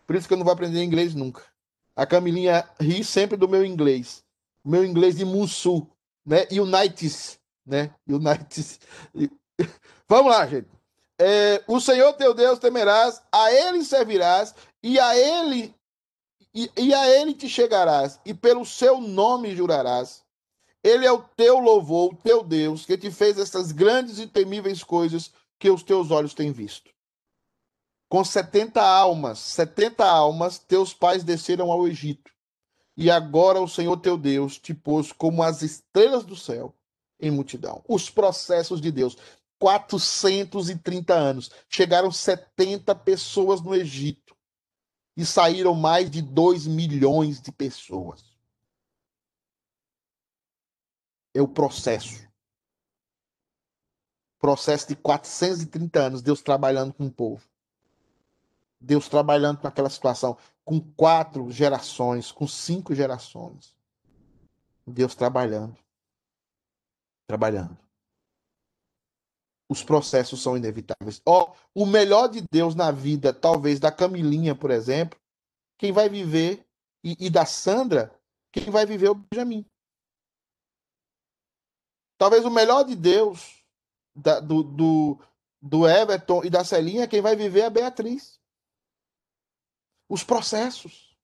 Por 0.04 0.16
isso 0.16 0.26
que 0.26 0.34
eu 0.34 0.36
não 0.36 0.44
vou 0.44 0.52
aprender 0.52 0.82
inglês 0.82 1.14
nunca. 1.14 1.44
A 1.94 2.04
Camilinha 2.04 2.68
ri 2.80 3.04
sempre 3.04 3.36
do 3.36 3.48
meu 3.48 3.64
inglês. 3.64 4.24
Meu 4.64 4.84
inglês 4.84 5.14
de 5.14 5.24
Mussu, 5.24 5.86
né? 6.26 6.48
Unites, 6.50 7.38
né? 7.64 7.94
Unites. 8.08 8.80
Vamos 10.08 10.32
lá, 10.32 10.44
gente. 10.44 10.66
É, 11.16 11.62
o 11.68 11.78
Senhor 11.80 12.12
teu 12.14 12.34
Deus 12.34 12.58
temerás, 12.58 13.22
a 13.30 13.52
ele 13.52 13.84
servirás 13.84 14.56
e 14.82 14.98
a 14.98 15.16
ele 15.16 15.72
e, 16.52 16.68
e 16.76 16.92
a 16.92 17.08
ele 17.08 17.32
te 17.32 17.48
chegarás 17.48 18.18
e 18.24 18.34
pelo 18.34 18.66
seu 18.66 19.00
nome 19.00 19.54
jurarás. 19.54 20.24
Ele 20.88 21.04
é 21.04 21.12
o 21.12 21.22
teu 21.22 21.58
louvor, 21.58 22.14
o 22.14 22.16
teu 22.16 22.42
Deus, 22.42 22.86
que 22.86 22.96
te 22.96 23.10
fez 23.10 23.38
essas 23.38 23.72
grandes 23.72 24.18
e 24.18 24.26
temíveis 24.26 24.82
coisas 24.82 25.30
que 25.58 25.68
os 25.68 25.82
teus 25.82 26.10
olhos 26.10 26.32
têm 26.32 26.50
visto. 26.50 26.90
Com 28.08 28.24
70 28.24 28.80
almas, 28.80 29.38
70 29.38 30.02
almas, 30.02 30.58
teus 30.58 30.94
pais 30.94 31.22
desceram 31.22 31.70
ao 31.70 31.86
Egito. 31.86 32.32
E 32.96 33.10
agora 33.10 33.60
o 33.60 33.68
Senhor 33.68 33.98
teu 33.98 34.16
Deus 34.16 34.58
te 34.58 34.72
pôs 34.72 35.12
como 35.12 35.42
as 35.42 35.60
estrelas 35.60 36.24
do 36.24 36.34
céu 36.34 36.74
em 37.20 37.30
multidão. 37.30 37.84
Os 37.86 38.08
processos 38.08 38.80
de 38.80 38.90
Deus. 38.90 39.14
430 39.58 41.12
anos. 41.12 41.50
Chegaram 41.68 42.10
70 42.10 42.94
pessoas 42.94 43.60
no 43.60 43.74
Egito. 43.74 44.34
E 45.14 45.26
saíram 45.26 45.74
mais 45.74 46.10
de 46.10 46.22
2 46.22 46.66
milhões 46.66 47.42
de 47.42 47.52
pessoas. 47.52 48.27
É 51.38 51.40
o 51.40 51.46
processo. 51.46 52.28
Processo 54.40 54.88
de 54.88 54.96
430 54.96 56.00
anos, 56.00 56.20
Deus 56.20 56.42
trabalhando 56.42 56.92
com 56.92 57.06
o 57.06 57.12
povo. 57.12 57.48
Deus 58.80 59.08
trabalhando 59.08 59.60
com 59.60 59.68
aquela 59.68 59.88
situação, 59.88 60.36
com 60.64 60.80
quatro 60.80 61.48
gerações, 61.48 62.32
com 62.32 62.48
cinco 62.48 62.92
gerações. 62.92 63.72
Deus 64.84 65.14
trabalhando. 65.14 65.78
Trabalhando. 67.28 67.78
Os 69.68 69.84
processos 69.84 70.42
são 70.42 70.56
inevitáveis. 70.56 71.22
Ó, 71.24 71.54
o 71.72 71.86
melhor 71.86 72.26
de 72.26 72.44
Deus 72.50 72.74
na 72.74 72.90
vida, 72.90 73.32
talvez 73.32 73.78
da 73.78 73.92
Camilinha, 73.92 74.56
por 74.56 74.72
exemplo, 74.72 75.16
quem 75.78 75.92
vai 75.92 76.08
viver, 76.08 76.66
e, 77.04 77.16
e 77.26 77.30
da 77.30 77.46
Sandra, 77.46 78.12
quem 78.50 78.70
vai 78.70 78.84
viver 78.84 79.06
é 79.06 79.10
o 79.10 79.14
Benjamin. 79.14 79.64
Talvez 82.18 82.44
o 82.44 82.50
melhor 82.50 82.82
de 82.82 82.96
Deus, 82.96 83.64
da, 84.14 84.40
do, 84.40 84.64
do, 84.64 85.24
do 85.62 85.88
Everton 85.88 86.44
e 86.44 86.50
da 86.50 86.64
Celinha, 86.64 87.06
quem 87.06 87.22
vai 87.22 87.36
viver 87.36 87.60
é 87.60 87.66
a 87.66 87.70
Beatriz. 87.70 88.40
Os 90.08 90.24
processos. 90.24 91.16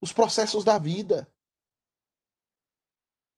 Os 0.00 0.12
processos 0.12 0.64
da 0.64 0.78
vida. 0.78 1.32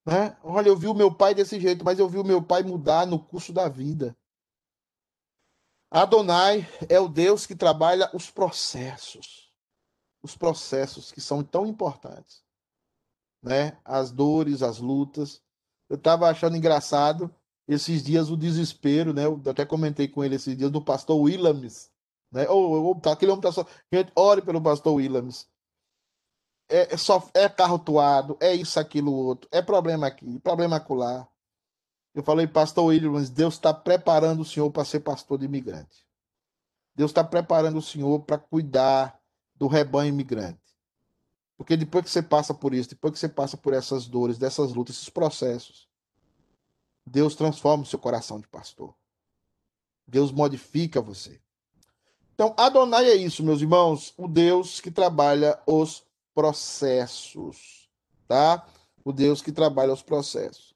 Né? 0.07 0.37
Olha, 0.43 0.69
eu 0.69 0.77
vi 0.77 0.87
o 0.87 0.95
meu 0.95 1.15
pai 1.15 1.35
desse 1.35 1.61
jeito, 1.61 1.85
mas 1.85 1.99
eu 1.99 2.09
vi 2.09 2.19
o 2.19 2.25
meu 2.25 2.43
pai 2.43 2.63
mudar 2.63 3.07
no 3.07 3.23
curso 3.23 3.53
da 3.53 3.69
vida. 3.69 4.17
Adonai 5.91 6.61
é 6.89 6.99
o 6.99 7.09
Deus 7.09 7.47
que 7.47 7.55
trabalha 7.55 8.11
os 8.15 8.31
processos. 8.31 9.53
Os 10.23 10.37
processos 10.37 11.13
que 11.13 11.21
são 11.21 11.43
tão 11.43 11.67
importantes. 11.67 12.43
Né? 13.43 13.79
As 13.85 14.11
dores, 14.11 14.63
as 14.63 14.79
lutas. 14.79 15.43
Eu 15.91 15.97
estava 15.97 16.31
achando 16.31 16.57
engraçado 16.57 17.35
esses 17.67 18.03
dias 18.03 18.31
o 18.31 18.37
desespero, 18.37 19.13
né? 19.13 19.27
Eu 19.27 19.43
até 19.51 19.67
comentei 19.67 20.07
com 20.07 20.25
ele 20.25 20.37
esses 20.37 20.57
dias 20.57 20.71
do 20.71 20.81
pastor 20.81 21.21
Williams. 21.21 21.91
Né? 22.31 22.49
Ou, 22.49 22.97
oh, 23.05 23.09
aquele 23.11 23.33
homem 23.33 23.43
tá 23.43 23.51
só. 23.51 23.67
Gente, 23.93 24.13
ore 24.15 24.41
pelo 24.41 24.63
pastor 24.63 24.95
Williams. 24.95 25.49
É, 26.69 26.95
é, 26.95 26.97
só, 26.97 27.29
é 27.35 27.49
carro 27.49 27.81
toado, 27.81 28.39
é 28.41 28.55
isso, 28.55 28.79
aquilo, 28.79 29.13
outro. 29.13 29.49
É 29.51 29.61
problema 29.61 30.07
aqui, 30.07 30.39
problema 30.39 30.77
acolá. 30.77 31.29
Eu 32.15 32.23
falei, 32.23 32.47
pastor 32.47 32.87
Williams, 32.87 33.29
Deus 33.29 33.55
está 33.55 33.75
preparando 33.75 34.43
o 34.43 34.45
senhor 34.45 34.71
para 34.71 34.85
ser 34.85 35.01
pastor 35.01 35.39
de 35.39 35.47
imigrante. 35.47 36.07
Deus 36.95 37.11
está 37.11 37.25
preparando 37.25 37.79
o 37.79 37.83
senhor 37.83 38.21
para 38.21 38.39
cuidar 38.39 39.21
do 39.57 39.67
rebanho 39.67 40.11
imigrante. 40.11 40.60
Porque 41.61 41.77
depois 41.77 42.07
que 42.07 42.11
você 42.11 42.23
passa 42.23 42.55
por 42.55 42.73
isso, 42.73 42.89
depois 42.89 43.13
que 43.13 43.19
você 43.19 43.29
passa 43.29 43.55
por 43.55 43.75
essas 43.75 44.07
dores, 44.07 44.39
dessas 44.39 44.73
lutas, 44.73 44.97
esses 44.97 45.11
processos, 45.11 45.87
Deus 47.05 47.35
transforma 47.35 47.83
o 47.83 47.87
seu 47.87 47.99
coração 47.99 48.41
de 48.41 48.49
pastor. 48.49 48.95
Deus 50.09 50.33
modifica 50.33 51.03
você. 51.03 51.39
Então, 52.33 52.55
Adonai 52.57 53.11
é 53.11 53.15
isso, 53.15 53.45
meus 53.45 53.61
irmãos, 53.61 54.15
o 54.17 54.27
Deus 54.27 54.81
que 54.81 54.91
trabalha 54.91 55.61
os 55.67 56.03
processos, 56.35 57.91
tá? 58.27 58.67
O 59.05 59.13
Deus 59.13 59.43
que 59.43 59.53
trabalha 59.53 59.93
os 59.93 60.01
processos. 60.01 60.75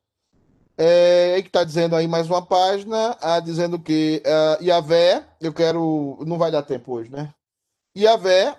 É, 0.77 1.41
que 1.41 1.49
está 1.49 1.65
dizendo 1.65 1.97
aí 1.97 2.07
mais 2.07 2.29
uma 2.29 2.45
página, 2.45 3.17
ah, 3.23 3.41
dizendo 3.41 3.81
que 3.81 4.23
uh, 4.27 4.63
Yahvé, 4.63 5.27
eu 5.41 5.55
quero. 5.55 6.23
Não 6.27 6.37
vai 6.37 6.51
dar 6.51 6.63
tempo 6.63 6.93
hoje, 6.93 7.11
né? 7.11 7.33
Yahvé, 7.97 8.55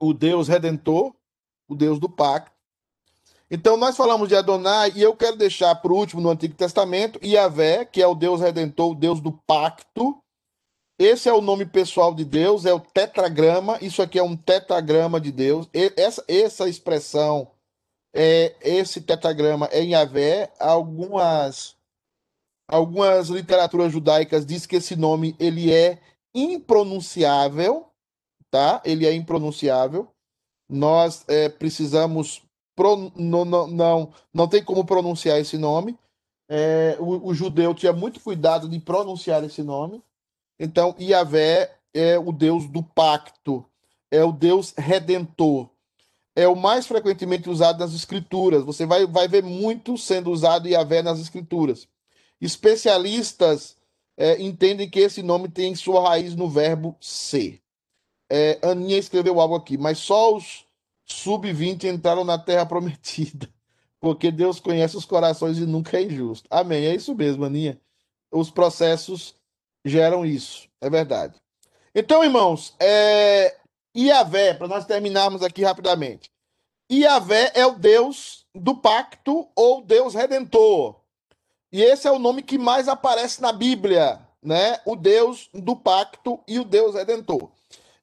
o 0.00 0.12
Deus 0.12 0.48
redentor, 0.48 1.14
o 1.68 1.74
Deus 1.74 1.98
do 1.98 2.08
pacto. 2.08 2.56
Então, 3.50 3.76
nós 3.76 3.96
falamos 3.96 4.28
de 4.28 4.36
Adonai 4.36 4.92
e 4.94 5.02
eu 5.02 5.16
quero 5.16 5.36
deixar 5.36 5.74
para 5.76 5.92
o 5.92 5.96
último 5.96 6.20
no 6.20 6.30
Antigo 6.30 6.54
Testamento, 6.54 7.18
Yahvé, 7.24 7.84
que 7.84 8.02
é 8.02 8.06
o 8.06 8.14
Deus 8.14 8.40
redentor, 8.40 8.90
o 8.90 8.94
Deus 8.94 9.20
do 9.20 9.32
pacto. 9.32 10.22
Esse 10.98 11.28
é 11.28 11.32
o 11.32 11.40
nome 11.40 11.64
pessoal 11.64 12.14
de 12.14 12.24
Deus, 12.24 12.66
é 12.66 12.74
o 12.74 12.80
tetragrama. 12.80 13.78
Isso 13.80 14.02
aqui 14.02 14.18
é 14.18 14.22
um 14.22 14.36
tetragrama 14.36 15.20
de 15.20 15.32
Deus. 15.32 15.68
Essa, 15.72 16.24
essa 16.28 16.68
expressão 16.68 17.48
é, 18.14 18.54
esse 18.60 19.00
tetragrama 19.00 19.68
é 19.70 19.82
em 19.82 19.92
Yahvé. 19.92 20.52
Algumas, 20.58 21.76
algumas 22.66 23.28
literaturas 23.28 23.92
judaicas 23.92 24.44
diz 24.44 24.66
que 24.66 24.76
esse 24.76 24.96
nome 24.96 25.36
ele 25.38 25.72
é 25.72 26.00
impronunciável, 26.34 27.87
tá? 28.50 28.80
Ele 28.84 29.06
é 29.06 29.14
impronunciável. 29.14 30.08
Nós 30.68 31.24
é, 31.28 31.48
precisamos 31.48 32.42
pro, 32.76 33.10
não, 33.16 33.44
não, 33.44 33.66
não, 33.66 34.12
não 34.32 34.48
tem 34.48 34.62
como 34.62 34.84
pronunciar 34.84 35.38
esse 35.38 35.56
nome. 35.56 35.98
É, 36.48 36.96
o, 36.98 37.28
o, 37.28 37.34
judeu 37.34 37.74
tinha 37.74 37.92
muito 37.92 38.20
cuidado 38.20 38.68
de 38.68 38.78
pronunciar 38.78 39.44
esse 39.44 39.62
nome. 39.62 40.02
Então, 40.58 40.94
Yahvé 40.98 41.76
é 41.92 42.18
o 42.18 42.32
Deus 42.32 42.66
do 42.66 42.82
pacto, 42.82 43.64
é 44.10 44.24
o 44.24 44.32
Deus 44.32 44.72
redentor 44.76 45.68
é 46.38 46.46
o 46.46 46.54
mais 46.54 46.86
frequentemente 46.86 47.50
usado 47.50 47.80
nas 47.80 47.92
escrituras. 47.92 48.62
Você 48.62 48.86
vai, 48.86 49.04
vai 49.08 49.26
ver 49.26 49.42
muito 49.42 49.98
sendo 49.98 50.30
usado 50.30 50.68
Yahvé 50.68 51.02
nas 51.02 51.18
escrituras. 51.18 51.88
Especialistas 52.40 53.76
é, 54.16 54.40
entendem 54.40 54.88
que 54.88 55.00
esse 55.00 55.20
nome 55.20 55.48
tem 55.48 55.74
sua 55.74 56.08
raiz 56.08 56.36
no 56.36 56.48
verbo 56.48 56.96
ser. 57.00 57.60
É, 58.30 58.58
Aninha 58.62 58.98
escreveu 58.98 59.40
algo 59.40 59.54
aqui, 59.54 59.78
mas 59.78 59.98
só 59.98 60.34
os 60.34 60.64
sub-20 61.04 61.84
entraram 61.84 62.24
na 62.24 62.38
terra 62.38 62.66
prometida, 62.66 63.48
porque 64.00 64.30
Deus 64.30 64.60
conhece 64.60 64.96
os 64.96 65.04
corações 65.04 65.58
e 65.58 65.66
nunca 65.66 65.98
é 65.98 66.02
injusto. 66.02 66.46
Amém. 66.50 66.86
É 66.86 66.94
isso 66.94 67.14
mesmo, 67.14 67.44
Aninha. 67.44 67.80
Os 68.30 68.50
processos 68.50 69.34
geram 69.84 70.24
isso, 70.24 70.68
é 70.80 70.90
verdade. 70.90 71.34
Então, 71.94 72.22
irmãos, 72.22 72.74
é, 72.78 73.56
Iavé, 73.96 74.54
para 74.54 74.68
nós 74.68 74.84
terminarmos 74.84 75.42
aqui 75.42 75.64
rapidamente. 75.64 76.30
Iavé 76.90 77.52
é 77.54 77.66
o 77.66 77.72
Deus 77.72 78.46
do 78.54 78.76
pacto 78.76 79.48
ou 79.54 79.82
Deus 79.82 80.14
redentor. 80.14 80.96
E 81.72 81.82
esse 81.82 82.06
é 82.08 82.10
o 82.10 82.18
nome 82.18 82.42
que 82.42 82.56
mais 82.56 82.88
aparece 82.88 83.42
na 83.42 83.52
Bíblia, 83.52 84.20
né? 84.42 84.80
O 84.86 84.96
Deus 84.96 85.50
do 85.52 85.76
pacto 85.76 86.40
e 86.46 86.58
o 86.58 86.64
Deus 86.64 86.94
redentor. 86.94 87.50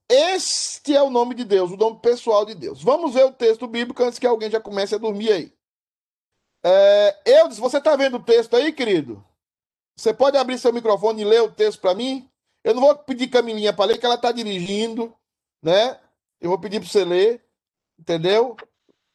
Este 0.10 0.96
é 0.96 1.02
o 1.02 1.10
nome 1.10 1.34
de 1.36 1.44
Deus, 1.44 1.72
o 1.72 1.78
nome 1.78 2.00
pessoal 2.00 2.46
de 2.46 2.54
Deus. 2.54 2.84
Vamos 2.84 3.14
ver 3.14 3.26
o 3.26 3.32
texto 3.32 3.68
bíblico 3.68 4.04
antes 4.04 4.20
que 4.20 4.28
alguém 4.28 4.50
já 4.50 4.60
comece 4.60 4.96
a 4.96 5.00
dormir 5.00 5.32
aí. 5.32 5.54
É, 6.64 7.22
eu, 7.26 7.50
você 7.50 7.78
está 7.78 7.96
vendo 7.96 8.18
o 8.18 8.24
texto 8.24 8.56
aí, 8.56 8.72
querido? 8.72 9.24
Você 9.96 10.14
pode 10.14 10.38
abrir 10.38 10.58
seu 10.60 10.74
microfone 10.74 11.22
e 11.22 11.26
ler 11.26 11.42
o 11.42 11.52
texto 11.52 11.80
para 11.80 11.96
mim? 11.96 12.30
Eu 12.64 12.74
não 12.74 12.82
vou 12.82 12.96
pedir 12.96 13.28
Camilinha 13.28 13.74
para 13.74 13.86
ler, 13.86 13.98
que 13.98 14.06
ela 14.06 14.16
está 14.16 14.32
dirigindo 14.32 15.16
né? 15.66 16.00
Eu 16.40 16.50
vou 16.50 16.60
pedir 16.60 16.80
para 16.80 16.88
você 16.88 17.04
ler, 17.04 17.44
entendeu? 17.98 18.56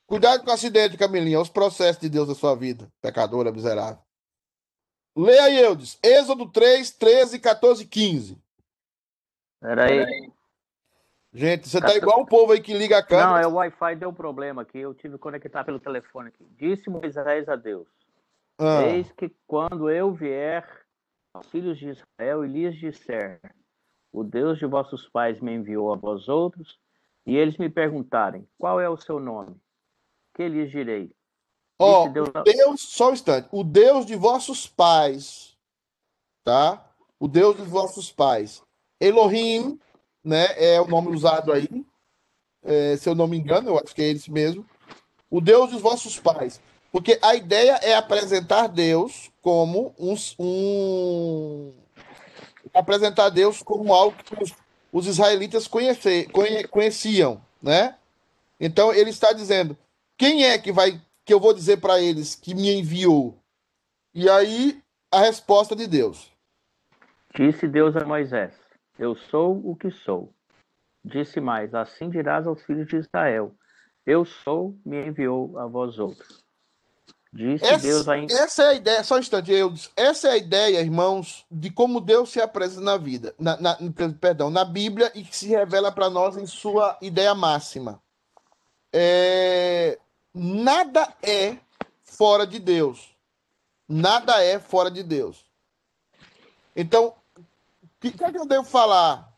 Cuidado 0.05 0.43
com 0.43 0.51
o 0.51 0.53
acidente, 0.53 0.99
Camilinha, 0.99 1.41
os 1.41 1.49
processos 1.49 2.03
de 2.03 2.09
Deus 2.09 2.27
da 2.27 2.35
sua 2.35 2.57
vida, 2.57 2.93
pecadora, 3.01 3.53
miserável. 3.53 4.03
Leia 5.17 5.45
aí, 5.45 5.59
Eudes. 5.61 5.97
Êxodo 6.03 6.51
3, 6.51 6.91
13, 6.91 7.39
14, 7.39 7.87
15. 7.87 8.37
Peraí. 9.61 10.33
Gente, 11.33 11.69
você 11.69 11.81
tá 11.81 11.95
igual 11.95 12.21
um 12.21 12.27
povo 12.27 12.53
aí 12.53 12.61
que 12.61 12.75
liga 12.75 12.99
a 12.99 13.03
câmera. 13.03 13.29
Não, 13.29 13.37
é 13.39 13.47
o 13.47 13.55
Wi-Fi 13.55 13.97
deu 13.97 14.13
problema 14.13 14.63
aqui. 14.63 14.79
Eu 14.79 14.93
tive 14.95 15.15
que 15.15 15.21
conectar 15.21 15.63
pelo 15.63 15.79
telefone 15.79 16.29
aqui. 16.29 16.45
Disse 16.59 16.91
Moisés 16.91 17.49
a 17.49 17.55
Deus: 17.55 17.87
ah. 18.59 18.83
Eis 18.83 19.11
que 19.13 19.31
quando 19.47 19.89
eu 19.89 20.13
vier 20.13 20.69
aos 21.33 21.47
filhos 21.49 21.79
de 21.79 21.89
Israel 21.89 22.45
e 22.45 22.49
lhes 22.49 22.77
disser: 22.77 23.41
o 24.13 24.25
Deus 24.25 24.59
de 24.59 24.67
vossos 24.67 25.09
pais 25.09 25.41
me 25.41 25.55
enviou 25.55 25.93
a 25.93 25.97
vós 25.97 26.29
outros, 26.29 26.79
e 27.25 27.37
eles 27.37 27.57
me 27.57 27.69
perguntarem: 27.69 28.47
Qual 28.59 28.81
é 28.81 28.89
o 28.89 28.97
seu 28.97 29.21
nome? 29.21 29.57
Que 30.35 30.49
lhes 30.49 30.71
direi? 30.71 31.11
Ó, 31.79 32.05
oh, 32.05 32.09
Deus... 32.09 32.29
Deus, 32.45 32.83
só 32.83 33.09
um 33.09 33.13
instante. 33.13 33.49
O 33.51 33.65
Deus 33.65 34.05
de 34.05 34.15
vossos 34.15 34.67
pais, 34.67 35.57
tá? 36.45 36.93
O 37.19 37.27
Deus 37.27 37.57
de 37.57 37.63
vossos 37.63 38.13
pais. 38.13 38.63
Elohim, 39.01 39.81
né? 40.25 40.47
É 40.57 40.81
o 40.81 40.87
nome 40.87 41.09
usado 41.09 41.53
aí. 41.53 41.69
É, 42.63 42.97
se 42.97 43.09
eu 43.09 43.15
não 43.15 43.27
me 43.27 43.39
engano, 43.39 43.71
eu 43.71 43.79
acho 43.79 43.95
que 43.95 44.03
é 44.03 44.09
esse 44.09 44.31
mesmo. 44.31 44.67
O 45.31 45.41
Deus 45.41 45.71
dos 45.71 45.81
vossos 45.81 46.19
pais. 46.19 46.61
Porque 46.93 47.19
a 47.23 47.35
ideia 47.35 47.79
é 47.83 47.95
apresentar 47.95 48.67
Deus 48.67 49.31
como 49.41 49.95
um, 49.99 50.15
um 50.39 51.73
apresentar 52.75 53.29
Deus 53.31 53.63
como 53.63 53.95
algo 53.95 54.17
que 54.23 54.43
os, 54.43 54.53
os 54.93 55.07
israelitas 55.07 55.69
conhecer, 55.69 56.29
conhe, 56.31 56.67
conheciam, 56.67 57.41
né? 57.63 57.97
Então 58.59 58.93
ele 58.93 59.11
está 59.11 59.33
dizendo: 59.33 59.77
quem 60.19 60.45
é 60.45 60.59
que 60.59 60.73
vai 60.73 61.01
que 61.25 61.33
eu 61.33 61.41
vou 61.41 61.55
dizer 61.55 61.79
para 61.79 62.01
eles 62.01 62.35
que 62.35 62.55
me 62.55 62.71
enviou? 62.73 63.39
E 64.13 64.29
aí 64.29 64.83
a 65.13 65.21
resposta 65.21 65.77
de 65.77 65.87
Deus. 65.87 66.31
Disse 67.35 67.69
Deus 67.69 67.97
a 67.97 68.05
Moisés: 68.05 68.53
Eu 69.01 69.17
sou 69.17 69.59
o 69.65 69.75
que 69.75 69.91
sou. 69.91 70.31
Disse 71.03 71.41
mais: 71.41 71.75
Assim 71.75 72.11
dirás 72.11 72.47
aos 72.47 72.63
filhos 72.63 72.87
de 72.87 72.97
Israel: 72.97 73.55
Eu 74.05 74.27
sou, 74.27 74.79
me 74.85 75.07
enviou 75.07 75.59
a 75.59 75.67
vós 75.67 75.99
outros. 75.99 76.45
Disse 77.33 77.65
essa, 77.65 77.87
Deus 77.87 78.09
ainda. 78.09 78.35
Essa 78.35 78.65
é 78.65 78.69
a 78.69 78.75
ideia, 78.75 79.03
só 79.03 79.15
um 79.15 79.21
instante, 79.21 79.53
eu, 79.53 79.73
essa 79.97 80.29
é 80.29 80.33
a 80.33 80.37
ideia, 80.37 80.81
irmãos, 80.81 81.47
de 81.51 81.71
como 81.71 82.01
Deus 82.01 82.29
se 82.31 82.41
apresenta 82.41 82.83
na 82.83 82.97
vida, 82.99 83.35
na, 83.39 83.57
na 83.59 83.79
perdão, 84.21 84.51
na 84.51 84.65
Bíblia 84.65 85.11
e 85.15 85.23
que 85.23 85.35
se 85.35 85.47
revela 85.47 85.91
para 85.91 86.11
nós 86.11 86.37
em 86.37 86.45
sua 86.45 86.99
ideia 87.01 87.35
máxima. 87.35 88.03
É, 88.93 89.99
nada 90.35 91.09
é 91.23 91.57
fora 92.03 92.47
de 92.47 92.59
Deus. 92.59 93.17
Nada 93.89 94.43
é 94.43 94.59
fora 94.59 94.91
de 94.91 95.03
Deus. 95.03 95.45
Então, 96.75 97.15
que, 98.01 98.11
que 98.11 98.25
é 98.25 98.33
que 98.33 98.39
eu 98.39 98.47
devo 98.47 98.65
falar 98.65 99.33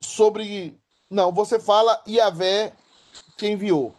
sobre. 0.00 0.78
Não, 1.10 1.32
você 1.32 1.58
fala 1.58 2.02
Iavé 2.06 2.72
que 3.36 3.48
enviou. 3.48 3.94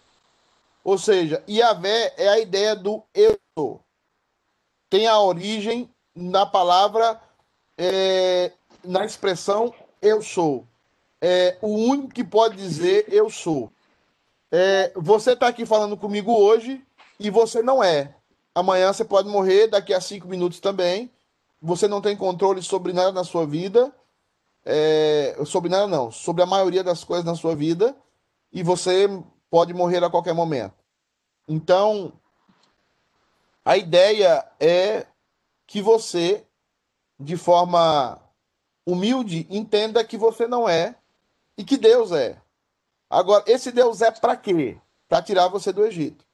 Ou 0.84 0.98
seja, 0.98 1.44
Yahvé 1.50 2.14
é 2.18 2.30
a 2.30 2.40
ideia 2.40 2.76
do 2.76 3.04
eu 3.14 3.40
sou. 3.58 3.82
Tem 4.90 5.08
a 5.08 5.20
origem 5.20 5.90
na 6.16 6.46
palavra, 6.46 7.20
é, 7.78 8.52
na 8.84 9.06
expressão 9.06 9.74
eu 10.02 10.22
sou. 10.22 10.66
É 11.22 11.58
o 11.62 11.68
único 11.68 12.14
que 12.14 12.24
pode 12.24 12.56
dizer 12.56 13.06
eu 13.12 13.30
sou. 13.30 13.72
É, 14.52 14.92
você 14.96 15.34
está 15.34 15.48
aqui 15.48 15.66
falando 15.66 15.98
comigo 15.98 16.34
hoje 16.34 16.84
e 17.20 17.30
você 17.30 17.62
não 17.62 17.84
é. 17.84 18.16
Amanhã 18.56 18.92
você 18.92 19.06
pode 19.06 19.30
morrer, 19.30 19.68
daqui 19.68 19.94
a 19.94 20.02
cinco 20.02 20.28
minutos 20.28 20.60
também. 20.60 21.12
Você 21.62 21.88
não 21.88 22.02
tem 22.02 22.16
controle 22.16 22.62
sobre 22.62 22.94
nada 22.94 23.12
na 23.12 23.24
sua 23.24 23.46
vida. 23.46 23.94
É, 24.66 25.38
sobre 25.46 25.70
nada, 25.70 25.88
não. 25.88 26.12
Sobre 26.12 26.42
a 26.42 26.46
maioria 26.46 26.84
das 26.84 27.04
coisas 27.04 27.26
na 27.26 27.36
sua 27.36 27.56
vida. 27.56 27.96
E 28.52 28.64
você 28.64 29.08
pode 29.50 29.74
morrer 29.74 30.04
a 30.04 30.10
qualquer 30.10 30.34
momento. 30.34 30.76
Então, 31.48 32.14
a 33.66 33.78
ideia 33.78 34.46
é 34.60 35.06
que 35.68 35.82
você, 35.82 36.46
de 37.20 37.36
forma 37.36 38.20
humilde, 38.86 39.46
entenda 39.50 40.04
que 40.04 40.18
você 40.18 40.48
não 40.48 40.68
é 40.68 40.96
e 41.58 41.64
que 41.64 41.78
Deus 41.78 42.12
é. 42.12 42.42
Agora, 43.10 43.44
esse 43.48 43.72
Deus 43.72 44.02
é 44.02 44.12
para 44.12 44.38
quê? 44.38 44.78
Para 45.08 45.22
tirar 45.22 45.48
você 45.48 45.74
do 45.74 45.86
Egito. 45.86 46.26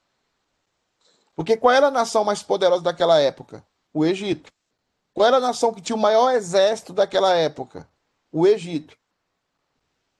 Porque 1.34 1.56
qual 1.56 1.74
era 1.74 1.88
a 1.88 1.90
nação 1.90 2.24
mais 2.24 2.42
poderosa 2.42 2.82
daquela 2.82 3.20
época? 3.20 3.64
O 3.92 4.04
Egito. 4.04 4.50
Qual 5.16 5.26
era 5.26 5.38
a 5.38 5.40
nação 5.40 5.72
que 5.72 5.80
tinha 5.80 5.96
o 5.96 5.98
maior 5.98 6.30
exército 6.34 6.92
daquela 6.92 7.34
época? 7.34 7.88
O 8.30 8.46
Egito. 8.46 8.98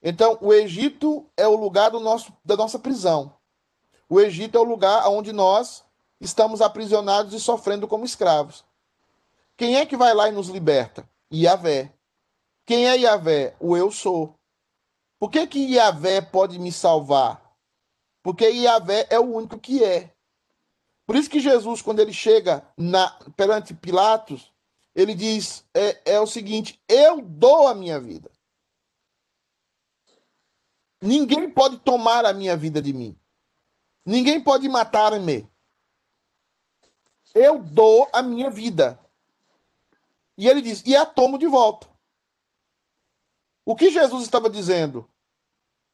Então, 0.02 0.38
o 0.40 0.54
Egito 0.54 1.28
é 1.36 1.46
o 1.46 1.54
lugar 1.54 1.90
do 1.90 2.00
nosso, 2.00 2.32
da 2.42 2.56
nossa 2.56 2.78
prisão. 2.78 3.34
O 4.08 4.18
Egito 4.18 4.56
é 4.56 4.60
o 4.62 4.64
lugar 4.64 5.06
onde 5.08 5.34
nós 5.34 5.84
estamos 6.18 6.62
aprisionados 6.62 7.34
e 7.34 7.40
sofrendo 7.40 7.86
como 7.86 8.06
escravos. 8.06 8.64
Quem 9.54 9.76
é 9.76 9.84
que 9.84 9.98
vai 9.98 10.14
lá 10.14 10.30
e 10.30 10.32
nos 10.32 10.48
liberta? 10.48 11.06
Yahvé. 11.30 11.92
Quem 12.64 12.88
é 12.88 12.96
Yahvé? 12.96 13.54
O 13.60 13.76
eu 13.76 13.92
sou. 13.92 14.34
Por 15.18 15.30
que, 15.30 15.46
que 15.46 15.74
Yahvé 15.74 16.22
pode 16.22 16.58
me 16.58 16.72
salvar? 16.72 17.54
Porque 18.22 18.48
Yahvé 18.48 19.06
é 19.10 19.20
o 19.20 19.34
único 19.34 19.58
que 19.58 19.84
é. 19.84 20.10
Por 21.06 21.16
isso 21.16 21.28
que 21.28 21.38
Jesus, 21.38 21.82
quando 21.82 22.00
ele 22.00 22.14
chega 22.14 22.66
na, 22.78 23.10
perante 23.36 23.74
Pilatos, 23.74 24.55
ele 24.96 25.14
diz: 25.14 25.62
é, 25.74 26.14
é 26.14 26.20
o 26.20 26.26
seguinte, 26.26 26.82
eu 26.88 27.20
dou 27.20 27.68
a 27.68 27.74
minha 27.74 28.00
vida. 28.00 28.30
Ninguém 31.02 31.50
pode 31.50 31.76
tomar 31.78 32.24
a 32.24 32.32
minha 32.32 32.56
vida 32.56 32.80
de 32.80 32.94
mim. 32.94 33.14
Ninguém 34.04 34.42
pode 34.42 34.66
matar-me. 34.66 35.46
Eu 37.34 37.58
dou 37.58 38.08
a 38.10 38.22
minha 38.22 38.48
vida. 38.48 38.98
E 40.38 40.48
ele 40.48 40.62
diz: 40.62 40.82
e 40.86 40.96
a 40.96 41.04
tomo 41.04 41.36
de 41.36 41.46
volta. 41.46 41.86
O 43.66 43.76
que 43.76 43.90
Jesus 43.90 44.22
estava 44.22 44.48
dizendo? 44.48 45.06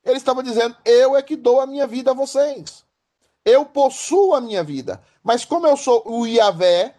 Ele 0.04 0.16
estava 0.16 0.44
dizendo: 0.44 0.76
Eu 0.84 1.16
é 1.16 1.22
que 1.22 1.34
dou 1.34 1.60
a 1.60 1.66
minha 1.66 1.88
vida 1.88 2.12
a 2.12 2.14
vocês. 2.14 2.84
Eu 3.44 3.66
possuo 3.66 4.36
a 4.36 4.40
minha 4.40 4.62
vida. 4.62 5.04
Mas 5.24 5.44
como 5.44 5.66
eu 5.66 5.76
sou 5.76 6.08
o 6.08 6.24
Iavé, 6.24 6.94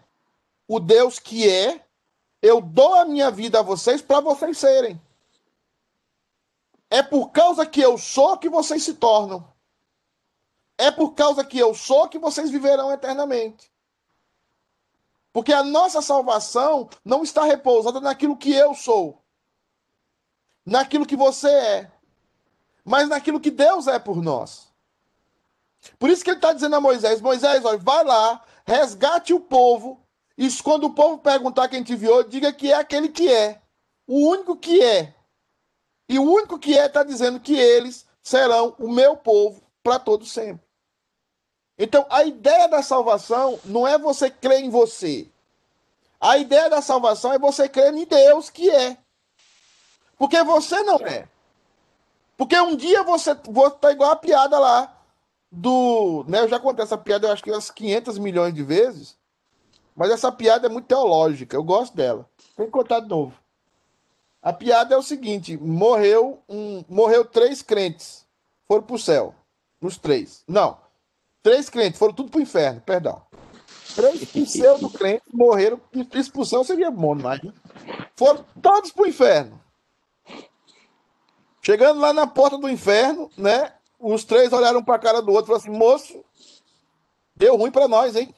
o 0.68 0.78
Deus 0.78 1.18
que 1.18 1.48
é, 1.48 1.83
eu 2.44 2.60
dou 2.60 2.94
a 2.94 3.04
minha 3.04 3.30
vida 3.30 3.60
a 3.60 3.62
vocês 3.62 4.02
para 4.02 4.20
vocês 4.20 4.58
serem. 4.58 5.00
É 6.90 7.02
por 7.02 7.30
causa 7.30 7.66
que 7.66 7.80
eu 7.80 7.96
sou 7.98 8.36
que 8.38 8.48
vocês 8.48 8.82
se 8.82 8.94
tornam. 8.94 9.46
É 10.76 10.90
por 10.90 11.14
causa 11.14 11.44
que 11.44 11.58
eu 11.58 11.74
sou 11.74 12.08
que 12.08 12.18
vocês 12.18 12.50
viverão 12.50 12.92
eternamente. 12.92 13.72
Porque 15.32 15.52
a 15.52 15.62
nossa 15.62 16.00
salvação 16.00 16.88
não 17.04 17.22
está 17.22 17.44
repousada 17.44 18.00
naquilo 18.00 18.36
que 18.36 18.52
eu 18.52 18.74
sou 18.74 19.24
naquilo 20.64 21.06
que 21.06 21.16
você 21.16 21.48
é, 21.48 21.92
mas 22.84 23.08
naquilo 23.08 23.40
que 23.40 23.50
Deus 23.50 23.86
é 23.86 23.98
por 23.98 24.22
nós. 24.22 24.72
Por 25.98 26.08
isso 26.08 26.24
que 26.24 26.30
ele 26.30 26.38
está 26.38 26.52
dizendo 26.52 26.76
a 26.76 26.80
Moisés: 26.80 27.20
Moisés, 27.20 27.64
olha, 27.64 27.78
vai 27.78 28.04
lá, 28.04 28.42
resgate 28.64 29.34
o 29.34 29.40
povo, 29.40 30.00
e 30.36 30.50
quando 30.62 30.84
o 30.84 30.94
povo 30.94 31.18
perguntar 31.18 31.68
quem 31.68 31.82
te 31.82 31.92
enviou, 31.92 32.24
diga 32.24 32.52
que 32.52 32.72
é 32.72 32.74
aquele 32.74 33.08
que 33.08 33.30
é, 33.32 33.60
o 34.06 34.28
único 34.28 34.56
que 34.56 34.82
é. 34.82 35.14
E 36.08 36.18
o 36.18 36.22
único 36.22 36.58
que 36.58 36.76
é 36.76 36.86
está 36.86 37.02
dizendo 37.02 37.40
que 37.40 37.54
eles 37.54 38.06
serão 38.22 38.74
o 38.78 38.90
meu 38.90 39.16
povo 39.16 39.62
para 39.82 39.98
todo 39.98 40.26
sempre. 40.26 40.64
Então, 41.78 42.06
a 42.10 42.24
ideia 42.24 42.68
da 42.68 42.82
salvação 42.82 43.58
não 43.64 43.86
é 43.86 43.98
você 43.98 44.30
crer 44.30 44.62
em 44.62 44.70
você. 44.70 45.28
A 46.20 46.38
ideia 46.38 46.70
da 46.70 46.80
salvação 46.80 47.32
é 47.32 47.38
você 47.38 47.68
crer 47.68 47.92
em 47.94 48.04
Deus 48.04 48.50
que 48.50 48.70
é. 48.70 48.96
Porque 50.16 50.42
você 50.42 50.82
não 50.82 50.98
é. 50.98 51.28
Porque 52.36 52.58
um 52.58 52.76
dia 52.76 53.02
você 53.02 53.34
tá 53.34 53.92
igual 53.92 54.10
a 54.10 54.16
piada 54.16 54.58
lá 54.58 54.96
do, 55.50 56.24
né, 56.26 56.40
eu 56.40 56.48
já 56.48 56.58
contei 56.58 56.84
essa 56.84 56.98
piada 56.98 57.28
eu 57.28 57.32
acho 57.32 57.42
que 57.42 57.50
umas 57.50 57.70
500 57.70 58.18
milhões 58.18 58.52
de 58.52 58.62
vezes, 58.62 59.16
mas 59.94 60.10
essa 60.10 60.32
piada 60.32 60.66
é 60.66 60.70
muito 60.70 60.86
teológica, 60.86 61.56
eu 61.56 61.62
gosto 61.62 61.96
dela. 61.96 62.28
Tem 62.56 62.66
que 62.66 62.72
contar 62.72 63.00
de 63.00 63.08
novo. 63.08 63.34
A 64.42 64.52
piada 64.52 64.94
é 64.94 64.98
o 64.98 65.02
seguinte, 65.02 65.56
morreu 65.56 66.42
um, 66.48 66.84
morreu 66.88 67.24
três 67.24 67.62
crentes, 67.62 68.26
foram 68.66 68.82
pro 68.82 68.98
céu, 68.98 69.34
os 69.80 69.96
três. 69.96 70.44
Não. 70.46 70.78
Três 71.42 71.70
crentes 71.70 71.98
foram 71.98 72.14
tudo 72.14 72.30
pro 72.30 72.40
inferno, 72.40 72.80
perdão. 72.80 73.22
Três 73.94 74.24
pseudo 74.24 74.90
crentes 74.90 75.32
morreram, 75.32 75.80
expulsão 76.12 76.64
seria 76.64 76.90
bom, 76.90 77.14
mas 77.14 77.40
né? 77.42 77.52
foram 78.16 78.44
todos 78.60 78.90
pro 78.90 79.06
inferno. 79.06 79.60
Chegando 81.62 82.00
lá 82.00 82.12
na 82.12 82.26
porta 82.26 82.58
do 82.58 82.68
inferno, 82.68 83.30
né? 83.38 83.72
Os 83.98 84.24
três 84.24 84.52
olharam 84.52 84.82
para 84.84 84.96
a 84.96 84.98
cara 84.98 85.22
do 85.22 85.32
outro 85.32 85.44
e 85.44 85.58
falaram 85.58 85.62
assim: 85.62 85.78
moço, 85.78 86.24
deu 87.34 87.56
ruim 87.56 87.70
para 87.70 87.88
nós, 87.88 88.16
hein? 88.16 88.34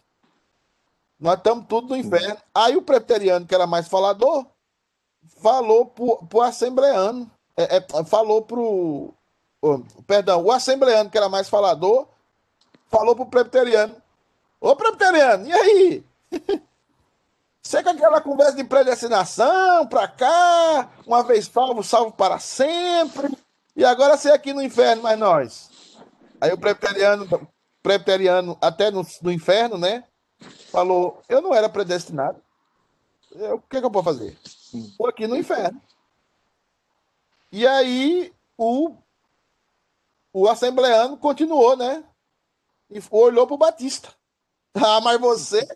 Nós 1.19 1.39
estamos 1.39 1.67
tudo 1.67 1.89
no 1.89 1.97
inferno. 1.97 2.37
Aí 2.55 2.77
o 2.77 2.83
preteriano, 2.83 3.47
que 3.47 3.55
era 3.55 3.67
mais 3.67 3.89
falador, 3.89 4.47
falou 5.41 5.87
pro, 5.87 6.19
pro 6.29 6.43
assembleano, 6.43 7.31
é, 7.57 7.77
é, 7.77 8.05
falou 8.05 8.43
pro. 8.43 9.15
Perdão, 10.07 10.45
o 10.45 10.53
assembleano, 10.53 11.11
que 11.11 11.17
era 11.17 11.29
mais 11.29 11.49
falador, 11.49 12.07
falou 12.89 13.17
pro 13.17 13.27
preteriano: 13.27 13.97
Ô 14.61 14.77
preteriano, 14.77 15.47
e 15.49 15.53
aí? 15.53 16.05
Você 17.63 17.83
com 17.83 17.91
aquela 17.91 18.21
conversa 18.21 18.53
de 18.53 18.63
predestinação 18.63 19.89
pra 19.89 20.07
cá, 20.07 20.89
uma 21.05 21.25
vez 21.25 21.47
salvo, 21.47 21.83
salvo 21.83 22.13
para 22.13 22.39
sempre. 22.39 23.37
E 23.75 23.85
agora 23.85 24.17
você 24.17 24.31
aqui 24.31 24.53
no 24.53 24.63
inferno, 24.63 25.03
mas 25.03 25.19
nós. 25.19 25.71
Aí 26.41 26.53
o 26.53 26.59
preteriano, 26.59 27.27
preteriano 27.83 28.57
até 28.61 28.93
no, 28.93 29.05
no 29.21 29.33
inferno, 29.33 29.77
né? 29.77 30.05
Falou: 30.71 31.23
Eu 31.29 31.41
não 31.41 31.55
era 31.55 31.69
predestinado. 31.69 32.41
Eu, 33.33 33.57
o 33.57 33.61
que, 33.61 33.81
que 33.81 33.87
eu 33.87 33.91
posso 33.91 34.05
fazer? 34.05 34.39
Estou 34.45 35.09
aqui 35.09 35.27
no 35.27 35.37
inferno. 35.37 35.81
E 37.53 37.67
aí 37.67 38.33
o, 38.57 38.95
o 40.33 40.49
assembleano 40.49 41.17
continuou, 41.17 41.77
né? 41.77 42.05
E 42.91 43.01
olhou 43.11 43.47
para 43.47 43.55
o 43.55 43.59
Batista. 43.59 44.13
Ah, 44.79 45.01
mas 45.01 45.19
você 45.19 45.67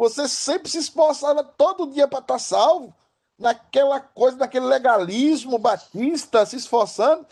você 0.00 0.28
sempre 0.28 0.70
se 0.70 0.78
esforçava 0.78 1.42
todo 1.44 1.90
dia 1.90 2.08
para 2.08 2.20
estar 2.20 2.34
tá 2.34 2.38
salvo, 2.38 2.94
naquela 3.38 4.00
coisa, 4.00 4.36
naquele 4.36 4.66
legalismo 4.66 5.58
batista, 5.58 6.46
se 6.46 6.56
esforçando. 6.56 7.26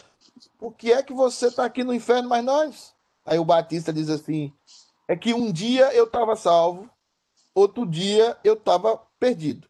Por 0.58 0.74
que 0.74 0.92
é 0.92 1.02
que 1.02 1.12
você 1.12 1.46
está 1.46 1.64
aqui 1.64 1.84
no 1.84 1.94
inferno, 1.94 2.28
mas 2.28 2.44
nós? 2.44 2.94
Aí 3.24 3.38
o 3.38 3.44
Batista 3.44 3.92
diz 3.92 4.10
assim: 4.10 4.52
é 5.08 5.16
que 5.16 5.32
um 5.32 5.50
dia 5.50 5.92
eu 5.94 6.04
estava 6.04 6.36
salvo, 6.36 6.88
outro 7.54 7.86
dia 7.86 8.36
eu 8.44 8.52
estava 8.52 8.98
perdido. 9.18 9.66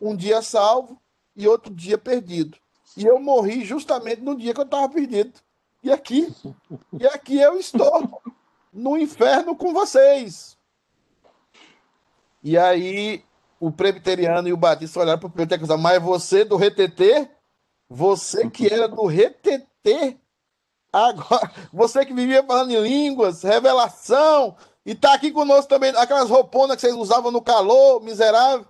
Um 0.00 0.16
dia 0.16 0.40
salvo 0.40 1.02
e 1.34 1.48
outro 1.48 1.74
dia 1.74 1.98
perdido. 1.98 2.56
E 2.96 3.04
eu 3.04 3.18
morri 3.18 3.64
justamente 3.64 4.22
no 4.22 4.36
dia 4.36 4.54
que 4.54 4.60
eu 4.60 4.64
estava 4.64 4.88
perdido. 4.88 5.32
E 5.82 5.90
aqui, 5.90 6.32
e 6.98 7.06
aqui 7.08 7.38
eu 7.38 7.58
estou 7.58 8.22
no 8.72 8.96
inferno 8.96 9.56
com 9.56 9.72
vocês. 9.72 10.56
E 12.42 12.56
aí 12.56 13.24
o 13.58 13.70
presbiteriano 13.70 14.48
e 14.48 14.52
o 14.52 14.56
batista 14.56 15.00
olharam 15.00 15.18
para 15.18 15.26
o 15.26 15.30
presbiteriano 15.30 15.78
e 15.78 15.82
mas 15.82 16.02
você 16.02 16.44
do 16.44 16.56
RTT? 16.56 17.28
Você 17.88 18.48
que 18.48 18.72
era 18.72 18.88
do 18.88 19.06
RTT? 19.06 20.18
Agora, 20.92 21.50
você 21.72 22.04
que 22.04 22.12
vivia 22.12 22.42
falando 22.42 22.70
em 22.70 22.82
línguas, 22.82 23.42
revelação, 23.42 24.56
e 24.84 24.94
tá 24.94 25.14
aqui 25.14 25.30
conosco 25.30 25.68
também, 25.68 25.90
aquelas 25.96 26.28
rouponas 26.28 26.76
que 26.76 26.82
vocês 26.82 26.94
usavam 26.94 27.30
no 27.30 27.40
calor, 27.40 28.02
miserável, 28.02 28.66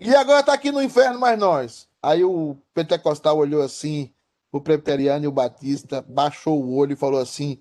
e 0.00 0.14
agora 0.14 0.42
tá 0.42 0.52
aqui 0.52 0.72
no 0.72 0.82
inferno, 0.82 1.20
mais 1.20 1.38
nós. 1.38 1.88
Aí 2.02 2.24
o 2.24 2.56
pentecostal 2.74 3.38
olhou 3.38 3.62
assim, 3.62 4.12
o 4.50 4.60
presbiteriano 4.60 5.24
e 5.24 5.28
o 5.28 5.32
batista, 5.32 6.04
baixou 6.06 6.62
o 6.62 6.76
olho 6.76 6.92
e 6.92 6.96
falou 6.96 7.20
assim: 7.20 7.58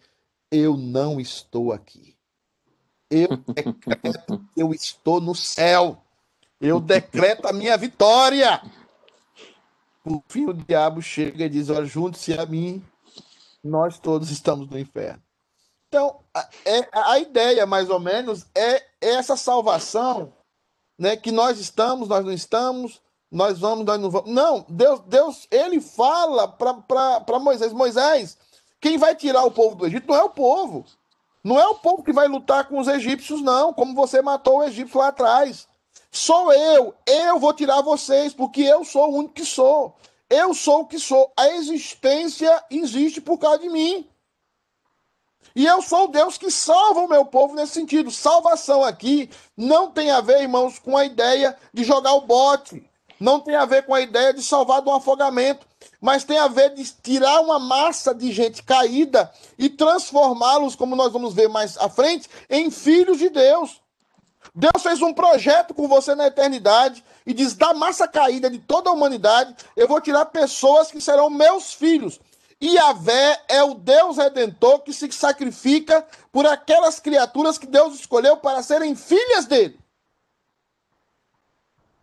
Eu 0.52 0.78
não 0.78 1.20
estou 1.20 1.72
aqui. 1.72 2.16
Eu 3.10 3.38
decreto 3.38 4.40
que 4.54 4.62
eu 4.62 4.74
estou 4.74 5.22
no 5.22 5.34
céu. 5.34 6.04
Eu 6.60 6.80
decreto 6.80 7.48
a 7.48 7.54
minha 7.54 7.78
vitória. 7.78 8.62
Por 10.04 10.24
fim, 10.28 10.46
o 10.46 10.54
diabo 10.54 11.02
chega 11.02 11.46
e 11.46 11.50
diz: 11.50 11.70
Olha, 11.70 11.86
junte-se 11.86 12.34
a 12.34 12.46
mim, 12.46 12.84
nós 13.64 13.98
todos 13.98 14.30
estamos 14.30 14.70
no 14.70 14.78
inferno. 14.78 15.22
Então, 15.88 16.20
a, 16.34 16.50
é, 16.66 16.90
a 16.92 17.20
ideia, 17.20 17.66
mais 17.66 17.90
ou 17.90 18.00
menos, 18.00 18.46
é 18.56 18.84
essa 19.00 19.38
salvação, 19.38 20.34
né? 20.98 21.16
Que 21.16 21.32
nós 21.32 21.60
estamos, 21.60 22.10
nós 22.10 22.26
não 22.26 22.32
estamos, 22.32 23.02
nós 23.32 23.60
vamos, 23.60 23.86
nós 23.86 24.00
não 24.00 24.10
vamos. 24.10 24.32
Não, 24.32 24.66
Deus, 24.68 25.00
Deus 25.02 25.48
ele 25.52 25.80
fala 25.80 26.48
para 26.48 27.40
Moisés: 27.40 27.72
Moisés, 27.72 28.38
quem 28.82 28.98
vai 28.98 29.16
tirar 29.16 29.44
o 29.44 29.52
povo 29.52 29.76
do 29.76 29.86
Egito 29.86 30.08
não 30.08 30.16
é 30.16 30.24
o 30.24 30.30
povo. 30.30 30.86
Não 31.44 31.60
é 31.60 31.68
o 31.68 31.76
povo 31.76 32.04
que 32.04 32.14
vai 32.14 32.28
lutar 32.28 32.68
com 32.70 32.80
os 32.80 32.88
egípcios, 32.88 33.42
não, 33.42 33.74
como 33.74 33.94
você 33.94 34.22
matou 34.22 34.60
o 34.60 34.64
egípcio 34.64 34.98
lá 34.98 35.10
atrás. 35.10 35.68
Sou 36.10 36.54
eu, 36.54 36.96
eu 37.06 37.40
vou 37.40 37.54
tirar 37.54 37.82
vocês, 37.82 38.34
porque 38.34 38.62
eu 38.62 38.86
sou 38.86 39.12
o 39.12 39.18
único 39.18 39.34
que 39.34 39.46
sou. 39.46 39.96
Eu 40.34 40.52
sou 40.56 40.82
o 40.82 40.86
que 40.88 40.98
sou. 40.98 41.32
A 41.38 41.48
existência 41.50 42.64
existe 42.72 43.22
por 43.22 43.38
causa 43.38 43.60
de 43.60 43.70
mim. 43.70 44.10
E 45.56 45.64
eu 45.64 45.80
sou 45.84 46.06
o 46.06 46.08
Deus 46.08 46.40
que 46.40 46.50
salva 46.50 47.02
o 47.02 47.08
meu 47.08 47.24
povo 47.24 47.54
nesse 47.54 47.74
sentido. 47.74 48.10
Salvação 48.10 48.84
aqui 48.84 49.30
não 49.56 49.92
tem 49.92 50.10
a 50.10 50.22
ver, 50.22 50.42
irmãos, 50.42 50.80
com 50.80 50.98
a 50.98 51.06
ideia 51.06 51.56
de 51.72 51.84
jogar 51.84 52.14
o 52.14 52.22
bote. 52.22 52.84
Não 53.20 53.40
tem 53.40 53.54
a 53.54 53.66
ver 53.66 53.86
com 53.86 53.94
a 53.94 54.02
ideia 54.02 54.34
de 54.34 54.42
salvar 54.42 54.82
do 54.82 54.90
afogamento. 54.90 55.68
Mas 56.02 56.24
tem 56.24 56.40
a 56.40 56.48
ver 56.48 56.74
de 56.74 56.84
tirar 56.84 57.40
uma 57.40 57.60
massa 57.60 58.12
de 58.16 58.32
gente 58.32 58.64
caída 58.64 59.32
e 59.56 59.70
transformá-los, 59.70 60.76
como 60.76 60.96
nós 60.96 61.14
vamos 61.14 61.36
ver 61.36 61.48
mais 61.48 61.78
à 61.78 61.88
frente, 61.88 62.28
em 62.50 62.72
filhos 62.72 63.20
de 63.20 63.30
Deus. 63.30 63.83
Deus 64.56 64.84
fez 64.84 65.02
um 65.02 65.14
projeto 65.14 65.74
com 65.74 65.88
você 65.88 66.14
na 66.14 66.28
eternidade 66.28 67.04
e 67.26 67.34
diz: 67.34 67.56
da 67.56 67.74
massa 67.74 68.08
caída 68.08 68.50
de 68.50 68.60
toda 68.60 68.90
a 68.90 68.94
humanidade, 68.94 69.56
eu 69.76 69.88
vou 69.88 70.00
tirar 70.00 70.26
pessoas 70.26 70.92
que 70.92 71.02
serão 71.02 71.30
meus 71.30 71.74
filhos. 71.74 72.20
E 72.62 72.76
Yahvé 72.76 73.42
é 73.50 73.64
o 73.64 73.74
Deus 73.74 74.18
redentor 74.18 74.82
que 74.82 74.94
se 74.94 75.12
sacrifica 75.12 76.06
por 76.32 76.46
aquelas 76.46 77.00
criaturas 77.00 77.58
que 77.58 77.66
Deus 77.66 77.96
escolheu 77.96 78.38
para 78.38 78.64
serem 78.64 78.96
filhas 78.96 79.46
dele. 79.46 79.78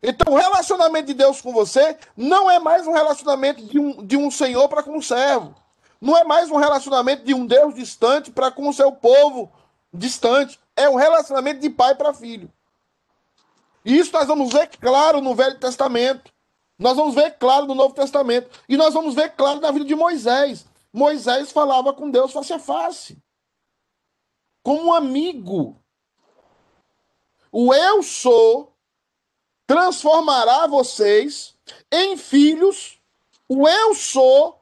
Então, 0.02 0.34
o 0.34 0.36
relacionamento 0.36 1.06
de 1.06 1.14
Deus 1.14 1.40
com 1.40 1.52
você 1.52 1.96
não 2.16 2.50
é 2.50 2.58
mais 2.58 2.86
um 2.86 2.92
relacionamento 2.92 3.62
de 3.62 3.78
um, 3.78 4.04
de 4.04 4.16
um 4.16 4.30
senhor 4.30 4.68
para 4.68 4.82
com 4.82 4.96
um 4.96 5.02
servo. 5.02 5.54
Não 6.00 6.16
é 6.16 6.24
mais 6.24 6.50
um 6.50 6.56
relacionamento 6.56 7.24
de 7.24 7.34
um 7.34 7.46
Deus 7.46 7.74
distante 7.74 8.30
para 8.30 8.50
com 8.50 8.68
o 8.68 8.72
seu 8.72 8.90
povo 8.90 9.52
distante. 9.92 10.58
É 10.80 10.88
um 10.88 10.94
relacionamento 10.94 11.60
de 11.60 11.68
pai 11.68 11.94
para 11.94 12.14
filho. 12.14 12.50
E 13.84 13.98
isso 13.98 14.10
nós 14.14 14.26
vamos 14.26 14.50
ver 14.50 14.66
claro 14.78 15.20
no 15.20 15.34
Velho 15.34 15.58
Testamento. 15.58 16.32
Nós 16.78 16.96
vamos 16.96 17.14
ver 17.14 17.36
claro 17.36 17.66
no 17.66 17.74
Novo 17.74 17.94
Testamento. 17.94 18.48
E 18.66 18.78
nós 18.78 18.94
vamos 18.94 19.14
ver 19.14 19.36
claro 19.36 19.60
na 19.60 19.70
vida 19.70 19.84
de 19.84 19.94
Moisés. 19.94 20.64
Moisés 20.90 21.52
falava 21.52 21.92
com 21.92 22.10
Deus 22.10 22.32
face 22.32 22.54
a 22.54 22.58
face. 22.58 23.18
Como 24.62 24.86
um 24.86 24.94
amigo. 24.94 25.76
O 27.52 27.74
eu 27.74 28.02
sou 28.02 28.74
transformará 29.66 30.66
vocês 30.66 31.54
em 31.92 32.16
filhos. 32.16 32.98
O 33.46 33.68
eu 33.68 33.94
sou, 33.94 34.58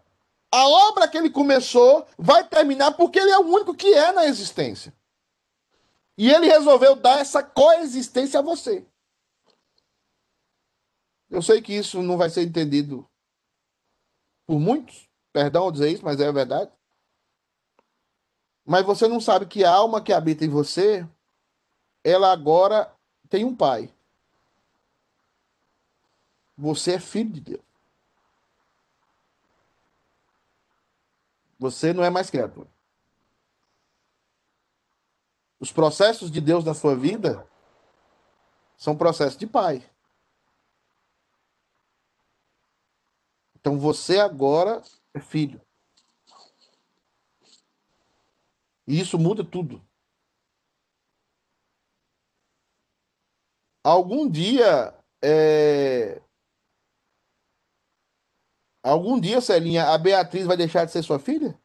a 0.50 0.66
obra 0.66 1.06
que 1.06 1.16
ele 1.16 1.30
começou, 1.30 2.04
vai 2.18 2.42
terminar 2.42 2.90
porque 2.94 3.20
ele 3.20 3.30
é 3.30 3.38
o 3.38 3.46
único 3.46 3.72
que 3.72 3.94
é 3.94 4.10
na 4.10 4.26
existência. 4.26 4.92
E 6.18 6.28
ele 6.28 6.46
resolveu 6.46 6.96
dar 6.96 7.20
essa 7.20 7.44
coexistência 7.44 8.40
a 8.40 8.42
você. 8.42 8.84
Eu 11.30 11.40
sei 11.40 11.62
que 11.62 11.72
isso 11.72 12.02
não 12.02 12.16
vai 12.16 12.28
ser 12.28 12.42
entendido 12.42 13.08
por 14.44 14.58
muitos, 14.58 15.08
perdão 15.32 15.70
dizer 15.70 15.92
isso, 15.92 16.04
mas 16.04 16.18
é 16.18 16.32
verdade. 16.32 16.72
Mas 18.66 18.84
você 18.84 19.06
não 19.06 19.20
sabe 19.20 19.46
que 19.46 19.64
a 19.64 19.70
alma 19.70 20.02
que 20.02 20.12
habita 20.12 20.44
em 20.44 20.48
você, 20.48 21.08
ela 22.02 22.32
agora 22.32 22.92
tem 23.28 23.44
um 23.44 23.54
pai. 23.54 23.94
Você 26.56 26.94
é 26.94 26.98
filho 26.98 27.30
de 27.30 27.40
Deus. 27.40 27.62
Você 31.60 31.92
não 31.92 32.02
é 32.02 32.10
mais 32.10 32.28
criatura. 32.28 32.68
Os 35.60 35.72
processos 35.72 36.30
de 36.30 36.40
Deus 36.40 36.64
na 36.64 36.74
sua 36.74 36.94
vida 36.94 37.46
são 38.76 38.96
processos 38.96 39.36
de 39.36 39.46
pai. 39.46 39.82
Então 43.56 43.78
você 43.78 44.20
agora 44.20 44.82
é 45.12 45.20
filho. 45.20 45.60
E 48.86 48.98
isso 48.98 49.18
muda 49.18 49.44
tudo. 49.44 49.86
Algum 53.82 54.30
dia. 54.30 54.94
É... 55.22 56.22
Algum 58.82 59.20
dia, 59.20 59.40
Celinha, 59.40 59.88
a 59.92 59.98
Beatriz 59.98 60.46
vai 60.46 60.56
deixar 60.56 60.84
de 60.84 60.92
ser 60.92 61.02
sua 61.02 61.18
filha? 61.18 61.60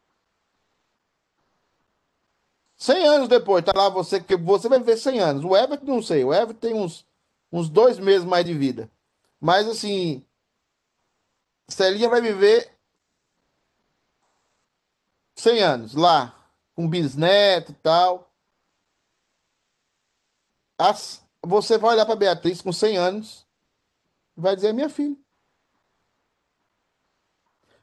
Cem 2.78 3.06
anos 3.08 3.28
depois, 3.28 3.64
tá 3.64 3.72
lá 3.76 3.90
você, 3.90 4.22
que 4.22 4.36
você 4.36 4.68
vai 4.68 4.80
viver 4.80 4.98
cem 4.98 5.20
anos. 5.20 5.46
O 5.46 5.56
Everton 5.56 5.86
não 5.86 6.02
sei, 6.02 6.24
o 6.24 6.34
Everton 6.34 6.60
tem 6.60 6.74
uns, 6.74 7.06
uns 7.52 7.70
dois 7.70 7.98
meses 8.00 8.26
mais 8.26 8.46
de 8.46 8.54
vida. 8.54 8.90
Mas 9.40 9.68
assim, 9.68 10.26
Celinha 11.68 12.10
vai 12.10 12.22
viver 12.22 12.72
100 15.36 15.62
anos 15.62 15.94
lá, 15.96 16.34
com 16.76 16.88
bisneto 16.88 17.72
e 17.72 17.76
tal. 17.76 18.32
As, 20.78 21.24
você 21.42 21.78
vai 21.78 21.94
olhar 21.94 22.06
para 22.06 22.16
Beatriz 22.16 22.62
com 22.62 22.72
100 22.72 22.98
anos 22.98 23.46
e 24.38 24.42
vai 24.42 24.56
dizer: 24.56 24.74
minha 24.74 24.90
filha. 24.90 25.18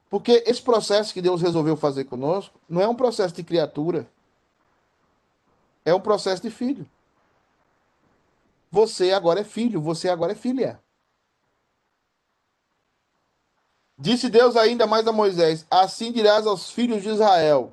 Porque 0.08 0.42
esse 0.46 0.60
processo 0.60 1.14
que 1.14 1.22
Deus 1.22 1.40
resolveu 1.40 1.76
fazer 1.76 2.04
conosco 2.04 2.58
não 2.68 2.80
é 2.80 2.88
um 2.88 2.96
processo 2.96 3.34
de 3.34 3.44
criatura, 3.44 4.10
é 5.90 5.94
um 5.94 6.00
processo 6.00 6.42
de 6.42 6.50
filho. 6.50 6.88
Você 8.70 9.12
agora 9.12 9.40
é 9.40 9.44
filho, 9.44 9.80
você 9.80 10.08
agora 10.08 10.32
é 10.32 10.34
filha. 10.36 10.80
Disse 13.98 14.30
Deus 14.30 14.56
ainda 14.56 14.86
mais 14.86 15.06
a 15.06 15.12
Moisés: 15.12 15.66
Assim 15.70 16.10
dirás 16.12 16.46
aos 16.46 16.70
filhos 16.70 17.02
de 17.02 17.10
Israel: 17.10 17.72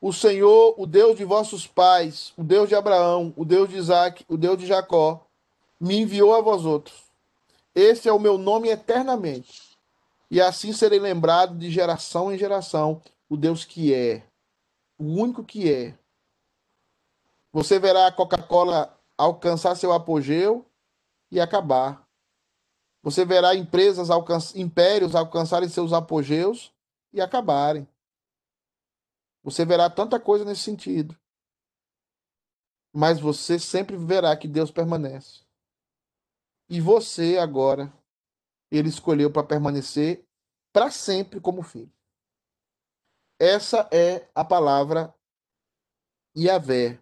O 0.00 0.12
Senhor, 0.12 0.74
o 0.78 0.86
Deus 0.86 1.18
de 1.18 1.24
vossos 1.24 1.66
pais, 1.66 2.32
o 2.36 2.42
Deus 2.42 2.68
de 2.68 2.74
Abraão, 2.74 3.34
o 3.36 3.44
Deus 3.44 3.68
de 3.68 3.76
Isaac, 3.76 4.24
o 4.28 4.36
Deus 4.36 4.56
de 4.56 4.66
Jacó, 4.66 5.26
me 5.78 5.98
enviou 5.98 6.34
a 6.34 6.40
vós 6.40 6.64
outros. 6.64 7.10
Esse 7.74 8.08
é 8.08 8.12
o 8.12 8.18
meu 8.18 8.38
nome 8.38 8.68
eternamente. 8.68 9.70
E 10.30 10.40
assim 10.40 10.72
serei 10.72 10.98
lembrado 10.98 11.58
de 11.58 11.70
geração 11.70 12.32
em 12.32 12.38
geração, 12.38 13.02
o 13.28 13.36
Deus 13.36 13.64
que 13.64 13.92
é, 13.92 14.22
o 14.96 15.04
único 15.04 15.42
que 15.42 15.72
é. 15.72 15.94
Você 17.52 17.78
verá 17.78 18.06
a 18.06 18.12
Coca-Cola 18.12 18.98
alcançar 19.16 19.74
seu 19.74 19.92
apogeu 19.92 20.70
e 21.30 21.40
acabar. 21.40 22.08
Você 23.02 23.24
verá 23.24 23.54
empresas, 23.54 24.08
impérios 24.54 25.14
alcançarem 25.14 25.68
seus 25.68 25.92
apogeus 25.92 26.72
e 27.12 27.20
acabarem. 27.20 27.88
Você 29.42 29.64
verá 29.64 29.88
tanta 29.88 30.20
coisa 30.20 30.44
nesse 30.44 30.62
sentido. 30.62 31.18
Mas 32.92 33.18
você 33.18 33.58
sempre 33.58 33.96
verá 33.96 34.36
que 34.36 34.46
Deus 34.46 34.70
permanece. 34.70 35.44
E 36.68 36.80
você 36.80 37.38
agora, 37.38 37.92
ele 38.70 38.88
escolheu 38.88 39.32
para 39.32 39.46
permanecer 39.46 40.24
para 40.72 40.90
sempre 40.90 41.40
como 41.40 41.62
filho. 41.62 41.92
Essa 43.38 43.88
é 43.90 44.28
a 44.34 44.44
palavra 44.44 45.14
Yahvé. 46.36 47.00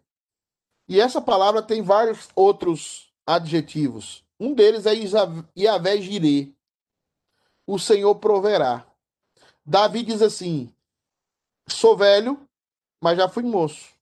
E 0.89 1.01
essa 1.01 1.20
palavra 1.20 1.62
tem 1.62 1.82
vários 1.82 2.28
outros 2.34 3.12
adjetivos. 3.26 4.24
Um 4.41 4.55
deles 4.55 4.86
é 4.86 4.93
Yahvé 5.57 6.01
Jirê. 6.01 6.53
O 7.66 7.78
Senhor 7.78 8.14
proverá. 8.14 8.86
Davi 9.64 10.03
diz 10.03 10.22
assim: 10.22 10.72
Sou 11.68 11.97
velho, 11.97 12.49
mas 13.01 13.18
já 13.18 13.28
fui 13.28 13.43
moço. 13.43 13.95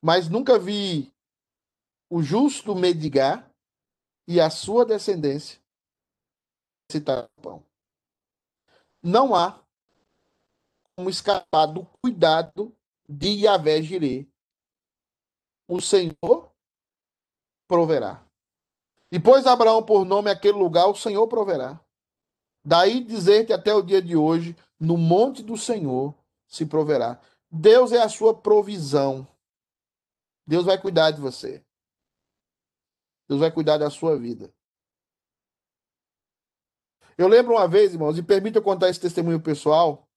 Mas 0.00 0.28
nunca 0.28 0.58
vi 0.58 1.12
o 2.08 2.22
justo 2.22 2.74
medigar 2.74 3.50
e 4.26 4.40
a 4.40 4.48
sua 4.48 4.86
descendência 4.86 5.60
citar 6.90 7.28
pão. 7.42 7.62
Não 9.02 9.34
há 9.34 9.60
como 10.96 11.10
escapar 11.10 11.66
do 11.66 11.86
cuidado 12.00 12.74
de 13.08 13.44
Yahvé 13.44 13.82
Jirê. 13.82 14.26
O 15.68 15.80
Senhor 15.80 16.50
proverá. 17.68 18.24
E 19.12 19.20
pôs 19.20 19.46
Abraão 19.46 19.84
por 19.84 20.04
nome 20.04 20.30
aquele 20.30 20.58
lugar, 20.58 20.86
o 20.86 20.94
Senhor 20.94 21.26
proverá. 21.28 21.78
Daí 22.64 23.04
dizer-te 23.04 23.52
até 23.52 23.72
o 23.74 23.82
dia 23.82 24.02
de 24.02 24.16
hoje, 24.16 24.56
no 24.80 24.96
monte 24.96 25.42
do 25.42 25.56
Senhor 25.56 26.14
se 26.46 26.66
proverá. 26.66 27.20
Deus 27.50 27.92
é 27.92 28.00
a 28.00 28.08
sua 28.08 28.34
provisão. 28.34 29.26
Deus 30.46 30.64
vai 30.64 30.80
cuidar 30.80 31.10
de 31.10 31.20
você. 31.20 31.64
Deus 33.28 33.40
vai 33.40 33.52
cuidar 33.52 33.76
da 33.78 33.90
sua 33.90 34.18
vida. 34.18 34.52
Eu 37.16 37.26
lembro 37.28 37.54
uma 37.54 37.66
vez, 37.66 37.92
irmãos, 37.92 38.16
e 38.16 38.22
permita 38.22 38.58
eu 38.58 38.62
contar 38.62 38.88
esse 38.88 39.00
testemunho 39.00 39.40
pessoal. 39.40 40.08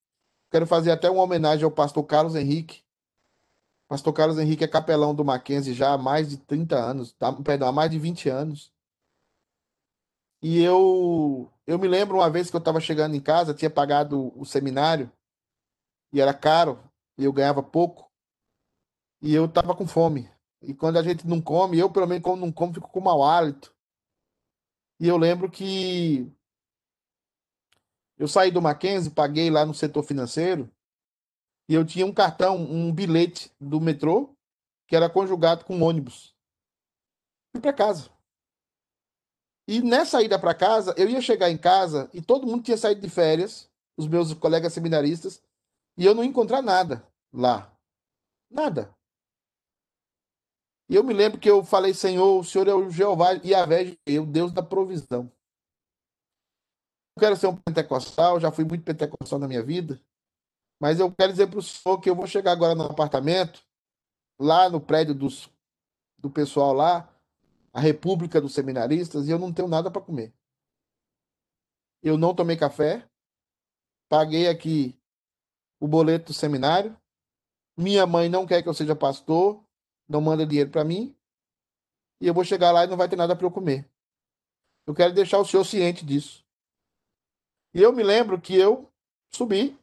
Quero 0.49 0.67
fazer 0.67 0.91
até 0.91 1.09
uma 1.09 1.23
homenagem 1.23 1.65
ao 1.65 1.71
pastor 1.71 2.03
Carlos 2.05 2.35
Henrique. 2.35 2.83
Pastor 3.91 4.13
Carlos 4.13 4.39
Henrique 4.39 4.63
é 4.63 4.69
capelão 4.69 5.13
do 5.13 5.25
Mackenzie 5.25 5.73
já 5.73 5.91
há 5.91 5.97
mais 5.97 6.29
de 6.29 6.37
30 6.37 6.77
anos, 6.77 7.11
tá? 7.11 7.29
perdão, 7.33 7.67
há 7.67 7.73
mais 7.73 7.91
de 7.91 7.99
20 7.99 8.29
anos. 8.29 8.71
E 10.41 10.63
eu, 10.63 11.51
eu 11.67 11.77
me 11.77 11.89
lembro 11.89 12.15
uma 12.15 12.29
vez 12.29 12.49
que 12.49 12.55
eu 12.55 12.59
estava 12.59 12.79
chegando 12.79 13.15
em 13.15 13.19
casa, 13.19 13.53
tinha 13.53 13.69
pagado 13.69 14.31
o 14.39 14.45
seminário, 14.45 15.11
e 16.13 16.21
era 16.21 16.33
caro, 16.33 16.81
e 17.17 17.25
eu 17.25 17.33
ganhava 17.33 17.61
pouco, 17.61 18.09
e 19.21 19.35
eu 19.35 19.43
estava 19.43 19.75
com 19.75 19.85
fome. 19.85 20.31
E 20.61 20.73
quando 20.73 20.95
a 20.95 21.03
gente 21.03 21.27
não 21.27 21.41
come, 21.41 21.77
eu 21.77 21.91
pelo 21.91 22.07
menos 22.07 22.23
quando 22.23 22.39
não 22.39 22.51
como, 22.53 22.73
fico 22.73 22.87
com 22.87 23.01
mau 23.01 23.21
hálito. 23.21 23.75
E 25.01 25.05
eu 25.05 25.17
lembro 25.17 25.51
que 25.51 26.31
eu 28.17 28.25
saí 28.25 28.51
do 28.51 28.61
Mackenzie, 28.61 29.11
paguei 29.11 29.49
lá 29.49 29.65
no 29.65 29.73
setor 29.73 30.03
financeiro, 30.03 30.71
e 31.71 31.73
eu 31.73 31.85
tinha 31.85 32.05
um 32.05 32.13
cartão, 32.13 32.57
um 32.57 32.93
bilhete 32.93 33.49
do 33.57 33.79
metrô, 33.79 34.35
que 34.89 34.93
era 34.93 35.09
conjugado 35.09 35.63
com 35.63 35.77
um 35.77 35.83
ônibus. 35.83 36.35
Fui 37.53 37.61
para 37.61 37.71
casa. 37.71 38.09
E 39.65 39.79
nessa 39.79 40.21
ida 40.21 40.37
para 40.37 40.53
casa, 40.53 40.93
eu 40.97 41.07
ia 41.07 41.21
chegar 41.21 41.49
em 41.49 41.57
casa 41.57 42.09
e 42.13 42.21
todo 42.21 42.45
mundo 42.45 42.61
tinha 42.61 42.75
saído 42.75 42.99
de 42.99 43.09
férias, 43.09 43.71
os 43.95 44.05
meus 44.05 44.33
colegas 44.33 44.73
seminaristas, 44.73 45.41
e 45.97 46.05
eu 46.05 46.13
não 46.13 46.25
encontrar 46.25 46.61
nada 46.61 47.07
lá. 47.31 47.73
Nada. 48.49 48.93
E 50.89 50.95
eu 50.95 51.05
me 51.05 51.13
lembro 51.13 51.39
que 51.39 51.49
eu 51.49 51.63
falei, 51.63 51.93
Senhor, 51.93 52.37
o 52.37 52.43
Senhor 52.43 52.67
é 52.67 52.73
o 52.73 52.89
Jeová 52.89 53.35
e 53.45 53.55
a 53.55 53.65
vez 53.65 53.97
o 54.19 54.25
Deus 54.25 54.51
da 54.51 54.61
provisão. 54.61 55.31
Eu 57.15 57.21
quero 57.21 57.37
ser 57.37 57.47
um 57.47 57.55
pentecostal, 57.55 58.41
já 58.41 58.51
fui 58.51 58.65
muito 58.65 58.83
pentecostal 58.83 59.39
na 59.39 59.47
minha 59.47 59.63
vida, 59.63 59.97
mas 60.81 60.99
eu 60.99 61.13
quero 61.13 61.31
dizer 61.31 61.45
para 61.45 61.59
o 61.59 61.61
Senhor 61.61 61.99
que 61.99 62.09
eu 62.09 62.15
vou 62.15 62.25
chegar 62.25 62.51
agora 62.51 62.73
no 62.73 62.85
apartamento, 62.85 63.63
lá 64.39 64.67
no 64.67 64.81
prédio 64.81 65.13
dos, 65.13 65.47
do 66.17 66.27
pessoal 66.27 66.73
lá, 66.73 67.07
a 67.71 67.79
República 67.79 68.41
dos 68.41 68.55
Seminaristas, 68.55 69.27
e 69.27 69.31
eu 69.31 69.37
não 69.37 69.53
tenho 69.53 69.67
nada 69.67 69.91
para 69.91 70.01
comer. 70.01 70.33
Eu 72.01 72.17
não 72.17 72.33
tomei 72.33 72.57
café, 72.57 73.07
paguei 74.09 74.47
aqui 74.47 74.99
o 75.79 75.87
boleto 75.87 76.27
do 76.27 76.33
seminário, 76.33 76.97
minha 77.77 78.07
mãe 78.07 78.27
não 78.27 78.47
quer 78.47 78.63
que 78.63 78.69
eu 78.69 78.73
seja 78.73 78.95
pastor, 78.95 79.63
não 80.09 80.19
manda 80.19 80.47
dinheiro 80.47 80.71
para 80.71 80.83
mim, 80.83 81.15
e 82.19 82.25
eu 82.25 82.33
vou 82.33 82.43
chegar 82.43 82.71
lá 82.71 82.85
e 82.85 82.87
não 82.87 82.97
vai 82.97 83.07
ter 83.07 83.15
nada 83.15 83.35
para 83.35 83.45
eu 83.45 83.51
comer. 83.51 83.87
Eu 84.87 84.95
quero 84.95 85.13
deixar 85.13 85.37
o 85.37 85.45
senhor 85.45 85.63
ciente 85.63 86.03
disso. 86.03 86.43
E 87.71 87.81
eu 87.81 87.93
me 87.93 88.01
lembro 88.01 88.41
que 88.41 88.55
eu 88.55 88.91
subi. 89.31 89.79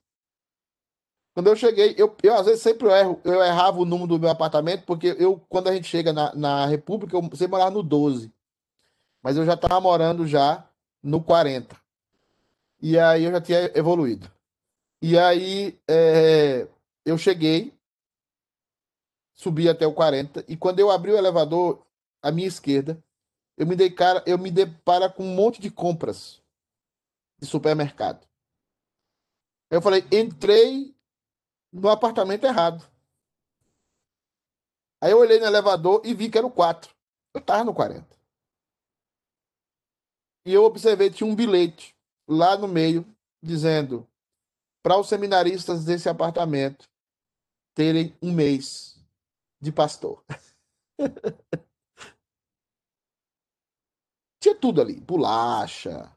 Quando 1.39 1.47
eu 1.47 1.55
cheguei, 1.55 1.95
eu, 1.97 2.16
eu 2.20 2.34
às 2.34 2.47
vezes 2.47 2.61
sempre 2.61 2.89
erro, 2.89 3.20
eu 3.22 3.41
errava 3.41 3.78
o 3.78 3.84
número 3.84 4.09
do 4.09 4.18
meu 4.18 4.28
apartamento, 4.28 4.84
porque 4.84 5.14
eu, 5.20 5.39
quando 5.49 5.68
a 5.68 5.72
gente 5.72 5.86
chega 5.86 6.12
na, 6.12 6.34
na 6.34 6.66
República, 6.66 7.16
eu 7.16 7.22
sempre 7.22 7.47
morava 7.47 7.70
no 7.70 7.80
12. 7.80 8.34
Mas 9.22 9.36
eu 9.36 9.47
já 9.47 9.55
estava 9.55 9.80
morando 9.80 10.26
já 10.26 10.68
no 11.01 11.22
40. 11.22 11.76
E 12.82 12.99
aí 12.99 13.22
eu 13.22 13.30
já 13.30 13.41
tinha 13.41 13.70
evoluído. 13.78 14.28
E 15.01 15.16
aí 15.16 15.78
é, 15.86 16.66
eu 17.07 17.16
cheguei, 17.16 17.72
subi 19.32 19.68
até 19.68 19.86
o 19.86 19.95
40 19.95 20.45
e 20.49 20.57
quando 20.57 20.80
eu 20.80 20.91
abri 20.91 21.12
o 21.12 21.16
elevador 21.16 21.86
à 22.20 22.32
minha 22.32 22.49
esquerda, 22.49 23.01
eu 23.57 23.64
me 23.64 23.76
dei 23.76 23.91
cara, 23.91 24.24
eu 24.26 24.39
me 24.39 24.51
deparo 24.51 25.12
com 25.12 25.22
um 25.22 25.36
monte 25.36 25.61
de 25.61 25.70
compras 25.70 26.43
de 27.39 27.47
supermercado. 27.47 28.26
Eu 29.70 29.80
falei, 29.80 30.05
entrei 30.11 30.97
no 31.73 31.89
apartamento 31.89 32.45
errado. 32.45 32.85
Aí 35.01 35.12
eu 35.12 35.19
olhei 35.19 35.39
no 35.39 35.47
elevador 35.47 36.03
e 36.05 36.14
vi 36.14 36.31
que 36.31 36.39
era 36.39 36.47
o 36.47 36.51
4. 36.51 36.95
Eu 37.35 37.41
tava 37.41 37.64
no 37.64 37.75
40. 37.75 38.07
E 40.45 40.53
eu 40.53 40.64
observei 40.64 41.11
tinha 41.11 41.29
um 41.29 41.37
bilhete 41.37 41.95
lá 42.27 42.57
no 42.57 42.66
meio 42.66 43.07
dizendo 43.43 44.09
para 44.83 44.99
os 44.99 45.09
seminaristas 45.09 45.85
desse 45.85 46.09
apartamento 46.09 46.89
terem 47.75 48.16
um 48.23 48.33
mês 48.33 48.99
de 49.61 49.71
pastor. 49.71 50.25
Tinha 54.41 54.55
tudo 54.55 54.81
ali: 54.81 54.99
bolacha, 55.01 56.16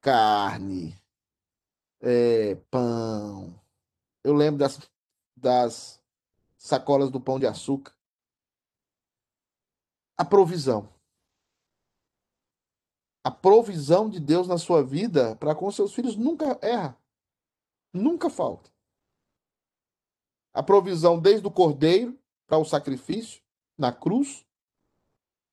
carne, 0.00 0.94
é, 2.00 2.56
pão. 2.70 3.58
Eu 4.24 4.34
lembro 4.34 4.58
das, 4.58 4.90
das 5.36 6.02
sacolas 6.56 7.10
do 7.10 7.20
pão 7.20 7.38
de 7.38 7.46
açúcar. 7.46 7.94
A 10.16 10.24
provisão. 10.24 10.92
A 13.22 13.30
provisão 13.30 14.08
de 14.08 14.18
Deus 14.20 14.48
na 14.48 14.58
sua 14.58 14.82
vida 14.82 15.36
para 15.36 15.54
com 15.54 15.70
seus 15.70 15.94
filhos 15.94 16.16
nunca 16.16 16.58
erra. 16.62 16.98
Nunca 17.92 18.28
falta 18.28 18.70
a 20.58 20.62
provisão 20.62 21.20
desde 21.20 21.46
o 21.46 21.52
cordeiro 21.52 22.18
para 22.44 22.58
o 22.58 22.64
sacrifício 22.64 23.40
na 23.78 23.92
cruz 23.92 24.44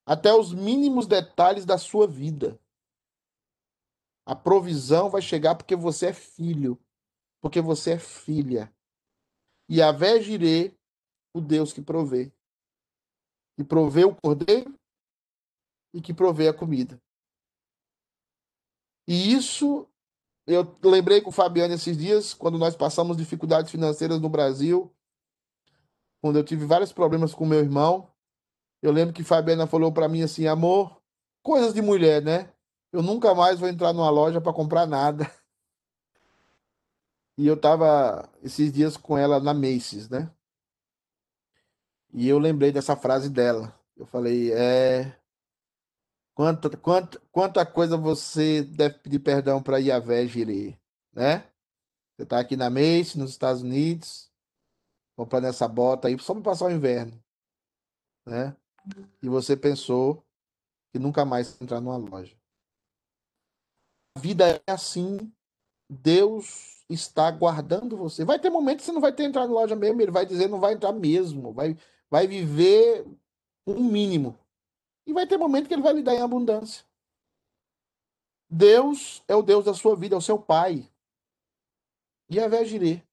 até 0.04 0.34
os 0.34 0.52
mínimos 0.52 1.06
detalhes 1.06 1.64
da 1.64 1.78
sua 1.78 2.08
vida. 2.08 2.60
A 4.26 4.36
provisão 4.36 5.08
vai 5.08 5.22
chegar 5.22 5.54
porque 5.54 5.76
você 5.76 6.08
é 6.08 6.14
filho, 6.14 6.80
porque 7.42 7.62
você 7.62 7.94
é 7.94 8.00
filha. 8.00 8.74
E 9.70 9.82
a 9.82 9.92
Jirê, 10.20 10.74
o 11.34 11.42
Deus 11.42 11.74
que 11.74 11.82
provê. 11.82 12.32
Que 13.58 13.64
provê 13.64 14.06
o 14.06 14.16
cordeiro 14.16 14.78
e 15.94 16.02
que 16.02 16.14
provê 16.14 16.48
a 16.48 16.54
comida. 16.54 17.02
E 19.08 19.34
isso 19.34 19.88
eu 20.48 20.76
lembrei 20.84 21.22
com 21.22 21.30
o 21.30 21.34
Fabiano 21.34 21.74
esses 21.74 21.98
dias, 21.98 22.34
quando 22.34 22.58
nós 22.58 22.76
passamos 22.76 23.18
dificuldades 23.18 23.72
financeiras 23.72 24.20
no 24.20 24.30
Brasil, 24.30 24.94
quando 26.22 26.38
eu 26.38 26.44
tive 26.44 26.66
vários 26.66 26.92
problemas 26.92 27.34
com 27.34 27.46
meu 27.46 27.60
irmão. 27.60 28.12
Eu 28.82 28.92
lembro 28.92 29.14
que 29.14 29.24
Fabiana 29.24 29.66
falou 29.66 29.92
para 29.92 30.08
mim 30.08 30.22
assim: 30.22 30.46
amor, 30.46 31.02
coisas 31.42 31.74
de 31.74 31.82
mulher, 31.82 32.22
né? 32.22 32.52
Eu 32.92 33.02
nunca 33.02 33.34
mais 33.34 33.60
vou 33.60 33.68
entrar 33.68 33.92
numa 33.94 34.10
loja 34.10 34.40
para 34.40 34.54
comprar 34.54 34.86
nada. 34.86 35.32
E 37.38 37.48
eu 37.48 37.60
tava 37.60 38.30
esses 38.42 38.72
dias 38.72 38.96
com 38.96 39.18
ela 39.18 39.40
na 39.40 39.54
Macy's, 39.54 40.10
né? 40.10 40.32
E 42.14 42.28
eu 42.30 42.40
lembrei 42.40 42.72
dessa 42.72 42.96
frase 42.96 43.30
dela. 43.30 43.78
Eu 43.96 44.06
falei, 44.06 44.54
é. 44.54 45.20
Quanta, 46.34 46.70
quanta, 46.78 47.22
quanta 47.32 47.66
coisa 47.66 47.98
você 47.98 48.62
deve 48.64 49.00
pedir 49.00 49.20
perdão 49.20 49.62
para 49.62 49.80
Iavé 49.80 50.26
Jirê, 50.28 50.78
né? 51.14 51.40
Você 52.16 52.24
está 52.24 52.40
aqui 52.40 52.56
na 52.56 52.70
Macy's, 52.70 53.16
nos 53.16 53.32
Estados 53.32 53.62
Unidos, 53.62 54.32
comprando 55.18 55.46
essa 55.46 55.68
bota 55.68 56.08
aí 56.08 56.18
só 56.20 56.34
para 56.34 56.44
passar 56.44 56.66
o 56.66 56.72
inverno, 56.72 57.22
né? 58.26 58.56
E 59.22 59.28
você 59.28 59.58
pensou 59.58 60.26
que 60.92 61.00
nunca 61.00 61.26
mais 61.26 61.60
entrar 61.62 61.82
numa 61.82 61.98
loja. 61.98 62.38
A 64.16 64.20
vida 64.22 64.62
é 64.66 64.72
assim. 64.72 65.32
Deus 65.90 66.75
está 66.90 67.32
guardando 67.32 67.98
você. 67.98 68.24
Vai 68.24 68.40
ter 68.40 68.50
momentos 68.50 68.82
que 68.82 68.86
você 68.86 68.92
não 68.92 69.02
vai 69.02 69.12
ter 69.12 69.24
entrado 69.24 69.48
na 69.50 69.56
loja 69.56 69.76
mesmo, 69.76 70.02
ele 70.02 70.12
vai 70.12 70.26
dizer 70.26 70.48
não 70.48 70.60
vai 70.60 70.74
entrar 70.74 70.92
mesmo, 70.92 71.52
vai 71.52 71.78
vai 72.10 72.28
viver 72.28 73.06
um 73.66 73.84
mínimo. 73.84 74.38
E 75.06 75.14
vai 75.14 75.28
ter 75.28 75.38
momento 75.38 75.68
que 75.68 75.74
ele 75.74 75.82
vai 75.82 75.94
lhe 75.94 76.04
dar 76.04 76.16
em 76.16 76.22
abundância. 76.22 76.86
Deus 78.50 79.24
é 79.28 79.36
o 79.36 79.42
Deus 79.42 79.66
da 79.66 79.74
sua 79.74 79.96
vida, 79.96 80.16
é 80.16 80.18
o 80.18 80.22
seu 80.22 80.40
pai. 80.40 80.90
E 82.30 82.40
a 82.40 82.48
Virgirê 82.48 83.04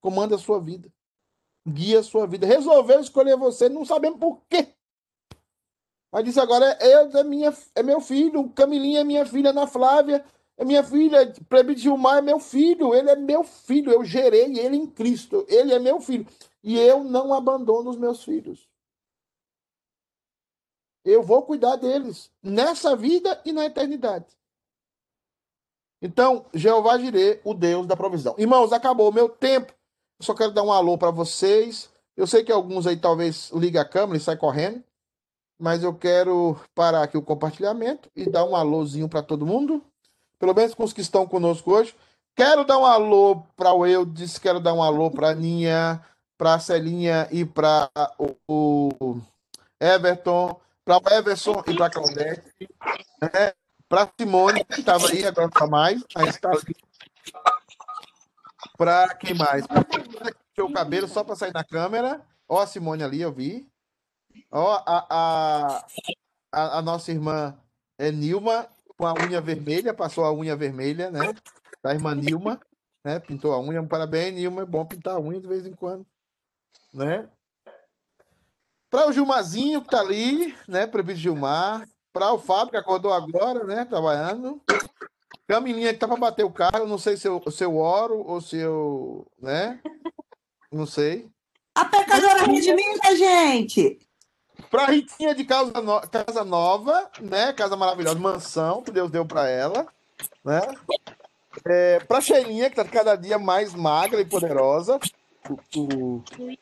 comanda 0.00 0.36
a 0.36 0.38
sua 0.38 0.60
vida, 0.60 0.92
guia 1.66 2.00
a 2.00 2.02
sua 2.02 2.26
vida. 2.26 2.46
Resolveu 2.46 3.00
escolher 3.00 3.36
você, 3.36 3.68
não 3.68 3.84
sabemos 3.84 4.18
por 4.18 4.42
quê. 4.48 4.74
Mas 6.10 6.24
disse 6.24 6.40
agora, 6.40 6.64
é, 6.80 7.18
é, 7.18 7.24
minha, 7.24 7.54
é 7.74 7.82
meu 7.82 8.00
filho, 8.00 8.48
Camilinha 8.50 9.00
é 9.00 9.04
minha 9.04 9.26
filha, 9.26 9.50
Ana 9.50 9.66
Flávia 9.66 10.24
é 10.58 10.64
minha 10.64 10.82
filha, 10.82 11.32
Plebe 11.48 11.76
Gilmar 11.76 12.18
é 12.18 12.22
meu 12.22 12.40
filho, 12.40 12.92
ele 12.92 13.08
é 13.08 13.16
meu 13.16 13.44
filho, 13.44 13.92
eu 13.92 14.04
gerei 14.04 14.58
ele 14.58 14.76
em 14.76 14.86
Cristo, 14.88 15.46
ele 15.48 15.72
é 15.72 15.78
meu 15.78 16.00
filho. 16.00 16.26
E 16.64 16.76
eu 16.76 17.04
não 17.04 17.32
abandono 17.32 17.88
os 17.88 17.96
meus 17.96 18.24
filhos. 18.24 18.68
Eu 21.04 21.22
vou 21.22 21.42
cuidar 21.42 21.76
deles 21.76 22.30
nessa 22.42 22.96
vida 22.96 23.40
e 23.44 23.52
na 23.52 23.64
eternidade. 23.66 24.26
Então, 26.02 26.44
Jeová 26.52 26.98
Jirê, 26.98 27.40
o 27.44 27.54
Deus 27.54 27.86
da 27.86 27.96
provisão. 27.96 28.34
Irmãos, 28.36 28.72
acabou 28.72 29.10
o 29.10 29.14
meu 29.14 29.28
tempo. 29.28 29.72
Eu 30.18 30.26
só 30.26 30.34
quero 30.34 30.52
dar 30.52 30.64
um 30.64 30.72
alô 30.72 30.98
para 30.98 31.12
vocês. 31.12 31.88
Eu 32.16 32.26
sei 32.26 32.42
que 32.42 32.50
alguns 32.50 32.84
aí 32.84 32.96
talvez 32.96 33.50
ligam 33.52 33.80
a 33.80 33.84
câmera 33.84 34.18
e 34.18 34.20
saem 34.20 34.36
correndo, 34.36 34.82
mas 35.56 35.84
eu 35.84 35.94
quero 35.94 36.58
parar 36.74 37.04
aqui 37.04 37.16
o 37.16 37.22
compartilhamento 37.22 38.10
e 38.14 38.28
dar 38.28 38.44
um 38.44 38.56
alôzinho 38.56 39.08
para 39.08 39.22
todo 39.22 39.46
mundo, 39.46 39.84
pelo 40.38 40.54
menos 40.54 40.74
com 40.74 40.84
os 40.84 40.92
que 40.92 41.00
estão 41.00 41.26
conosco 41.26 41.72
hoje. 41.72 41.94
Quero 42.34 42.64
dar 42.64 42.78
um 42.78 42.86
alô 42.86 43.42
para 43.56 43.72
o 43.72 43.84
Eudes, 43.84 44.38
quero 44.38 44.60
dar 44.60 44.72
um 44.72 44.82
alô 44.82 45.10
para 45.10 45.30
a 45.30 45.34
Ninha, 45.34 46.00
para 46.36 46.54
a 46.54 46.60
Celinha 46.60 47.28
e 47.32 47.44
para 47.44 47.90
o, 48.46 49.20
Everton, 49.80 50.60
para 50.84 50.98
o 50.98 51.14
Everson 51.14 51.62
e 51.66 51.74
para 51.74 51.86
a 51.86 51.90
Claudete, 51.90 52.68
né? 53.20 53.52
para 53.88 54.08
Simone, 54.18 54.64
que 54.64 54.80
estava 54.80 55.08
aí, 55.08 55.24
agora 55.24 55.48
está 55.48 55.66
mais, 55.66 56.04
mas 56.14 56.34
está. 56.34 56.50
Para 58.76 59.14
quem 59.14 59.34
mais? 59.34 59.66
Para 59.66 60.64
o 60.64 60.72
cabelo 60.72 61.08
só 61.08 61.24
para 61.24 61.34
sair 61.34 61.52
na 61.52 61.64
câmera. 61.64 62.20
Ó, 62.48 62.60
a 62.60 62.66
Simone 62.66 63.02
ali, 63.02 63.20
eu 63.20 63.32
vi. 63.32 63.68
Ó, 64.50 64.82
a, 64.86 65.06
a, 65.10 65.86
a, 66.52 66.78
a 66.78 66.82
nossa 66.82 67.10
irmã 67.10 67.58
é 67.98 68.12
Nilma, 68.12 68.68
com 68.98 69.06
a 69.06 69.14
unha 69.14 69.40
vermelha, 69.40 69.94
passou 69.94 70.24
a 70.24 70.32
unha 70.32 70.56
vermelha, 70.56 71.10
né? 71.10 71.32
Da 71.82 71.94
irmã 71.94 72.14
Nilma, 72.14 72.60
né? 73.04 73.20
Pintou 73.20 73.52
a 73.52 73.60
unha. 73.60 73.82
Parabéns, 73.86 74.34
Nilma. 74.34 74.62
É 74.62 74.66
bom 74.66 74.84
pintar 74.84 75.14
a 75.14 75.20
unha 75.20 75.40
de 75.40 75.46
vez 75.46 75.64
em 75.64 75.72
quando, 75.72 76.04
né? 76.92 77.28
Para 78.90 79.08
o 79.08 79.12
Gilmazinho, 79.12 79.82
que 79.82 79.88
tá 79.88 80.00
ali, 80.00 80.54
né? 80.66 80.86
Prefeito 80.86 81.20
Gilmar. 81.20 81.88
Para 82.12 82.32
o 82.32 82.38
Fábio, 82.38 82.70
que 82.70 82.76
acordou 82.76 83.12
agora, 83.12 83.62
né? 83.64 83.84
Trabalhando. 83.84 84.60
Camilinha 85.46 85.92
que 85.92 86.00
tá 86.00 86.08
para 86.08 86.16
bater 86.16 86.44
o 86.44 86.50
carro. 86.50 86.86
Não 86.86 86.98
sei 86.98 87.16
se 87.16 87.28
eu, 87.28 87.40
se 87.50 87.64
eu 87.64 87.76
oro 87.76 88.18
ou 88.26 88.40
se 88.40 88.56
eu. 88.56 89.30
né? 89.38 89.80
Não 90.72 90.86
sei. 90.86 91.30
A 91.74 91.84
pecadora 91.84 92.44
redimida, 92.44 93.16
gente! 93.16 93.98
Para 94.70 94.86
Ritinha 94.86 95.34
de 95.34 95.44
casa, 95.44 95.72
no... 95.80 96.00
casa 96.08 96.44
Nova, 96.44 97.10
né? 97.20 97.52
Casa 97.52 97.76
maravilhosa, 97.76 98.18
mansão 98.18 98.82
que 98.82 98.90
Deus 98.90 99.10
deu 99.10 99.24
para 99.24 99.48
ela, 99.48 99.86
né? 100.44 100.60
É, 101.66 102.00
para 102.00 102.20
Cheirinha, 102.20 102.70
que 102.70 102.76
tá 102.76 102.84
cada 102.84 103.16
dia 103.16 103.38
mais 103.38 103.74
magra 103.74 104.20
e 104.20 104.24
poderosa. 104.24 104.98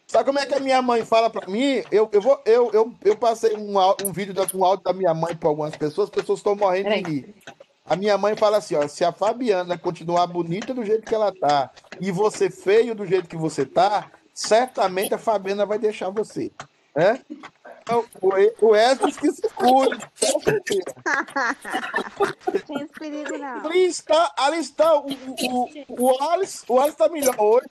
Sabe 0.07 0.25
como 0.25 0.39
é 0.39 0.47
que 0.47 0.55
a 0.55 0.61
minha 0.61 0.81
mãe 0.81 1.05
fala 1.05 1.29
para 1.29 1.49
mim? 1.49 1.83
Eu, 1.91 2.09
eu, 2.13 2.21
vou, 2.21 2.41
eu, 2.45 2.71
eu, 2.73 2.95
eu 3.05 3.17
passei 3.17 3.57
um, 3.57 3.77
um 4.05 4.13
vídeo, 4.13 4.35
um 4.55 4.65
áudio 4.65 4.85
da 4.85 4.93
minha 4.93 5.13
mãe 5.13 5.35
para 5.35 5.49
algumas 5.49 5.77
pessoas, 5.77 6.09
as 6.09 6.15
pessoas 6.15 6.39
estão 6.39 6.55
morrendo 6.55 6.91
de 6.91 7.11
rir. 7.11 7.35
A 7.85 7.97
minha 7.97 8.17
mãe 8.19 8.37
fala 8.37 8.59
assim: 8.59 8.75
ó, 8.75 8.87
se 8.87 9.05
a 9.05 9.13
Fabiana 9.13 9.79
continuar 9.79 10.27
bonita 10.27 10.73
do 10.73 10.85
jeito 10.85 11.07
que 11.07 11.15
ela 11.15 11.33
tá 11.33 11.71
e 12.01 12.11
você 12.11 12.51
feio 12.51 12.95
do 12.95 13.07
jeito 13.07 13.29
que 13.29 13.37
você 13.37 13.65
tá, 13.65 14.11
certamente 14.35 15.15
a 15.15 15.19
Fabiana 15.19 15.65
vai 15.65 15.79
deixar 15.79 16.11
você. 16.11 16.53
Né? 16.95 17.21
O 18.61 18.71
Wesley 18.71 19.13
que 19.13 19.31
se 19.31 19.49
cuide. 19.51 20.05
Tem 22.67 22.83
esse 22.83 22.93
perigo, 22.99 23.39
não. 23.39 23.67
Ali 23.67 23.87
está, 23.87 24.35
ali 24.37 24.59
está 24.59 24.99
o, 24.99 25.07
o, 25.09 25.69
o 25.89 26.23
Alice, 26.31 26.65
o 26.67 26.81
Alice 26.81 26.95
está 26.95 27.09
melhor 27.09 27.37
hoje. 27.39 27.67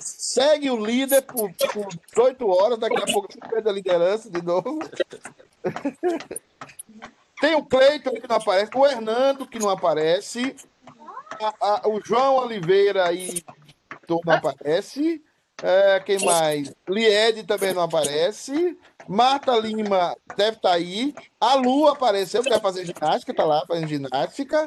Segue 0.00 0.68
o 0.68 0.84
líder 0.84 1.22
por, 1.22 1.52
por 1.52 1.86
18 2.08 2.48
horas, 2.48 2.78
daqui 2.78 3.00
a 3.00 3.06
pouco 3.12 3.28
perde 3.48 3.68
a 3.68 3.72
liderança 3.72 4.28
de 4.28 4.42
novo. 4.42 4.80
Tem 7.40 7.54
o 7.54 7.64
Cleiton 7.64 8.12
que 8.12 8.28
não 8.28 8.36
aparece, 8.36 8.70
o 8.74 8.86
Hernando 8.86 9.46
que 9.46 9.60
não 9.60 9.70
aparece, 9.70 10.56
a, 11.40 11.54
a, 11.60 11.88
o 11.88 12.00
João 12.04 12.36
Oliveira 12.36 13.06
aí 13.06 13.44
não 14.08 14.20
aparece. 14.26 15.22
É, 15.62 16.00
quem 16.00 16.18
mais? 16.24 16.74
Lied 16.88 17.44
também 17.44 17.72
não 17.72 17.82
aparece. 17.82 18.76
Marta 19.08 19.56
Lima 19.56 20.16
deve 20.36 20.56
estar 20.56 20.70
tá 20.70 20.74
aí. 20.74 21.14
A 21.40 21.54
Lu 21.54 21.88
apareceu, 21.88 22.42
que 22.42 22.50
vai 22.50 22.60
fazer 22.60 22.84
ginástica, 22.84 23.30
está 23.30 23.44
lá 23.44 23.64
fazendo 23.66 23.88
ginástica. 23.88 24.66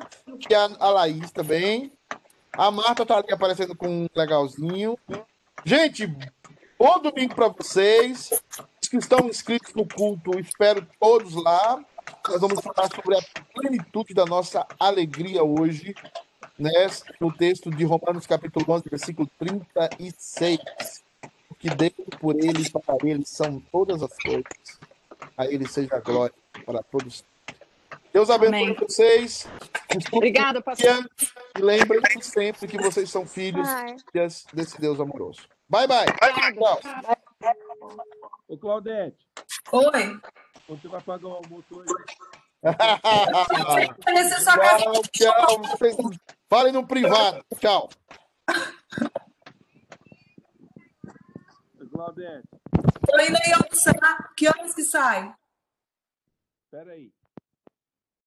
E 0.49 0.55
a, 0.55 0.69
a 0.79 0.89
Laís 0.89 1.31
também. 1.31 1.91
A 2.53 2.71
Marta 2.71 3.03
está 3.03 3.17
ali 3.17 3.31
aparecendo 3.31 3.75
com 3.75 3.87
um 3.87 4.07
legalzinho. 4.15 4.97
Gente, 5.65 6.07
bom 6.79 6.99
domingo 6.99 7.35
para 7.35 7.49
vocês. 7.49 8.31
Os 8.81 8.87
que 8.87 8.97
estão 8.97 9.27
inscritos 9.27 9.73
no 9.73 9.85
culto, 9.85 10.39
espero 10.39 10.87
todos 10.97 11.35
lá. 11.35 11.83
Nós 12.29 12.39
vamos 12.39 12.61
falar 12.61 12.89
sobre 12.93 13.17
a 13.17 13.21
plenitude 13.53 14.13
da 14.13 14.25
nossa 14.25 14.65
alegria 14.79 15.43
hoje 15.43 15.93
né, 16.57 16.71
no 17.19 17.31
texto 17.31 17.69
de 17.69 17.83
Romanos 17.83 18.25
capítulo 18.25 18.65
11, 18.67 18.89
versículo 18.89 19.29
36. 19.37 20.59
Que 21.59 21.69
dele, 21.69 21.93
por 22.19 22.35
ele, 22.35 22.67
para 22.69 22.97
ele 23.03 23.25
são 23.25 23.59
todas 23.71 24.01
as 24.03 24.13
coisas. 24.17 24.43
A 25.37 25.45
ele 25.45 25.67
seja 25.67 25.95
a 25.95 25.99
glória 25.99 26.33
para 26.65 26.81
todos. 26.83 27.23
Deus 28.13 28.29
abençoe 28.29 28.63
Amém. 28.63 28.75
vocês. 28.79 29.47
Obrigada, 30.11 30.61
pastor. 30.61 31.09
E 31.57 31.61
lembrem-se 31.61 32.21
sempre 32.21 32.67
que 32.67 32.77
vocês 32.77 33.09
são 33.09 33.25
filhos 33.25 33.67
desse 34.53 34.79
Deus 34.79 34.99
amoroso. 34.99 35.41
Bye, 35.67 35.87
bye. 35.87 36.05
bye, 36.05 36.53
bye. 36.53 37.17
Ô, 38.47 38.55
Claudete. 38.57 39.17
Oi. 39.71 40.19
Você 40.69 40.87
vai 40.87 41.01
pagar 41.01 41.27
o 41.27 41.33
almoço 41.33 41.65
hoje? 41.71 41.91
tchau, 45.11 45.11
tchau. 45.11 45.61
Fale 46.55 46.71
no 46.71 46.87
privado. 46.87 47.45
Tchau. 47.59 47.89
Claudete. 51.91 52.47
Tô 53.05 53.19
indo 53.19 53.37
aí 53.43 53.51
almoçar. 53.51 54.33
Que 54.37 54.47
horas 54.47 54.73
que 54.73 54.83
sai? 54.83 55.35
Espera 56.63 56.93
aí. 56.93 57.11